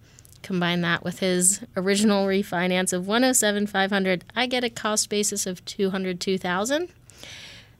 Combine 0.41 0.81
that 0.81 1.03
with 1.03 1.19
his 1.19 1.61
original 1.75 2.25
refinance 2.25 2.93
of 2.93 3.07
107,500, 3.07 4.23
I 4.35 4.47
get 4.47 4.63
a 4.63 4.69
cost 4.69 5.09
basis 5.09 5.45
of 5.45 5.63
202,000. 5.65 6.89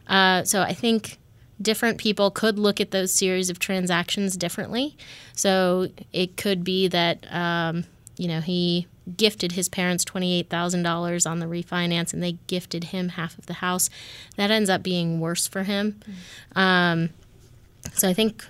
Uh, 0.08 0.44
so 0.44 0.62
I 0.62 0.74
think 0.74 1.18
different 1.62 1.98
people 1.98 2.30
could 2.30 2.60
look 2.60 2.80
at 2.80 2.92
those 2.92 3.12
series 3.12 3.50
of 3.50 3.58
transactions 3.60 4.38
differently. 4.38 4.96
So 5.34 5.90
it 6.14 6.38
could 6.38 6.64
be 6.64 6.88
that 6.88 7.26
um, 7.34 7.86
you 8.18 8.28
know 8.28 8.42
he 8.42 8.88
gifted 9.16 9.54
his 9.54 9.70
parents 9.70 10.04
$28,000 10.04 11.30
on 11.30 11.40
the 11.40 11.46
refinance 11.46 12.14
and 12.14 12.22
they 12.22 12.34
gifted 12.48 12.86
him 12.86 13.10
half 13.10 13.38
of 13.38 13.46
the 13.46 13.54
house. 13.54 13.90
That 14.36 14.52
ends 14.52 14.70
up 14.70 14.84
being 14.84 15.22
worse 15.22 15.48
for 15.48 15.64
him. 15.64 16.02
Um, 16.58 17.12
so 17.94 18.10
I 18.10 18.14
think 18.14 18.44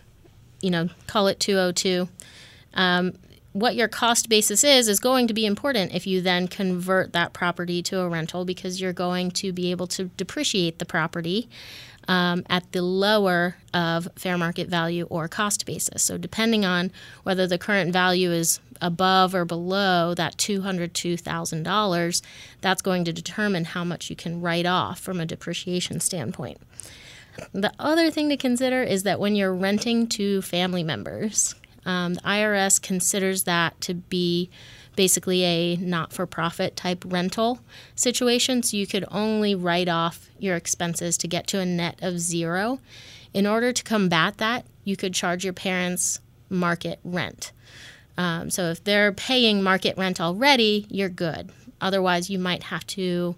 you 0.62 0.72
know, 0.72 0.90
call 1.08 1.28
it 1.28 1.40
202. 1.40 2.10
Um, 2.74 3.14
what 3.54 3.76
your 3.76 3.88
cost 3.88 4.30
basis 4.30 4.64
is 4.64 4.88
is 4.88 5.00
going 5.00 5.28
to 5.28 5.34
be 5.34 5.46
important 5.46 5.94
if 5.94 6.06
you 6.06 6.22
then 6.22 6.48
convert 6.48 7.14
that 7.14 7.34
property 7.34 7.82
to 7.82 8.00
a 8.02 8.08
rental 8.08 8.46
because 8.46 8.80
you're 8.80 8.94
going 8.94 9.32
to 9.32 9.52
be 9.52 9.72
able 9.72 9.88
to 9.88 10.06
depreciate 10.18 10.78
the 10.78 10.86
property 10.86 11.50
um, 12.08 12.44
at 12.50 12.72
the 12.72 12.82
lower 12.82 13.58
of 13.74 14.08
fair 14.16 14.38
market 14.38 14.68
value 14.70 15.06
or 15.10 15.28
cost 15.28 15.66
basis. 15.66 16.04
So, 16.04 16.18
depending 16.18 16.66
on 16.66 16.92
whether 17.24 17.48
the 17.48 17.58
current 17.58 17.92
value 17.92 18.32
is 18.32 18.60
above 18.82 19.34
or 19.34 19.46
below 19.46 20.14
that 20.14 20.38
$202,000, 20.38 22.22
that's 22.62 22.82
going 22.82 23.04
to 23.06 23.14
determine 23.14 23.66
how 23.66 23.84
much 23.84 24.10
you 24.10 24.16
can 24.16 24.42
write 24.42 24.66
off 24.66 25.00
from 25.00 25.20
a 25.20 25.26
depreciation 25.26 26.00
standpoint. 26.00 26.60
The 27.54 27.72
other 27.80 28.10
thing 28.10 28.30
to 28.30 28.38
consider 28.38 28.82
is 28.82 29.04
that 29.04 29.20
when 29.20 29.36
you're 29.36 29.54
renting 29.54 30.08
to 30.10 30.42
family 30.42 30.84
members, 30.84 31.56
um, 31.86 32.16
the 32.16 32.22
IRS 32.22 32.82
considers 32.82 33.44
that 33.44 33.80
to 33.82 33.94
be 33.94 34.50
basically 34.98 35.46
a 35.46 35.78
not 35.78 36.12
for 36.12 36.26
profit 36.26 36.76
type 36.76 37.06
rental 37.08 37.60
situation. 37.96 38.62
So 38.62 38.76
you 38.76 38.86
could 38.86 39.06
only 39.10 39.56
write 39.56 39.88
off 39.88 40.30
your 40.38 40.58
expenses 40.58 41.18
to 41.20 41.28
get 41.30 41.48
to 41.48 41.60
a 41.60 41.66
net 41.66 41.98
of 42.02 42.20
zero. 42.20 42.80
In 43.34 43.48
order 43.48 43.72
to 43.72 43.84
combat 43.84 44.40
that, 44.40 44.66
you 44.84 44.98
could 44.98 45.14
charge 45.14 45.46
your 45.46 45.54
parents 45.54 46.20
market 46.50 47.00
rent. 47.06 47.54
Um, 48.18 48.50
so 48.50 48.64
if 48.72 48.84
they're 48.84 49.14
paying 49.14 49.62
market 49.62 49.96
rent 49.96 50.20
already, 50.20 50.88
you're 50.90 51.08
good. 51.08 51.52
Otherwise, 51.80 52.30
you 52.30 52.40
might 52.40 52.64
have 52.64 52.86
to 52.88 53.36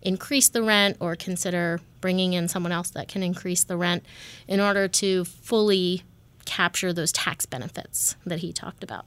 increase 0.00 0.48
the 0.48 0.62
rent 0.62 0.96
or 0.98 1.14
consider 1.14 1.80
bringing 2.00 2.32
in 2.32 2.48
someone 2.48 2.72
else 2.72 2.90
that 2.90 3.08
can 3.08 3.22
increase 3.22 3.62
the 3.62 3.76
rent 3.76 4.04
in 4.48 4.58
order 4.58 4.88
to 4.88 5.24
fully 5.24 6.02
capture 6.46 6.92
those 6.92 7.12
tax 7.12 7.46
benefits 7.46 8.16
that 8.24 8.40
he 8.40 8.52
talked 8.52 8.82
about. 8.82 9.06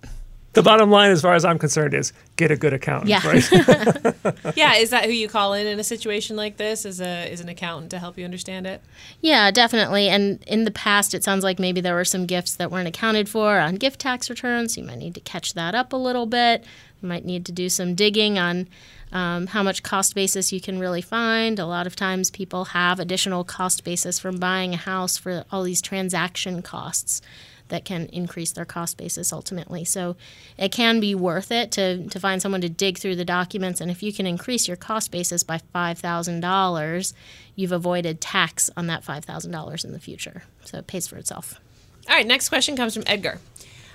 The 0.55 0.63
bottom 0.63 0.89
line, 0.89 1.11
as 1.11 1.21
far 1.21 1.33
as 1.33 1.43
I'm 1.43 1.59
concerned, 1.59 1.93
is 1.93 2.13
get 2.37 2.49
a 2.49 2.55
good 2.55 2.73
accountant. 2.73 3.09
Yeah. 3.09 3.27
Right? 3.27 4.15
Yeah, 4.55 4.75
is 4.75 4.89
that 4.91 5.05
who 5.05 5.11
you 5.11 5.27
call 5.27 5.53
in 5.53 5.67
in 5.67 5.79
a 5.79 5.83
situation 5.83 6.35
like 6.35 6.57
this? 6.57 6.85
Is 6.85 7.01
a 7.01 7.31
is 7.31 7.41
an 7.41 7.49
accountant 7.49 7.91
to 7.91 7.99
help 7.99 8.17
you 8.17 8.23
understand 8.23 8.65
it? 8.65 8.81
Yeah, 9.21 9.51
definitely. 9.51 10.07
And 10.07 10.41
in 10.43 10.63
the 10.63 10.71
past, 10.71 11.13
it 11.13 11.23
sounds 11.23 11.43
like 11.43 11.59
maybe 11.59 11.81
there 11.81 11.93
were 11.93 12.05
some 12.05 12.25
gifts 12.25 12.55
that 12.55 12.71
weren't 12.71 12.87
accounted 12.87 13.27
for 13.27 13.59
on 13.59 13.75
gift 13.75 13.99
tax 13.99 14.29
returns. 14.29 14.77
You 14.77 14.83
might 14.83 14.97
need 14.97 15.13
to 15.15 15.19
catch 15.19 15.53
that 15.55 15.75
up 15.75 15.91
a 15.93 15.97
little 15.97 16.25
bit. 16.25 16.63
You 17.01 17.09
might 17.09 17.25
need 17.25 17.45
to 17.47 17.51
do 17.51 17.67
some 17.69 17.93
digging 17.93 18.39
on 18.39 18.67
um, 19.11 19.47
how 19.47 19.61
much 19.61 19.83
cost 19.83 20.15
basis 20.15 20.53
you 20.53 20.61
can 20.61 20.79
really 20.79 21.01
find. 21.01 21.59
A 21.59 21.65
lot 21.65 21.85
of 21.85 21.95
times, 21.95 22.31
people 22.31 22.65
have 22.65 22.99
additional 22.99 23.43
cost 23.43 23.83
basis 23.83 24.19
from 24.19 24.37
buying 24.37 24.73
a 24.73 24.77
house 24.77 25.17
for 25.17 25.43
all 25.51 25.63
these 25.63 25.81
transaction 25.81 26.61
costs 26.61 27.21
that 27.69 27.85
can 27.85 28.05
increase 28.07 28.51
their 28.51 28.65
cost 28.65 28.97
basis 28.97 29.33
ultimately. 29.33 29.83
So 29.83 30.15
it 30.57 30.71
can 30.71 30.99
be 30.99 31.15
worth 31.15 31.51
it 31.51 31.71
to, 31.73 32.07
to 32.07 32.19
find 32.19 32.41
someone 32.41 32.61
to 32.61 32.69
dig 32.69 32.97
through 32.97 33.15
the 33.15 33.25
documents. 33.25 33.81
And 33.81 33.89
if 33.89 34.03
you 34.03 34.13
can 34.13 34.27
increase 34.27 34.67
your 34.67 34.77
cost 34.77 35.11
basis 35.11 35.43
by 35.43 35.59
$5,000, 35.73 37.13
you've 37.55 37.71
avoided 37.71 38.21
tax 38.21 38.69
on 38.77 38.87
that 38.87 39.03
$5,000 39.03 39.85
in 39.85 39.91
the 39.91 39.99
future. 39.99 40.43
So 40.65 40.77
it 40.77 40.87
pays 40.87 41.07
for 41.07 41.17
itself. 41.17 41.59
All 42.07 42.15
right, 42.15 42.27
next 42.27 42.49
question 42.49 42.75
comes 42.75 42.93
from 42.93 43.03
Edgar. 43.07 43.39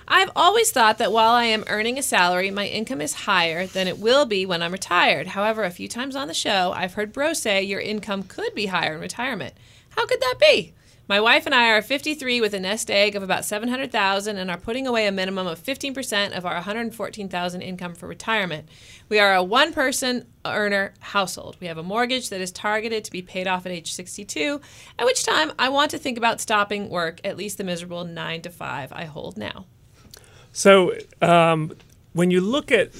I've 0.07 0.31
always 0.35 0.71
thought 0.71 0.97
that 0.97 1.13
while 1.13 1.31
I 1.31 1.45
am 1.45 1.63
earning 1.67 1.97
a 1.97 2.03
salary, 2.03 2.51
my 2.51 2.67
income 2.67 2.99
is 2.99 3.13
higher 3.13 3.65
than 3.65 3.87
it 3.87 3.99
will 3.99 4.25
be 4.25 4.45
when 4.45 4.61
I'm 4.61 4.73
retired. 4.73 5.27
However, 5.27 5.63
a 5.63 5.71
few 5.71 5.87
times 5.87 6.17
on 6.17 6.27
the 6.27 6.33
show, 6.33 6.73
I've 6.75 6.95
heard 6.95 7.13
Bro 7.13 7.33
say 7.33 7.63
your 7.63 7.79
income 7.79 8.23
could 8.23 8.53
be 8.53 8.65
higher 8.65 8.95
in 8.95 8.99
retirement. 8.99 9.53
How 9.91 10.05
could 10.05 10.19
that 10.19 10.35
be? 10.37 10.73
My 11.11 11.19
wife 11.19 11.45
and 11.45 11.53
I 11.53 11.71
are 11.71 11.81
53 11.81 12.39
with 12.39 12.53
a 12.53 12.59
nest 12.61 12.89
egg 12.89 13.17
of 13.17 13.21
about 13.21 13.43
700,000 13.43 14.37
and 14.37 14.49
are 14.49 14.57
putting 14.57 14.87
away 14.87 15.07
a 15.07 15.11
minimum 15.11 15.45
of 15.45 15.61
15% 15.61 16.31
of 16.31 16.45
our 16.45 16.53
114,000 16.53 17.61
income 17.61 17.95
for 17.95 18.07
retirement. 18.07 18.69
We 19.09 19.19
are 19.19 19.35
a 19.35 19.43
one-person 19.43 20.25
earner 20.45 20.93
household. 21.01 21.57
We 21.59 21.67
have 21.67 21.77
a 21.77 21.83
mortgage 21.83 22.29
that 22.29 22.39
is 22.39 22.49
targeted 22.49 23.03
to 23.03 23.11
be 23.11 23.21
paid 23.21 23.45
off 23.45 23.65
at 23.65 23.73
age 23.73 23.91
62, 23.91 24.61
at 24.97 25.05
which 25.05 25.25
time 25.25 25.51
I 25.59 25.67
want 25.67 25.91
to 25.91 25.97
think 25.97 26.17
about 26.17 26.39
stopping 26.39 26.87
work 26.87 27.19
at 27.25 27.35
least 27.35 27.57
the 27.57 27.65
miserable 27.65 28.05
9 28.05 28.43
to 28.43 28.49
5 28.49 28.93
I 28.93 29.03
hold 29.03 29.35
now. 29.35 29.65
So 30.53 30.93
um, 31.21 31.73
when 32.13 32.31
you 32.31 32.39
look 32.39 32.71
at 32.71 32.91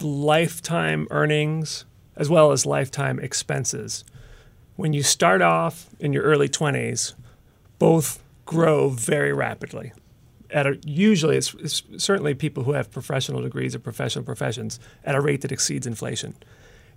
lifetime 0.00 1.06
earnings 1.10 1.84
as 2.16 2.30
well 2.30 2.50
as 2.50 2.64
lifetime 2.64 3.18
expenses, 3.18 4.04
when 4.76 4.94
you 4.94 5.02
start 5.02 5.42
off 5.42 5.90
in 6.00 6.14
your 6.14 6.22
early 6.22 6.48
20s, 6.48 7.12
both 7.82 8.22
grow 8.46 8.90
very 8.90 9.32
rapidly. 9.32 9.92
At 10.52 10.68
a, 10.68 10.78
usually, 10.86 11.36
it's, 11.36 11.52
it's 11.54 11.82
certainly 11.96 12.32
people 12.32 12.62
who 12.62 12.74
have 12.74 12.92
professional 12.92 13.42
degrees 13.42 13.74
or 13.74 13.80
professional 13.80 14.24
professions 14.24 14.78
at 15.04 15.16
a 15.16 15.20
rate 15.20 15.40
that 15.40 15.50
exceeds 15.50 15.84
inflation. 15.84 16.36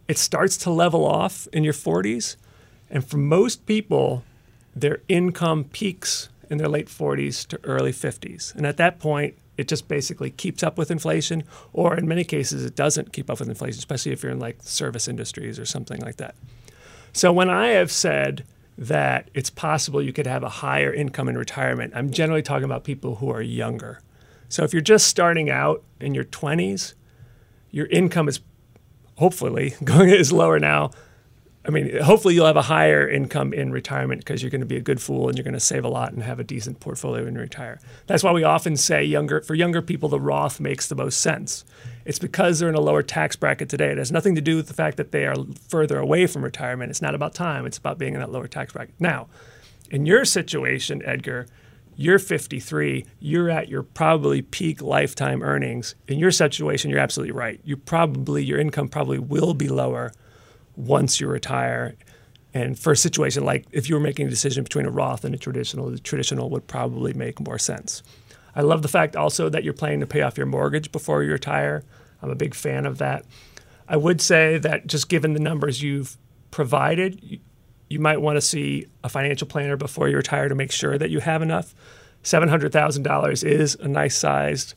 It 0.07 0.19
starts 0.19 0.57
to 0.57 0.69
level 0.69 1.03
off 1.03 1.47
in 1.51 1.63
your 1.63 1.73
40s, 1.73 2.36
and 2.88 3.03
for 3.03 3.17
most 3.17 3.65
people, 3.65 4.23
their 4.75 4.99
income 5.07 5.63
peaks 5.63 6.29
in 6.51 6.59
their 6.59 6.69
late 6.69 6.88
40s 6.88 7.47
to 7.47 7.59
early 7.63 7.91
50s. 7.91 8.53
And 8.53 8.67
at 8.67 8.77
that 8.77 8.99
point, 8.99 9.33
it 9.57 9.67
just 9.67 9.88
basically 9.88 10.29
keeps 10.29 10.61
up 10.61 10.77
with 10.77 10.91
inflation, 10.91 11.45
or 11.73 11.97
in 11.97 12.07
many 12.07 12.23
cases, 12.23 12.63
it 12.63 12.75
doesn't 12.75 13.11
keep 13.11 13.31
up 13.31 13.39
with 13.39 13.49
inflation, 13.49 13.79
especially 13.79 14.11
if 14.11 14.21
you're 14.21 14.31
in 14.31 14.39
like 14.39 14.57
service 14.61 15.07
industries 15.07 15.57
or 15.57 15.65
something 15.65 15.99
like 16.01 16.17
that. 16.17 16.36
So 17.11 17.33
when 17.33 17.49
I 17.49 17.69
have 17.69 17.91
said 17.91 18.45
that 18.78 19.30
it's 19.34 19.49
possible 19.49 20.01
you 20.01 20.13
could 20.13 20.28
have 20.28 20.43
a 20.43 20.49
higher 20.49 20.93
income 20.93 21.30
in 21.30 21.38
retirement, 21.38 21.93
I'm 21.95 22.11
generally 22.11 22.41
talking 22.41 22.65
about 22.65 22.84
people 22.84 23.15
who 23.15 23.30
are 23.32 23.41
younger. 23.41 24.01
So 24.49 24.63
if 24.63 24.73
you're 24.73 24.82
just 24.82 25.07
starting 25.07 25.49
out 25.49 25.84
in 25.99 26.13
your 26.13 26.26
20s, 26.26 26.93
your 27.71 27.88
income 27.88 28.28
is 28.28 28.39
hopefully 29.17 29.76
going 29.84 30.09
is 30.09 30.32
lower 30.32 30.59
now. 30.59 30.91
I 31.67 31.71
mean, 31.71 31.99
hopefully 31.99 32.36
you'll 32.36 32.45
have 32.45 32.57
a 32.57 32.61
higher 32.61 33.09
income 33.09 33.51
in 33.51 33.71
retirement 33.71 34.21
because 34.21 34.43
you're 34.43 34.51
going 34.51 34.61
to 34.61 34.67
be 34.67 34.78
a 34.78 34.82
good 34.82 35.01
fool 35.01 35.30
and 35.30 35.38
you're 35.38 35.43
going 35.43 35.55
to 35.55 35.59
save 35.59 35.84
a 35.84 35.89
lot 35.89 36.13
and 36.13 36.21
have 36.21 36.39
a 36.39 36.43
decent 36.43 36.80
portfolio 36.80 37.23
when 37.23 37.34
you 37.34 37.41
retire. 37.41 37.80
That's 38.05 38.23
why 38.23 38.34
we 38.34 38.43
often 38.43 38.78
say 38.78 39.03
younger 39.03 39.41
for 39.41 39.55
younger 39.55 39.82
people 39.82 40.07
the 40.07 40.19
Roth 40.19 40.59
makes 40.59 40.88
the 40.88 40.95
most 40.95 41.19
sense. 41.19 41.65
It's 42.06 42.20
because 42.20 42.60
they're 42.60 42.70
in 42.70 42.76
a 42.76 42.82
lower 42.82 43.01
tax 43.03 43.36
bracket 43.36 43.68
today. 43.68 43.91
It 43.91 43.97
has 43.97 44.12
nothing 44.12 44.36
to 44.36 44.41
do 44.41 44.56
with 44.56 44.68
the 44.68 44.74
fact 44.74 44.97
that 44.97 45.12
they 45.12 45.26
are 45.26 45.36
further 45.68 45.97
away 45.97 46.28
from 46.28 46.43
retirement. 46.43 46.91
It's 46.91 47.01
not 47.01 47.16
about 47.16 47.34
time. 47.34 47.66
It's 47.66 47.80
about 47.80 47.97
being 47.97 48.14
in 48.14 48.20
that 48.20 48.32
lower 48.32 48.47
tax 48.47 48.74
bracket. 48.74 48.95
Now, 48.99 49.28
in 49.89 50.06
your 50.06 50.24
situation, 50.24 51.01
Edgar, 51.03 51.47
you're 51.95 52.20
53, 52.20 53.06
you're 53.20 53.49
at 53.49 53.70
your 53.70 53.82
probably 53.82 54.41
peak 54.41 54.82
lifetime 54.82 55.41
earnings. 55.41 55.95
In 56.08 56.20
your 56.20 56.32
situation, 56.32 56.91
you're 56.91 56.99
absolutely 56.99 57.34
right. 57.34 57.60
You 57.64 57.78
probably 57.78 58.43
your 58.43 58.60
income 58.60 58.89
probably 58.89 59.18
will 59.18 59.53
be 59.53 59.68
lower 59.68 60.12
once 60.76 61.20
you 61.20 61.28
retire. 61.28 61.95
And 62.53 62.78
for 62.78 62.91
a 62.91 62.97
situation 62.97 63.45
like 63.45 63.66
if 63.72 63.89
you 63.89 63.95
were 63.95 64.01
making 64.01 64.28
a 64.28 64.30
decision 64.30 64.64
between 64.64 64.86
a 64.86 64.91
Roth 64.91 65.24
and 65.24 65.34
a 65.34 65.38
traditional, 65.38 65.89
the 65.89 65.99
traditional 65.99 66.49
would 66.51 66.68
probably 66.68 67.14
make 67.14 67.39
more 67.39 67.58
sense. 67.58 68.03
I 68.56 68.62
love 68.62 68.82
the 68.82 68.88
fact 68.88 69.16
also 69.16 69.49
that 69.49 69.64
you're 69.64 69.74
planning 69.74 69.99
to 69.99 70.08
pay 70.08 70.22
off 70.22 70.38
your 70.38 70.45
mortgage 70.45 70.91
before 70.91 71.24
you 71.24 71.32
retire. 71.32 71.84
I'm 72.22 72.30
a 72.30 72.36
big 72.36 72.56
fan 72.56 72.86
of 72.86 72.97
that. 72.99 73.26
I 73.88 73.97
would 73.97 74.22
say 74.22 74.58
that 74.60 74.88
just 74.88 75.10
given 75.10 75.34
the 75.34 75.39
numbers 75.39 75.82
you've 75.82 76.18
provided, 76.51 77.39
you, 77.89 77.99
might 77.99 78.22
want 78.22 78.38
to 78.38 78.41
see 78.41 78.88
a 79.03 79.10
financial 79.10 79.47
planner 79.47 79.78
before 79.78 80.08
you 80.10 80.16
retire 80.16 80.49
to 80.49 80.56
make 80.56 80.72
sure 80.72 80.97
that 80.97 81.10
you 81.10 81.20
have 81.20 81.41
enough. 81.41 81.76
$700,000 82.24 83.43
is 83.43 83.76
a 83.76 83.88
nice 83.88 84.18
sized 84.18 84.74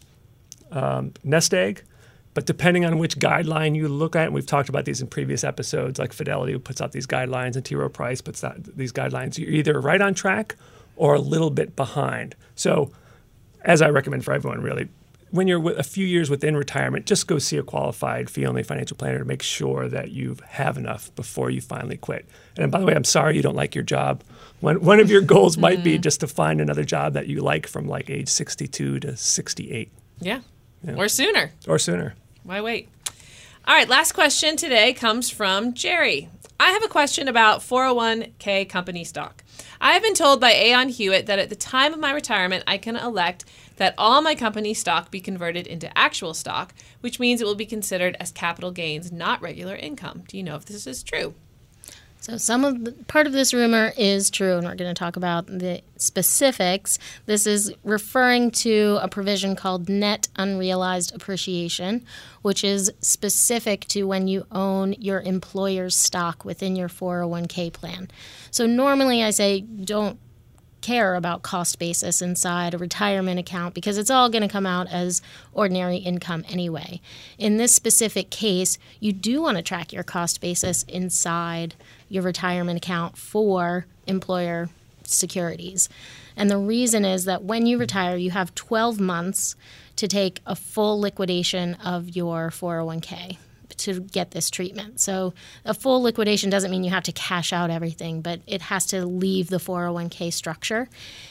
um, 0.71 1.15
nest 1.25 1.55
egg. 1.55 1.85
But 2.35 2.47
depending 2.47 2.85
on 2.85 2.99
which 2.99 3.19
guideline 3.19 3.75
you 3.75 3.89
look 3.89 4.15
at, 4.15 4.27
and 4.27 4.35
we've 4.35 4.47
talked 4.47 4.69
about 4.69 4.85
these 4.85 5.01
in 5.01 5.09
previous 5.09 5.43
episodes, 5.43 5.99
like 5.99 6.13
Fidelity 6.13 6.57
puts 6.59 6.81
out 6.81 6.93
these 6.93 7.07
guidelines 7.07 7.57
and 7.57 7.65
T. 7.65 7.75
Rowe 7.75 7.89
Price 7.89 8.21
puts 8.21 8.45
out 8.45 8.63
these 8.77 8.93
guidelines, 8.93 9.39
you're 9.39 9.51
either 9.51 9.81
right 9.81 10.01
on 10.01 10.15
track 10.15 10.55
or 10.95 11.15
a 11.15 11.21
little 11.21 11.51
bit 11.51 11.75
behind. 11.75 12.37
So, 12.55 12.93
as 13.69 13.83
I 13.83 13.91
recommend 13.91 14.25
for 14.25 14.33
everyone, 14.33 14.63
really, 14.63 14.89
when 15.31 15.47
you're 15.47 15.79
a 15.79 15.83
few 15.83 16.07
years 16.07 16.31
within 16.31 16.57
retirement, 16.57 17.05
just 17.05 17.27
go 17.27 17.39
see 17.39 17.59
a 17.59 17.63
qualified 17.63 18.31
fee-only 18.31 18.63
financial 18.63 18.97
planner 18.97 19.19
to 19.19 19.27
make 19.27 19.43
sure 19.43 19.87
that 19.89 20.11
you 20.11 20.39
have 20.49 20.79
enough 20.79 21.15
before 21.15 21.51
you 21.51 21.61
finally 21.61 21.99
quit. 21.99 22.27
And 22.57 22.73
by 22.73 22.81
the 22.81 22.87
way, 22.87 22.95
I'm 22.95 23.05
sorry 23.05 23.37
you 23.37 23.43
don't 23.43 23.55
like 23.55 23.75
your 23.75 23.85
job. 23.85 24.25
One, 24.61 24.81
one 24.81 25.01
of 25.01 25.11
your 25.11 25.21
goals 25.35 25.59
might 25.59 25.85
be 25.85 25.95
mm-hmm. 25.95 26.03
just 26.03 26.21
to 26.21 26.27
find 26.27 26.63
another 26.63 26.83
job 26.83 27.13
that 27.13 27.27
you 27.27 27.43
like 27.43 27.67
from 27.67 27.87
like 27.87 28.09
age 28.09 28.29
62 28.29 29.01
to 29.01 29.17
68 29.17 29.93
Yeah. 30.21 30.41
Or 30.97 31.09
sooner. 31.09 31.53
or 31.67 31.79
sooner. 31.79 32.15
Why 32.45 32.63
wait? 32.63 32.89
All 33.67 33.75
right, 33.75 33.89
last 33.89 34.13
question 34.13 34.57
today 34.57 34.95
comes 34.95 35.29
from 35.29 35.75
Jerry. 35.75 36.31
I 36.59 36.71
have 36.71 36.83
a 36.83 36.89
question 36.89 37.29
about 37.29 37.61
401k 37.61 38.67
company 38.71 39.05
stock. 39.05 39.45
I 39.81 39.93
have 39.93 40.03
been 40.03 40.15
told 40.15 40.41
by 40.41 40.53
Aon 40.53 40.89
Hewitt 40.89 41.27
that 41.27 41.39
at 41.39 41.51
the 41.51 41.57
time 41.57 41.93
of 41.93 42.01
my 42.01 42.11
retirement, 42.11 42.65
I 42.67 42.79
can 42.79 42.97
elect 42.97 43.45
that 43.77 43.95
all 43.97 44.21
my 44.21 44.35
company 44.35 44.75
stock 44.75 45.11
be 45.11 45.21
converted 45.21 45.67
into 45.67 45.97
actual 45.97 46.35
stock, 46.35 46.75
which 47.01 47.21
means 47.21 47.41
it 47.41 47.47
will 47.47 47.55
be 47.55 47.67
considered 47.67 48.17
as 48.19 48.33
capital 48.33 48.73
gains, 48.73 49.13
not 49.13 49.41
regular 49.41 49.77
income. 49.77 50.25
Do 50.27 50.37
you 50.37 50.43
know 50.43 50.57
if 50.57 50.65
this 50.65 50.87
is 50.87 51.03
true? 51.03 51.35
So 52.29 52.37
some 52.37 52.63
of 52.63 52.85
the, 52.85 52.93
part 53.05 53.27
of 53.27 53.33
this 53.33 53.55
rumor 53.55 53.95
is 53.97 54.29
true, 54.29 54.59
and 54.59 54.67
we're 54.67 54.75
going 54.75 54.95
to 54.95 54.99
talk 54.99 55.17
about 55.17 55.47
the 55.47 55.81
specifics. 55.97 56.99
This 57.25 57.47
is 57.47 57.73
referring 57.85 58.51
to 58.51 58.99
a 59.01 59.09
provision 59.09 59.57
called 59.57 59.89
net 59.89 60.29
unrealized 60.37 61.17
appreciation, 61.17 62.05
which 62.43 62.65
is 62.65 62.93
specific 63.01 63.87
to 63.89 64.03
when 64.03 64.29
you 64.29 64.45
own 64.53 64.93
your 64.99 65.23
employer's 65.23 65.97
stock 65.97 66.45
within 66.45 66.77
your 66.77 66.91
401k 66.91 67.73
plan. 67.73 68.11
So 68.51 68.67
normally 68.67 69.25
I 69.25 69.31
say 69.31 69.63
don't 69.63 70.19
care 70.81 71.15
about 71.15 71.43
cost 71.43 71.79
basis 71.79 72.23
inside 72.23 72.75
a 72.75 72.79
retirement 72.79 73.41
account 73.41 73.75
because 73.75 73.99
it's 73.99 74.11
all 74.11 74.29
going 74.29 74.43
to 74.43 74.49
come 74.49 74.67
out 74.67 74.87
as 74.89 75.23
ordinary 75.53 75.97
income 75.97 76.45
anyway. 76.49 77.01
In 77.37 77.57
this 77.57 77.75
specific 77.75 78.31
case, 78.31 78.79
you 79.01 79.13
do 79.13 79.43
want 79.43 79.57
to 79.57 79.63
track 79.63 79.93
your 79.93 80.05
cost 80.05 80.41
basis 80.41 80.85
inside 80.85 81.75
your 82.09 82.23
retirement 82.23 82.77
account 82.77 83.17
for 83.17 83.87
employer 84.07 84.69
securities. 85.05 85.89
And 86.37 86.51
the 86.51 86.59
reason 86.59 87.05
is 87.05 87.25
that 87.25 87.43
when 87.43 87.67
you 87.67 87.79
retire, 87.79 88.17
you 88.17 88.31
have 88.31 88.55
12 88.55 89.01
months 89.01 89.57
to 89.97 90.07
take 90.07 90.41
a 90.47 90.55
full 90.55 91.01
liquidation 91.01 91.75
of 91.75 92.15
your 92.15 92.51
401k. 92.51 93.39
To 93.79 94.01
get 94.01 94.33
this 94.33 94.51
treatment. 94.51 95.01
So 95.01 95.35
a 95.65 95.75
full 95.75 96.03
liquidation 96.03 96.51
doesn't 96.51 96.71
mean 96.71 96.85
you 96.85 96.91
have 96.91 97.05
to 97.05 97.13
cash 97.13 97.53
out 97.53 97.71
everything, 97.71 98.21
but 98.21 98.41
it 98.47 98.63
has 98.63 98.87
to 98.87 99.07
leave 99.07 99.49
the 99.49 99.59
401k 99.59 100.33
structure. 100.33 100.89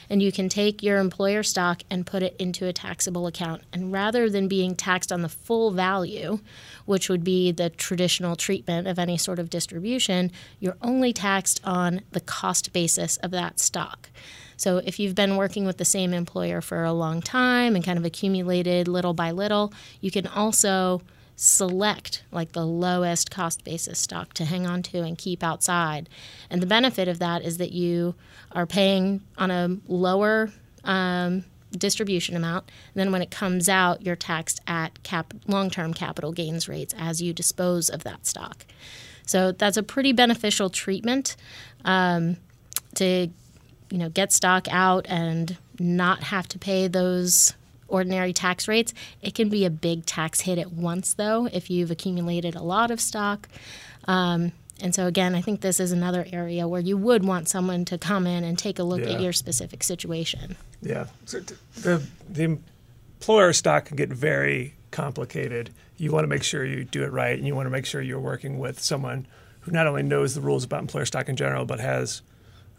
And 0.09 0.21
you 0.21 0.31
can 0.31 0.49
take 0.49 0.81
your 0.81 0.99
employer 0.99 1.43
stock 1.43 1.81
and 1.89 2.05
put 2.05 2.23
it 2.23 2.35
into 2.39 2.65
a 2.65 2.73
taxable 2.73 3.27
account. 3.27 3.63
And 3.73 3.91
rather 3.91 4.29
than 4.29 4.47
being 4.47 4.75
taxed 4.75 5.11
on 5.11 5.21
the 5.21 5.29
full 5.29 5.71
value, 5.71 6.39
which 6.85 7.09
would 7.09 7.23
be 7.23 7.51
the 7.51 7.69
traditional 7.69 8.35
treatment 8.35 8.87
of 8.87 8.97
any 8.99 9.17
sort 9.17 9.39
of 9.39 9.49
distribution, 9.49 10.31
you're 10.59 10.77
only 10.81 11.13
taxed 11.13 11.61
on 11.63 12.01
the 12.11 12.21
cost 12.21 12.73
basis 12.73 13.17
of 13.17 13.31
that 13.31 13.59
stock. 13.59 14.09
So 14.57 14.77
if 14.77 14.99
you've 14.99 15.15
been 15.15 15.37
working 15.37 15.65
with 15.65 15.77
the 15.77 15.85
same 15.85 16.13
employer 16.13 16.61
for 16.61 16.83
a 16.83 16.91
long 16.91 17.21
time 17.21 17.75
and 17.75 17.85
kind 17.85 17.99
of 17.99 18.05
accumulated 18.05 18.87
little 18.87 19.13
by 19.13 19.31
little, 19.31 19.71
you 20.01 20.09
can 20.09 20.25
also 20.25 21.01
select 21.37 22.23
like 22.31 22.53
the 22.53 22.65
lowest 22.65 23.29
cost 23.29 23.63
basis 23.63 23.99
stock 23.99 24.33
to 24.33 24.43
hang 24.43 24.65
on 24.65 24.81
to 24.81 25.03
and 25.03 25.17
keep 25.17 25.43
outside. 25.43 26.09
And 26.49 26.61
the 26.61 26.67
benefit 26.67 27.07
of 27.07 27.19
that 27.19 27.43
is 27.43 27.57
that 27.57 27.71
you 27.71 28.15
are 28.51 28.65
paying 28.65 29.21
on 29.37 29.51
a 29.51 29.77
lower 29.87 30.49
um, 30.83 31.45
distribution 31.71 32.35
amount. 32.35 32.65
And 32.93 32.99
then 32.99 33.11
when 33.11 33.21
it 33.21 33.29
comes 33.29 33.69
out, 33.69 34.01
you're 34.01 34.15
taxed 34.15 34.61
at 34.65 35.03
cap- 35.03 35.35
long 35.47 35.69
term 35.69 35.93
capital 35.93 36.31
gains 36.31 36.67
rates 36.67 36.95
as 36.97 37.21
you 37.21 37.33
dispose 37.33 37.89
of 37.89 38.03
that 38.03 38.25
stock. 38.25 38.65
So 39.27 39.51
that's 39.51 39.77
a 39.77 39.83
pretty 39.83 40.13
beneficial 40.13 40.71
treatment 40.71 41.35
um, 41.85 42.37
to 42.95 43.29
you 43.89 43.97
know 43.97 44.09
get 44.09 44.31
stock 44.31 44.67
out 44.71 45.05
and 45.07 45.55
not 45.79 46.23
have 46.23 46.47
to 46.47 46.57
pay 46.59 46.87
those 46.87 47.53
ordinary 47.87 48.33
tax 48.33 48.67
rates. 48.67 48.93
It 49.21 49.33
can 49.35 49.49
be 49.49 49.65
a 49.65 49.69
big 49.69 50.05
tax 50.05 50.41
hit 50.41 50.57
at 50.57 50.71
once 50.71 51.13
though 51.13 51.47
if 51.51 51.69
you've 51.69 51.91
accumulated 51.91 52.55
a 52.55 52.61
lot 52.63 52.91
of 52.91 52.99
stock. 53.01 53.47
Um, 54.07 54.51
and 54.79 54.93
so 54.93 55.07
again, 55.07 55.33
I 55.33 55.41
think 55.41 55.61
this 55.61 55.79
is 55.79 55.91
another 55.91 56.27
area 56.31 56.67
where 56.67 56.81
you 56.81 56.97
would 56.97 57.25
want 57.25 57.49
someone 57.49 57.83
to 57.85 57.97
come 57.97 58.27
in 58.27 58.43
and 58.43 58.57
take 58.59 58.77
a 58.79 58.83
look 58.83 59.01
Yeah. 59.01 59.13
at 59.13 59.21
your 59.21 59.33
specific 59.33 59.83
situation. 59.83 60.55
Yeah. 60.81 61.07
So 61.25 61.39
t- 61.39 61.55
the 61.81 62.03
the 62.29 62.43
employer 62.43 63.53
stock 63.53 63.85
can 63.85 63.97
get 63.97 64.09
very 64.09 64.75
complicated. 64.91 65.71
You 65.97 66.11
want 66.11 66.23
to 66.25 66.27
make 66.27 66.43
sure 66.43 66.63
you 66.63 66.83
do 66.83 67.03
it 67.03 67.11
right, 67.11 67.35
and 67.37 67.47
you 67.47 67.55
want 67.55 67.65
to 67.65 67.71
make 67.71 67.85
sure 67.87 68.01
you're 68.01 68.19
working 68.19 68.59
with 68.59 68.79
someone 68.79 69.25
who 69.61 69.71
not 69.71 69.87
only 69.87 70.03
knows 70.03 70.35
the 70.35 70.41
rules 70.41 70.63
about 70.63 70.81
employer 70.81 71.05
stock 71.05 71.27
in 71.27 71.35
general, 71.35 71.65
but 71.65 71.79
has 71.79 72.21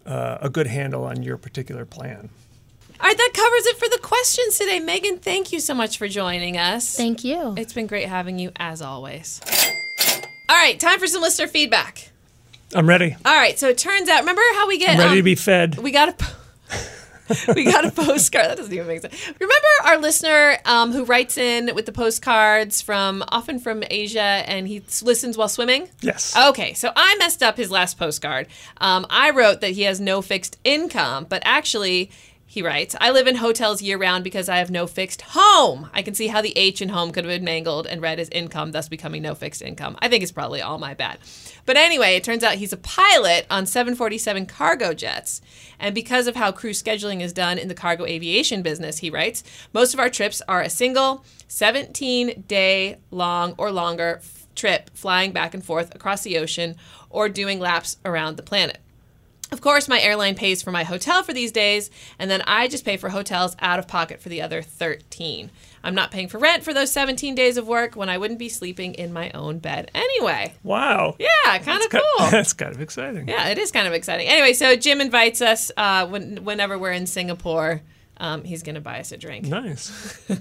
uh, 0.07 0.39
a 0.41 0.49
good 0.49 0.69
handle 0.69 1.05
on 1.05 1.23
your 1.25 1.37
particular 1.37 1.85
plan. 1.85 2.31
All 3.01 3.07
right, 3.07 3.17
that 3.17 3.31
covers 3.35 3.67
it 3.67 3.77
for 3.79 3.89
the 3.89 3.99
questions 4.03 4.59
today. 4.59 4.81
Megan, 4.81 5.19
thank 5.19 5.53
you 5.53 5.61
so 5.61 5.73
much 5.75 5.99
for 5.99 6.09
joining 6.09 6.57
us. 6.59 6.97
Thank 6.97 7.23
you. 7.25 7.55
It's 7.57 7.73
been 7.73 7.87
great 7.87 8.09
having 8.09 8.39
you 8.39 8.51
as 8.57 8.83
always. 8.83 9.41
All 10.49 10.57
right, 10.57 10.79
time 10.81 10.99
for 10.99 11.07
some 11.07 11.23
listener 11.23 11.47
feedback. 11.47 12.11
I'm 12.75 12.89
ready. 12.89 13.17
All 13.25 13.35
right, 13.35 13.59
so 13.59 13.69
it 13.69 13.79
turns 13.79 14.09
out, 14.09 14.21
remember 14.21 14.43
how 14.55 14.67
we 14.67 14.79
get 14.79 14.91
I'm 14.91 14.99
ready 14.99 15.11
um, 15.11 15.17
to 15.19 15.23
be 15.23 15.35
fed. 15.37 15.79
we 15.79 15.91
got 15.93 16.09
a 16.21 16.27
we 17.55 17.65
got 17.65 17.85
a 17.85 17.91
postcard. 17.93 18.47
That 18.49 18.57
doesn't 18.57 18.73
even 18.73 18.87
make 18.89 19.01
sense. 19.03 19.15
Remember 19.39 19.67
our 19.85 19.99
listener 19.99 20.59
um, 20.65 20.93
who 20.93 21.05
writes 21.05 21.37
in 21.39 21.75
with 21.75 21.87
the 21.87 21.93
postcards 21.93 22.83
from 22.83 23.23
often 23.29 23.59
from 23.59 23.85
Asia, 23.89 24.21
and 24.21 24.67
he 24.67 24.79
s- 24.87 25.03
listens 25.03 25.37
while 25.39 25.49
swimming. 25.49 25.89
Yes. 26.01 26.37
Okay, 26.37 26.73
so 26.75 26.91
I 26.97 27.15
messed 27.19 27.43
up 27.43 27.57
his 27.57 27.71
last 27.71 27.99
postcard. 27.99 28.49
Um, 28.79 29.07
I 29.09 29.31
wrote 29.31 29.61
that 29.61 29.71
he 29.73 29.83
has 29.83 30.01
no 30.01 30.21
fixed 30.21 30.59
income, 30.65 31.27
but 31.29 31.43
actually. 31.45 32.11
He 32.51 32.63
writes, 32.63 32.97
I 32.99 33.11
live 33.11 33.27
in 33.27 33.37
hotels 33.37 33.83
year 33.83 33.99
round 33.99 34.25
because 34.25 34.49
I 34.49 34.57
have 34.57 34.71
no 34.71 34.87
fixed 34.87 35.21
home. 35.21 35.91
I 35.93 36.01
can 36.01 36.15
see 36.15 36.29
how 36.29 36.41
the 36.41 36.57
H 36.57 36.81
in 36.81 36.89
home 36.89 37.13
could 37.13 37.27
have 37.27 37.31
been 37.31 37.45
mangled 37.45 37.87
and 37.87 38.01
read 38.01 38.19
as 38.19 38.31
income, 38.31 38.73
thus 38.73 38.89
becoming 38.89 39.21
no 39.21 39.35
fixed 39.35 39.61
income. 39.61 39.99
I 40.01 40.09
think 40.09 40.23
it's 40.23 40.33
probably 40.33 40.63
all 40.63 40.79
my 40.79 40.95
bad. 40.95 41.19
But 41.67 41.77
anyway, 41.77 42.17
it 42.17 42.25
turns 42.25 42.43
out 42.43 42.55
he's 42.55 42.73
a 42.73 42.79
pilot 42.79 43.47
on 43.51 43.67
747 43.67 44.47
cargo 44.47 44.95
jets. 44.95 45.43
And 45.79 45.95
because 45.95 46.27
of 46.27 46.37
how 46.37 46.51
crew 46.51 46.71
scheduling 46.71 47.21
is 47.21 47.35
done 47.35 47.59
in 47.59 47.69
the 47.69 47.75
cargo 47.75 48.07
aviation 48.07 48.63
business, 48.63 48.99
he 48.99 49.11
writes, 49.11 49.45
most 49.75 49.93
of 49.93 50.01
our 50.01 50.09
trips 50.09 50.41
are 50.49 50.63
a 50.63 50.71
single 50.71 51.27
17 51.49 52.45
day 52.49 52.97
long 53.11 53.57
or 53.59 53.71
longer 53.71 54.23
trip 54.55 54.89
flying 54.95 55.33
back 55.33 55.53
and 55.53 55.63
forth 55.63 55.95
across 55.95 56.23
the 56.23 56.39
ocean 56.39 56.77
or 57.11 57.29
doing 57.29 57.61
laps 57.61 57.99
around 58.07 58.39
the 58.39 58.43
planet. 58.43 58.79
Of 59.51 59.61
course, 59.63 59.89
my 59.89 60.01
airline 60.01 60.35
pays 60.35 60.63
for 60.63 60.71
my 60.71 60.85
hotel 60.85 61.23
for 61.23 61.33
these 61.33 61.53
days, 61.53 61.91
and 62.19 62.31
then 62.31 62.43
I 62.43 62.69
just 62.69 62.85
pay 62.85 62.99
for 62.99 63.09
hotels 63.09 63.57
out 63.61 63.79
of 63.79 63.89
pocket 63.89 64.21
for 64.21 64.29
the 64.29 64.43
other 64.43 64.61
13. 64.61 65.51
I'm 65.83 65.95
not 65.95 66.11
paying 66.11 66.29
for 66.29 66.39
rent 66.39 66.65
for 66.65 66.75
those 66.75 66.93
17 66.93 67.35
days 67.35 67.57
of 67.57 67.67
work 67.67 67.97
when 67.97 68.11
I 68.11 68.19
wouldn't 68.19 68.39
be 68.39 68.49
sleeping 68.49 68.95
in 68.95 69.13
my 69.13 69.31
own 69.31 69.59
bed 69.59 69.91
anyway. 69.95 70.55
Wow. 70.63 71.17
Yeah, 71.19 71.59
kind 71.59 71.83
of 71.83 71.91
cool. 71.91 72.03
That's 72.31 72.53
kind 72.53 72.75
of 72.75 72.81
exciting. 72.83 73.29
Yeah, 73.29 73.49
it 73.49 73.59
is 73.59 73.71
kind 73.73 73.87
of 73.87 73.95
exciting. 73.95 74.27
Anyway, 74.29 74.53
so 74.53 74.77
Jim 74.77 75.01
invites 75.01 75.41
us 75.41 75.71
uh, 75.77 76.07
when, 76.07 76.45
whenever 76.45 76.79
we're 76.79 76.93
in 76.93 77.07
Singapore. 77.07 77.81
Um, 78.21 78.45
he's 78.45 78.63
going 78.63 78.75
to 78.75 78.81
buy 78.81 79.01
us 79.01 79.13
a 79.13 79.17
drink. 79.17 79.47
Nice. 79.47 80.25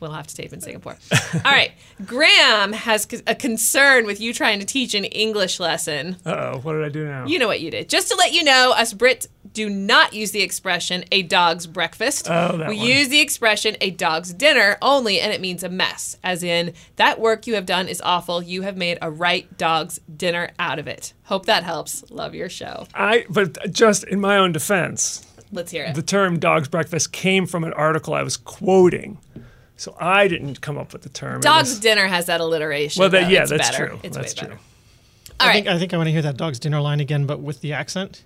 We'll 0.00 0.12
have 0.12 0.26
to 0.28 0.34
tape 0.34 0.54
in 0.54 0.62
Singapore. 0.62 0.96
All 1.34 1.40
right. 1.52 1.72
Graham 2.06 2.72
has 2.72 3.06
a 3.26 3.34
concern 3.34 4.06
with 4.06 4.18
you 4.18 4.32
trying 4.32 4.58
to 4.60 4.64
teach 4.64 4.94
an 4.94 5.04
English 5.04 5.60
lesson. 5.60 6.16
Uh 6.24 6.52
oh. 6.54 6.60
What 6.62 6.72
did 6.72 6.84
I 6.84 6.88
do 6.88 7.06
now? 7.06 7.26
You 7.26 7.38
know 7.38 7.46
what 7.46 7.60
you 7.60 7.70
did. 7.70 7.90
Just 7.90 8.08
to 8.08 8.16
let 8.16 8.32
you 8.32 8.42
know, 8.42 8.72
us 8.74 8.94
Brits 8.94 9.26
do 9.52 9.68
not 9.68 10.14
use 10.14 10.30
the 10.30 10.40
expression 10.40 11.04
a 11.12 11.20
dog's 11.22 11.66
breakfast. 11.66 12.28
Oh, 12.30 12.56
that 12.56 12.68
we 12.70 12.78
one. 12.78 12.86
use 12.86 13.08
the 13.08 13.20
expression 13.20 13.76
a 13.82 13.90
dog's 13.90 14.32
dinner 14.32 14.78
only, 14.80 15.20
and 15.20 15.32
it 15.34 15.40
means 15.42 15.62
a 15.62 15.68
mess, 15.68 16.16
as 16.24 16.42
in, 16.42 16.72
that 16.96 17.20
work 17.20 17.46
you 17.46 17.54
have 17.56 17.66
done 17.66 17.86
is 17.88 18.00
awful. 18.02 18.42
You 18.42 18.62
have 18.62 18.76
made 18.78 18.96
a 19.02 19.10
right 19.10 19.54
dog's 19.58 20.00
dinner 20.16 20.50
out 20.58 20.78
of 20.78 20.86
it. 20.86 21.12
Hope 21.24 21.44
that 21.46 21.62
helps. 21.64 22.08
Love 22.10 22.34
your 22.34 22.48
show. 22.48 22.86
I 22.94 23.26
but 23.28 23.70
just 23.70 24.04
in 24.04 24.18
my 24.20 24.36
own 24.38 24.52
defense, 24.52 25.26
Let's 25.52 25.70
hear 25.72 25.84
it. 25.84 25.94
the 25.94 26.02
term 26.02 26.38
dog's 26.38 26.68
breakfast 26.68 27.12
came 27.12 27.46
from 27.46 27.64
an 27.64 27.72
article 27.72 28.14
I 28.14 28.22
was 28.22 28.36
quoting. 28.36 29.18
So 29.76 29.96
I 29.98 30.28
didn't 30.28 30.60
come 30.60 30.76
up 30.78 30.92
with 30.92 31.02
the 31.02 31.08
term. 31.08 31.40
Dog's 31.40 31.70
was- 31.70 31.80
dinner 31.80 32.06
has 32.06 32.26
that 32.26 32.40
alliteration. 32.40 33.00
Well, 33.00 33.08
that, 33.10 33.22
though. 33.24 33.28
yeah, 33.28 33.40
It's 33.42 33.50
that's 33.50 33.70
better. 33.70 33.88
true. 33.88 34.00
It's 34.02 34.16
that's 34.16 34.34
way 34.34 34.38
true. 34.40 34.48
better. 34.48 34.60
All 35.40 35.46
I 35.46 35.48
right. 35.48 35.54
think 35.64 35.66
I 35.68 35.78
think 35.78 35.94
I 35.94 35.96
want 35.96 36.06
to 36.08 36.12
hear 36.12 36.22
that 36.22 36.36
dog's 36.36 36.58
dinner 36.58 36.80
line 36.80 37.00
again, 37.00 37.24
but 37.26 37.40
with 37.40 37.62
the 37.62 37.72
accent. 37.72 38.24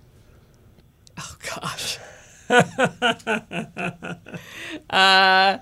Oh 1.17 1.35
gosh. 1.61 1.97
uh, 4.89 5.57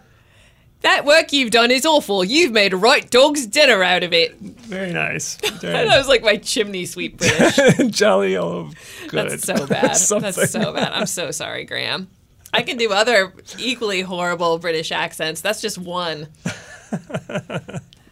that 0.83 1.05
work 1.05 1.33
you've 1.33 1.51
done 1.51 1.71
is 1.71 1.85
awful. 1.85 2.23
You've 2.23 2.51
made 2.51 2.73
a 2.73 2.77
right 2.77 3.09
dog's 3.09 3.47
dinner 3.47 3.83
out 3.83 4.03
of 4.03 4.13
it. 4.13 4.37
Very 4.37 4.93
nice. 4.93 5.37
That 5.63 5.97
was 5.97 6.07
like 6.07 6.23
my 6.23 6.37
chimney 6.37 6.85
sweep 6.85 7.17
British. 7.19 7.89
Jolly 7.89 8.35
old 8.37 8.75
good. 9.07 9.31
That's 9.31 9.43
so 9.45 9.65
bad. 9.65 9.95
That's 9.95 10.51
so 10.51 10.73
bad. 10.73 10.91
I'm 10.91 11.05
so 11.05 11.31
sorry, 11.31 11.63
Graham. 11.63 12.09
I 12.53 12.61
can 12.63 12.77
do 12.77 12.91
other 12.91 13.33
equally 13.57 14.01
horrible 14.01 14.59
British 14.59 14.91
accents. 14.91 15.41
That's 15.41 15.61
just 15.61 15.77
one. 15.77 16.27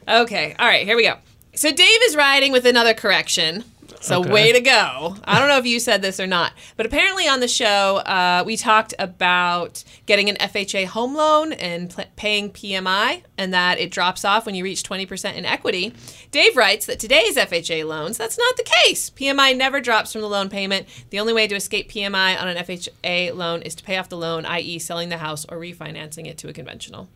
Okay. 0.07 0.55
All 0.57 0.67
right. 0.67 0.85
Here 0.85 0.95
we 0.95 1.03
go. 1.03 1.15
So 1.53 1.71
Dave 1.71 1.99
is 2.03 2.15
riding 2.15 2.51
with 2.51 2.65
another 2.65 2.93
correction. 2.93 3.63
So 4.03 4.21
Okay. 4.21 4.31
way 4.31 4.51
to 4.51 4.59
go. 4.61 5.15
I 5.23 5.37
don't 5.39 5.47
know 5.47 5.57
if 5.59 5.65
you 5.67 5.79
said 5.79 6.01
this 6.01 6.19
or 6.19 6.25
not, 6.25 6.53
but 6.75 6.87
apparently 6.87 7.27
on 7.27 7.39
the 7.39 7.47
show 7.47 7.97
uh, 7.97 8.43
we 8.45 8.57
talked 8.57 8.95
about 8.97 9.83
getting 10.07 10.27
an 10.27 10.37
FHA 10.37 10.85
home 10.87 11.15
loan 11.15 11.53
and 11.53 11.89
pl- 11.91 12.05
paying 12.15 12.49
PMI, 12.51 13.21
and 13.37 13.53
that 13.53 13.79
it 13.79 13.91
drops 13.91 14.25
off 14.25 14.45
when 14.47 14.55
you 14.55 14.63
reach 14.63 14.81
20% 14.83 15.35
in 15.35 15.45
equity. 15.45 15.93
Dave 16.31 16.57
writes 16.57 16.87
that 16.87 16.99
today's 16.99 17.37
FHA 17.37 17.85
loans 17.87 18.17
that's 18.17 18.37
not 18.39 18.57
the 18.57 18.63
case. 18.83 19.11
PMI 19.11 19.55
never 19.55 19.79
drops 19.79 20.11
from 20.11 20.21
the 20.21 20.27
loan 20.29 20.49
payment. 20.49 20.87
The 21.11 21.19
only 21.19 21.33
way 21.33 21.47
to 21.47 21.55
escape 21.55 21.91
PMI 21.91 22.41
on 22.41 22.47
an 22.47 22.57
FHA 22.57 23.35
loan 23.35 23.61
is 23.61 23.75
to 23.75 23.83
pay 23.83 23.97
off 23.97 24.09
the 24.09 24.17
loan, 24.17 24.45
i.e., 24.47 24.79
selling 24.79 25.09
the 25.09 25.19
house 25.19 25.45
or 25.47 25.57
refinancing 25.57 26.25
it 26.25 26.39
to 26.39 26.49
a 26.49 26.53
conventional. 26.53 27.07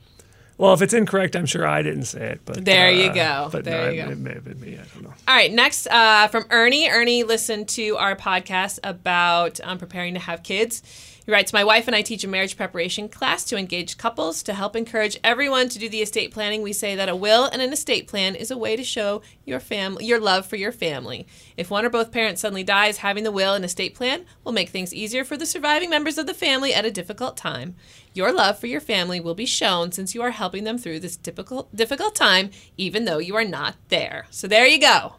Well, 0.57 0.73
if 0.73 0.81
it's 0.81 0.93
incorrect, 0.93 1.35
I'm 1.35 1.45
sure 1.45 1.67
I 1.67 1.81
didn't 1.81 2.05
say 2.05 2.31
it. 2.31 2.41
But 2.45 2.63
There 2.63 2.89
you 2.89 3.09
uh, 3.09 3.13
go. 3.13 3.49
But 3.51 3.65
There 3.65 3.87
no, 3.87 3.89
you 3.91 4.01
it, 4.01 4.05
go. 4.05 4.11
it 4.11 4.17
may 4.19 4.33
have 4.33 4.45
been 4.45 4.59
me. 4.61 4.73
I 4.75 4.83
don't 4.93 5.03
know. 5.03 5.13
All 5.27 5.35
right, 5.35 5.51
next 5.51 5.87
uh, 5.87 6.27
from 6.29 6.45
Ernie. 6.49 6.89
Ernie 6.89 7.23
listened 7.23 7.67
to 7.69 7.97
our 7.97 8.15
podcast 8.15 8.79
about 8.83 9.59
um, 9.63 9.77
preparing 9.77 10.13
to 10.13 10.19
have 10.21 10.43
kids. 10.43 10.81
He 11.25 11.31
writes, 11.31 11.53
My 11.53 11.63
wife 11.63 11.87
and 11.87 11.95
I 11.95 12.03
teach 12.03 12.23
a 12.23 12.27
marriage 12.27 12.55
preparation 12.55 13.09
class 13.09 13.43
to 13.45 13.57
engage 13.57 13.97
couples 13.97 14.43
to 14.43 14.53
help 14.53 14.75
encourage 14.75 15.19
everyone 15.23 15.69
to 15.69 15.79
do 15.79 15.89
the 15.89 16.01
estate 16.01 16.31
planning. 16.31 16.61
We 16.61 16.71
say 16.71 16.95
that 16.95 17.09
a 17.09 17.15
will 17.15 17.45
and 17.45 17.61
an 17.61 17.73
estate 17.73 18.07
plan 18.07 18.35
is 18.35 18.51
a 18.51 18.57
way 18.57 18.75
to 18.75 18.83
show 18.83 19.23
your 19.43 19.59
family 19.59 20.05
your 20.05 20.19
love 20.19 20.45
for 20.45 20.55
your 20.55 20.71
family. 20.71 21.25
If 21.57 21.71
one 21.71 21.83
or 21.83 21.89
both 21.89 22.11
parents 22.11 22.41
suddenly 22.41 22.63
dies, 22.63 22.97
having 22.97 23.23
the 23.23 23.31
will 23.31 23.55
and 23.55 23.65
estate 23.65 23.95
plan 23.95 24.25
will 24.43 24.51
make 24.51 24.69
things 24.69 24.93
easier 24.93 25.23
for 25.23 25.35
the 25.35 25.47
surviving 25.47 25.89
members 25.89 26.19
of 26.19 26.27
the 26.27 26.33
family 26.33 26.73
at 26.73 26.85
a 26.85 26.91
difficult 26.91 27.37
time. 27.37 27.75
Your 28.13 28.31
love 28.31 28.59
for 28.59 28.67
your 28.67 28.81
family 28.81 29.19
will 29.19 29.35
be 29.35 29.47
shown 29.47 29.91
since 29.91 30.13
you 30.13 30.21
are 30.21 30.31
helping 30.31 30.63
them 30.63 30.77
through 30.77 30.99
this 30.99 31.17
difficult 31.17 31.75
difficult 31.75 32.13
time, 32.13 32.51
even 32.77 33.05
though 33.05 33.17
you 33.17 33.35
are 33.35 33.43
not 33.43 33.75
there. 33.89 34.27
So 34.29 34.47
there 34.47 34.67
you 34.67 34.79
go. 34.79 35.15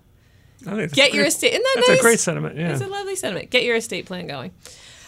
Get 0.64 1.12
a 1.12 1.16
your 1.16 1.26
estate. 1.26 1.52
Isn't 1.52 1.62
that 1.62 1.72
That's 1.76 1.88
nice? 1.88 1.98
a 1.98 2.02
great 2.02 2.20
sentiment. 2.20 2.56
Yeah. 2.56 2.72
It's 2.72 2.80
a 2.80 2.86
lovely 2.86 3.16
sentiment. 3.16 3.50
Get 3.50 3.64
your 3.64 3.76
estate 3.76 4.06
plan 4.06 4.26
going. 4.26 4.52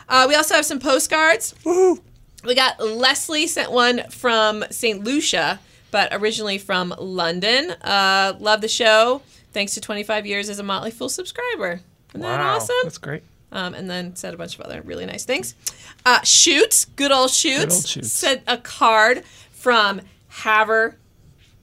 Uh, 0.09 0.27
we 0.29 0.35
also 0.35 0.55
have 0.55 0.65
some 0.67 0.79
postcards. 0.81 1.55
Woohoo. 1.65 2.01
We 2.45 2.55
got 2.55 2.79
Leslie 2.81 3.47
sent 3.47 3.73
one 3.73 4.09
from 4.11 4.65
St. 4.71 5.03
Lucia 5.05 5.59
but 5.91 6.11
originally 6.13 6.59
from 6.59 6.95
London. 6.99 7.71
Uh, 7.83 8.35
love 8.39 8.61
the 8.61 8.69
show. 8.69 9.23
Thanks 9.55 9.73
to 9.73 9.81
25 9.81 10.27
years 10.27 10.51
as 10.51 10.59
a 10.59 10.63
Motley 10.63 10.91
Fool 10.91 11.09
subscriber. 11.09 11.81
Isn't 12.11 12.21
that 12.21 12.39
Wow, 12.41 12.57
awesome? 12.57 12.77
That's 12.83 12.99
great. 12.99 13.23
um, 13.53 13.73
and 13.73 13.89
then 13.89 14.15
said 14.15 14.35
a 14.35 14.37
bunch 14.37 14.55
of 14.55 14.61
other 14.61 14.83
really 14.83 15.07
nice 15.07 15.25
things. 15.25 15.55
Uh, 16.05 16.21
Shoots, 16.23 16.85
good 16.85 17.11
old 17.11 17.31
Shoots, 17.31 17.75
old 17.75 17.87
Shoots. 17.87 18.13
sent 18.13 18.43
a 18.47 18.59
card 18.59 19.25
from 19.51 20.03
Havre, 20.43 20.97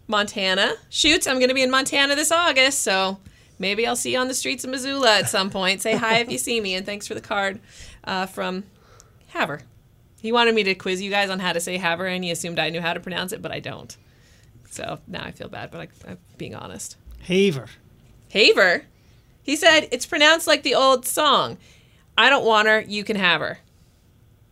Montana. 0.07 0.73
Shoots, 0.89 1.27
I'm 1.27 1.37
going 1.37 1.49
to 1.49 1.55
be 1.55 1.61
in 1.63 1.69
Montana 1.71 2.15
this 2.15 2.31
August, 2.31 2.81
so 2.81 3.19
maybe 3.59 3.85
I'll 3.87 3.95
see 3.95 4.13
you 4.13 4.19
on 4.19 4.27
the 4.27 4.33
streets 4.33 4.63
of 4.63 4.69
Missoula 4.71 5.19
at 5.19 5.29
some 5.29 5.49
point. 5.51 5.81
Say 5.81 5.95
hi 5.95 6.17
if 6.17 6.31
you 6.31 6.37
see 6.39 6.59
me, 6.61 6.73
and 6.73 6.85
thanks 6.85 7.07
for 7.07 7.13
the 7.13 7.21
card 7.21 7.59
uh, 8.05 8.25
from 8.25 8.63
Havre. 9.27 9.61
He 10.21 10.31
wanted 10.31 10.55
me 10.55 10.63
to 10.63 10.75
quiz 10.75 11.01
you 11.01 11.11
guys 11.11 11.29
on 11.29 11.39
how 11.39 11.53
to 11.53 11.59
say 11.59 11.77
Havre, 11.77 12.07
and 12.07 12.23
he 12.23 12.31
assumed 12.31 12.57
I 12.59 12.69
knew 12.69 12.81
how 12.81 12.93
to 12.93 12.99
pronounce 12.99 13.31
it, 13.31 13.41
but 13.41 13.51
I 13.51 13.59
don't. 13.59 13.95
So 14.71 14.99
now 15.07 15.23
I 15.23 15.31
feel 15.31 15.47
bad, 15.49 15.71
but 15.71 15.81
I, 15.81 16.11
I'm 16.11 16.17
being 16.37 16.55
honest. 16.55 16.97
Haver. 17.21 17.67
Haver. 18.29 18.83
He 19.43 19.55
said 19.55 19.87
it's 19.91 20.05
pronounced 20.05 20.47
like 20.47 20.63
the 20.63 20.75
old 20.75 21.05
song. 21.05 21.57
I 22.17 22.29
don't 22.29 22.45
want 22.45 22.67
her, 22.67 22.81
you 22.81 23.03
can 23.03 23.15
have 23.17 23.41
her. 23.41 23.59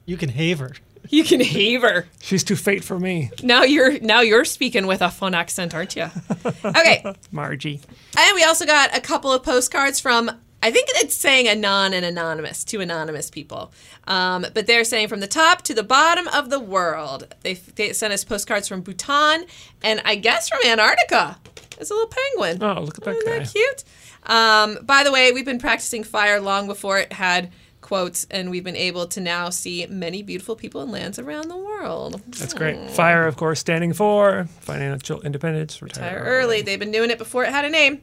You 0.06 0.18
can 0.18 0.30
haver. 0.30 0.74
You 1.10 1.24
can 1.24 1.42
have 1.42 1.82
her. 1.82 2.08
She's 2.22 2.44
too 2.44 2.56
fate 2.56 2.84
for 2.84 3.00
me, 3.00 3.32
Now 3.42 3.64
you're 3.64 4.00
now 4.00 4.22
you're 4.22 4.46
speaking 4.46 4.86
with 4.88 5.02
a 5.02 5.10
fun 5.10 5.34
accent, 5.34 5.74
aren't 5.74 5.96
you? 5.96 6.08
Okay. 6.66 7.04
Margie. 7.32 7.82
And 8.18 8.36
we 8.36 8.44
also 8.44 8.66
got 8.66 8.96
a 8.96 9.02
couple 9.02 9.32
of 9.32 9.44
postcards 9.44 10.00
from 10.00 10.32
I 10.64 10.72
think 10.72 10.88
it's 10.96 11.14
saying 11.14 11.50
anon 11.50 11.94
and 11.94 12.06
anonymous, 12.06 12.64
two 12.64 12.80
anonymous 12.80 13.30
people. 13.30 13.74
Um, 14.08 14.46
but 14.54 14.66
they're 14.66 14.86
saying 14.86 15.10
from 15.10 15.20
the 15.20 15.28
top 15.28 15.62
to 15.64 15.74
the 15.74 15.84
bottom 15.84 16.28
of 16.30 16.50
the 16.50 16.60
world. 16.60 17.28
They, 17.42 17.56
they 17.56 17.92
sent 17.92 18.14
us 18.14 18.24
postcards 18.24 18.68
from 18.70 18.82
Bhutan 18.82 19.46
and 19.84 20.02
I 20.06 20.16
guess 20.16 20.48
from 20.48 20.60
Antarctica. 20.66 21.38
It's 21.80 21.92
a 21.92 21.94
little 21.94 22.10
penguin. 22.10 22.64
Oh, 22.64 22.82
look 22.82 22.98
at 22.98 23.04
that 23.04 23.16
Isn't 23.18 23.26
guy. 23.30 23.40
that 23.40 23.52
cute? 23.52 23.84
Um, 24.26 24.86
by 24.86 25.04
the 25.04 25.12
way, 25.12 25.34
we've 25.34 25.44
been 25.44 25.60
practicing 25.60 26.04
fire 26.06 26.40
long 26.40 26.66
before 26.66 26.98
it 26.98 27.12
had 27.12 27.52
quotes, 27.82 28.26
and 28.32 28.50
we've 28.50 28.64
been 28.64 28.78
able 28.78 29.06
to 29.08 29.20
now 29.20 29.50
see 29.50 29.86
many 29.90 30.24
beautiful 30.24 30.56
people 30.56 30.80
and 30.82 30.92
lands 30.94 31.20
around 31.20 31.50
the 31.50 31.58
world. 31.58 32.22
That's 32.28 32.54
great. 32.54 32.90
Fire, 32.92 33.28
of 33.28 33.36
course, 33.36 33.60
standing 33.60 33.92
for 33.92 34.46
financial 34.62 35.22
independence, 35.24 35.82
retire, 35.82 36.16
Retire 36.20 36.24
early. 36.26 36.62
They've 36.62 36.80
been 36.80 36.92
doing 36.94 37.10
it 37.12 37.18
before 37.18 37.44
it 37.44 37.50
had 37.52 37.66
a 37.66 37.70
name. 37.70 38.02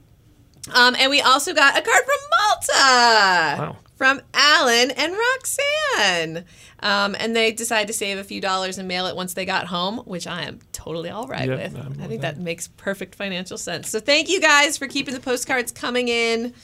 Um, 0.74 0.94
and 0.98 1.10
we 1.10 1.20
also 1.20 1.54
got 1.54 1.78
a 1.78 1.82
card 1.82 2.04
from 2.04 2.18
Malta. 2.38 3.62
Wow. 3.62 3.76
From 3.96 4.22
Alan 4.32 4.90
and 4.92 5.12
Roxanne. 5.12 6.44
Um, 6.82 7.14
and 7.18 7.36
they 7.36 7.52
decided 7.52 7.86
to 7.88 7.92
save 7.92 8.16
a 8.18 8.24
few 8.24 8.40
dollars 8.40 8.78
and 8.78 8.88
mail 8.88 9.06
it 9.06 9.14
once 9.14 9.34
they 9.34 9.44
got 9.44 9.66
home, 9.66 9.98
which 10.06 10.26
I 10.26 10.44
am 10.44 10.60
totally 10.72 11.10
all 11.10 11.26
right 11.26 11.46
Yep, 11.48 11.58
with. 11.58 11.76
I'm 11.76 11.92
I 12.02 12.06
think 12.06 12.22
that. 12.22 12.36
that 12.36 12.42
makes 12.42 12.68
perfect 12.68 13.14
financial 13.14 13.58
sense. 13.58 13.90
So 13.90 14.00
thank 14.00 14.30
you 14.30 14.40
guys 14.40 14.78
for 14.78 14.86
keeping 14.88 15.12
the 15.12 15.20
postcards 15.20 15.70
coming 15.70 16.08
in. 16.08 16.54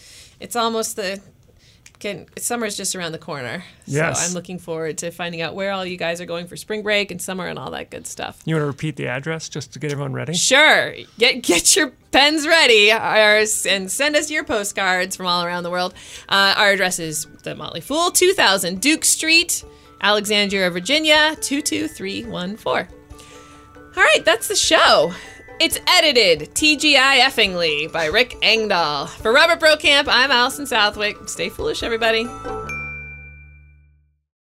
It's 0.41 0.57
almost 0.57 0.97
the 0.97 1.21
can 1.99 2.27
summer's 2.39 2.77
just 2.77 2.95
around 2.95 3.13
the 3.13 3.19
corner. 3.19 3.65
Yes. 3.87 4.21
So 4.21 4.27
I'm 4.27 4.35
looking 4.35 4.59
forward 4.59 4.99
to 4.99 5.11
finding 5.11 5.41
out 5.41 5.55
where 5.55 5.73
all 5.73 5.85
you 5.85 5.97
guys 5.97 6.21
are 6.21 6.27
going 6.27 6.47
for 6.47 6.57
spring 6.57 6.83
break 6.83 7.11
and 7.11 7.21
summer 7.21 7.47
and 7.47 7.59
all 7.59 7.71
that 7.71 7.91
good 7.91 8.07
stuff. 8.07 8.41
You 8.45 8.55
want 8.55 8.63
to 8.63 8.67
repeat 8.67 8.97
the 8.97 9.07
address 9.07 9.49
just 9.49 9.73
to 9.73 9.79
get 9.79 9.93
everyone 9.93 10.13
ready? 10.13 10.35
Sure. 10.35 10.95
Get 11.19 11.43
get 11.43 11.75
your 11.77 11.93
pens 12.13 12.47
ready 12.47 12.91
and 12.91 13.91
send 13.91 14.17
us 14.17 14.31
your 14.31 14.45
postcards 14.45 15.17
from 15.17 15.27
all 15.27 15.45
around 15.45 15.63
the 15.63 15.71
world. 15.71 15.95
Uh, 16.29 16.55
our 16.57 16.71
address 16.71 16.99
is 16.99 17.27
The 17.43 17.55
Motley 17.55 17.81
Fool, 17.81 18.11
2000 18.11 18.81
Duke 18.81 19.05
Street, 19.05 19.65
Alexandria, 20.01 20.71
Virginia, 20.71 21.37
22314. 21.41 22.95
All 23.97 24.03
right, 24.03 24.25
that's 24.25 24.49
the 24.49 24.57
show. 24.57 25.15
It's 25.59 25.79
edited 25.89 26.55
TGI 26.55 27.21
effingly 27.21 27.91
by 27.91 28.07
Rick 28.07 28.37
Engdahl. 28.43 29.07
For 29.07 29.33
Robert 29.33 29.59
Brokamp, 29.59 30.05
I'm 30.07 30.31
Alison 30.31 30.67
Southwick. 30.67 31.17
Stay 31.31 31.49
foolish, 31.49 31.83
everybody. 31.83 32.29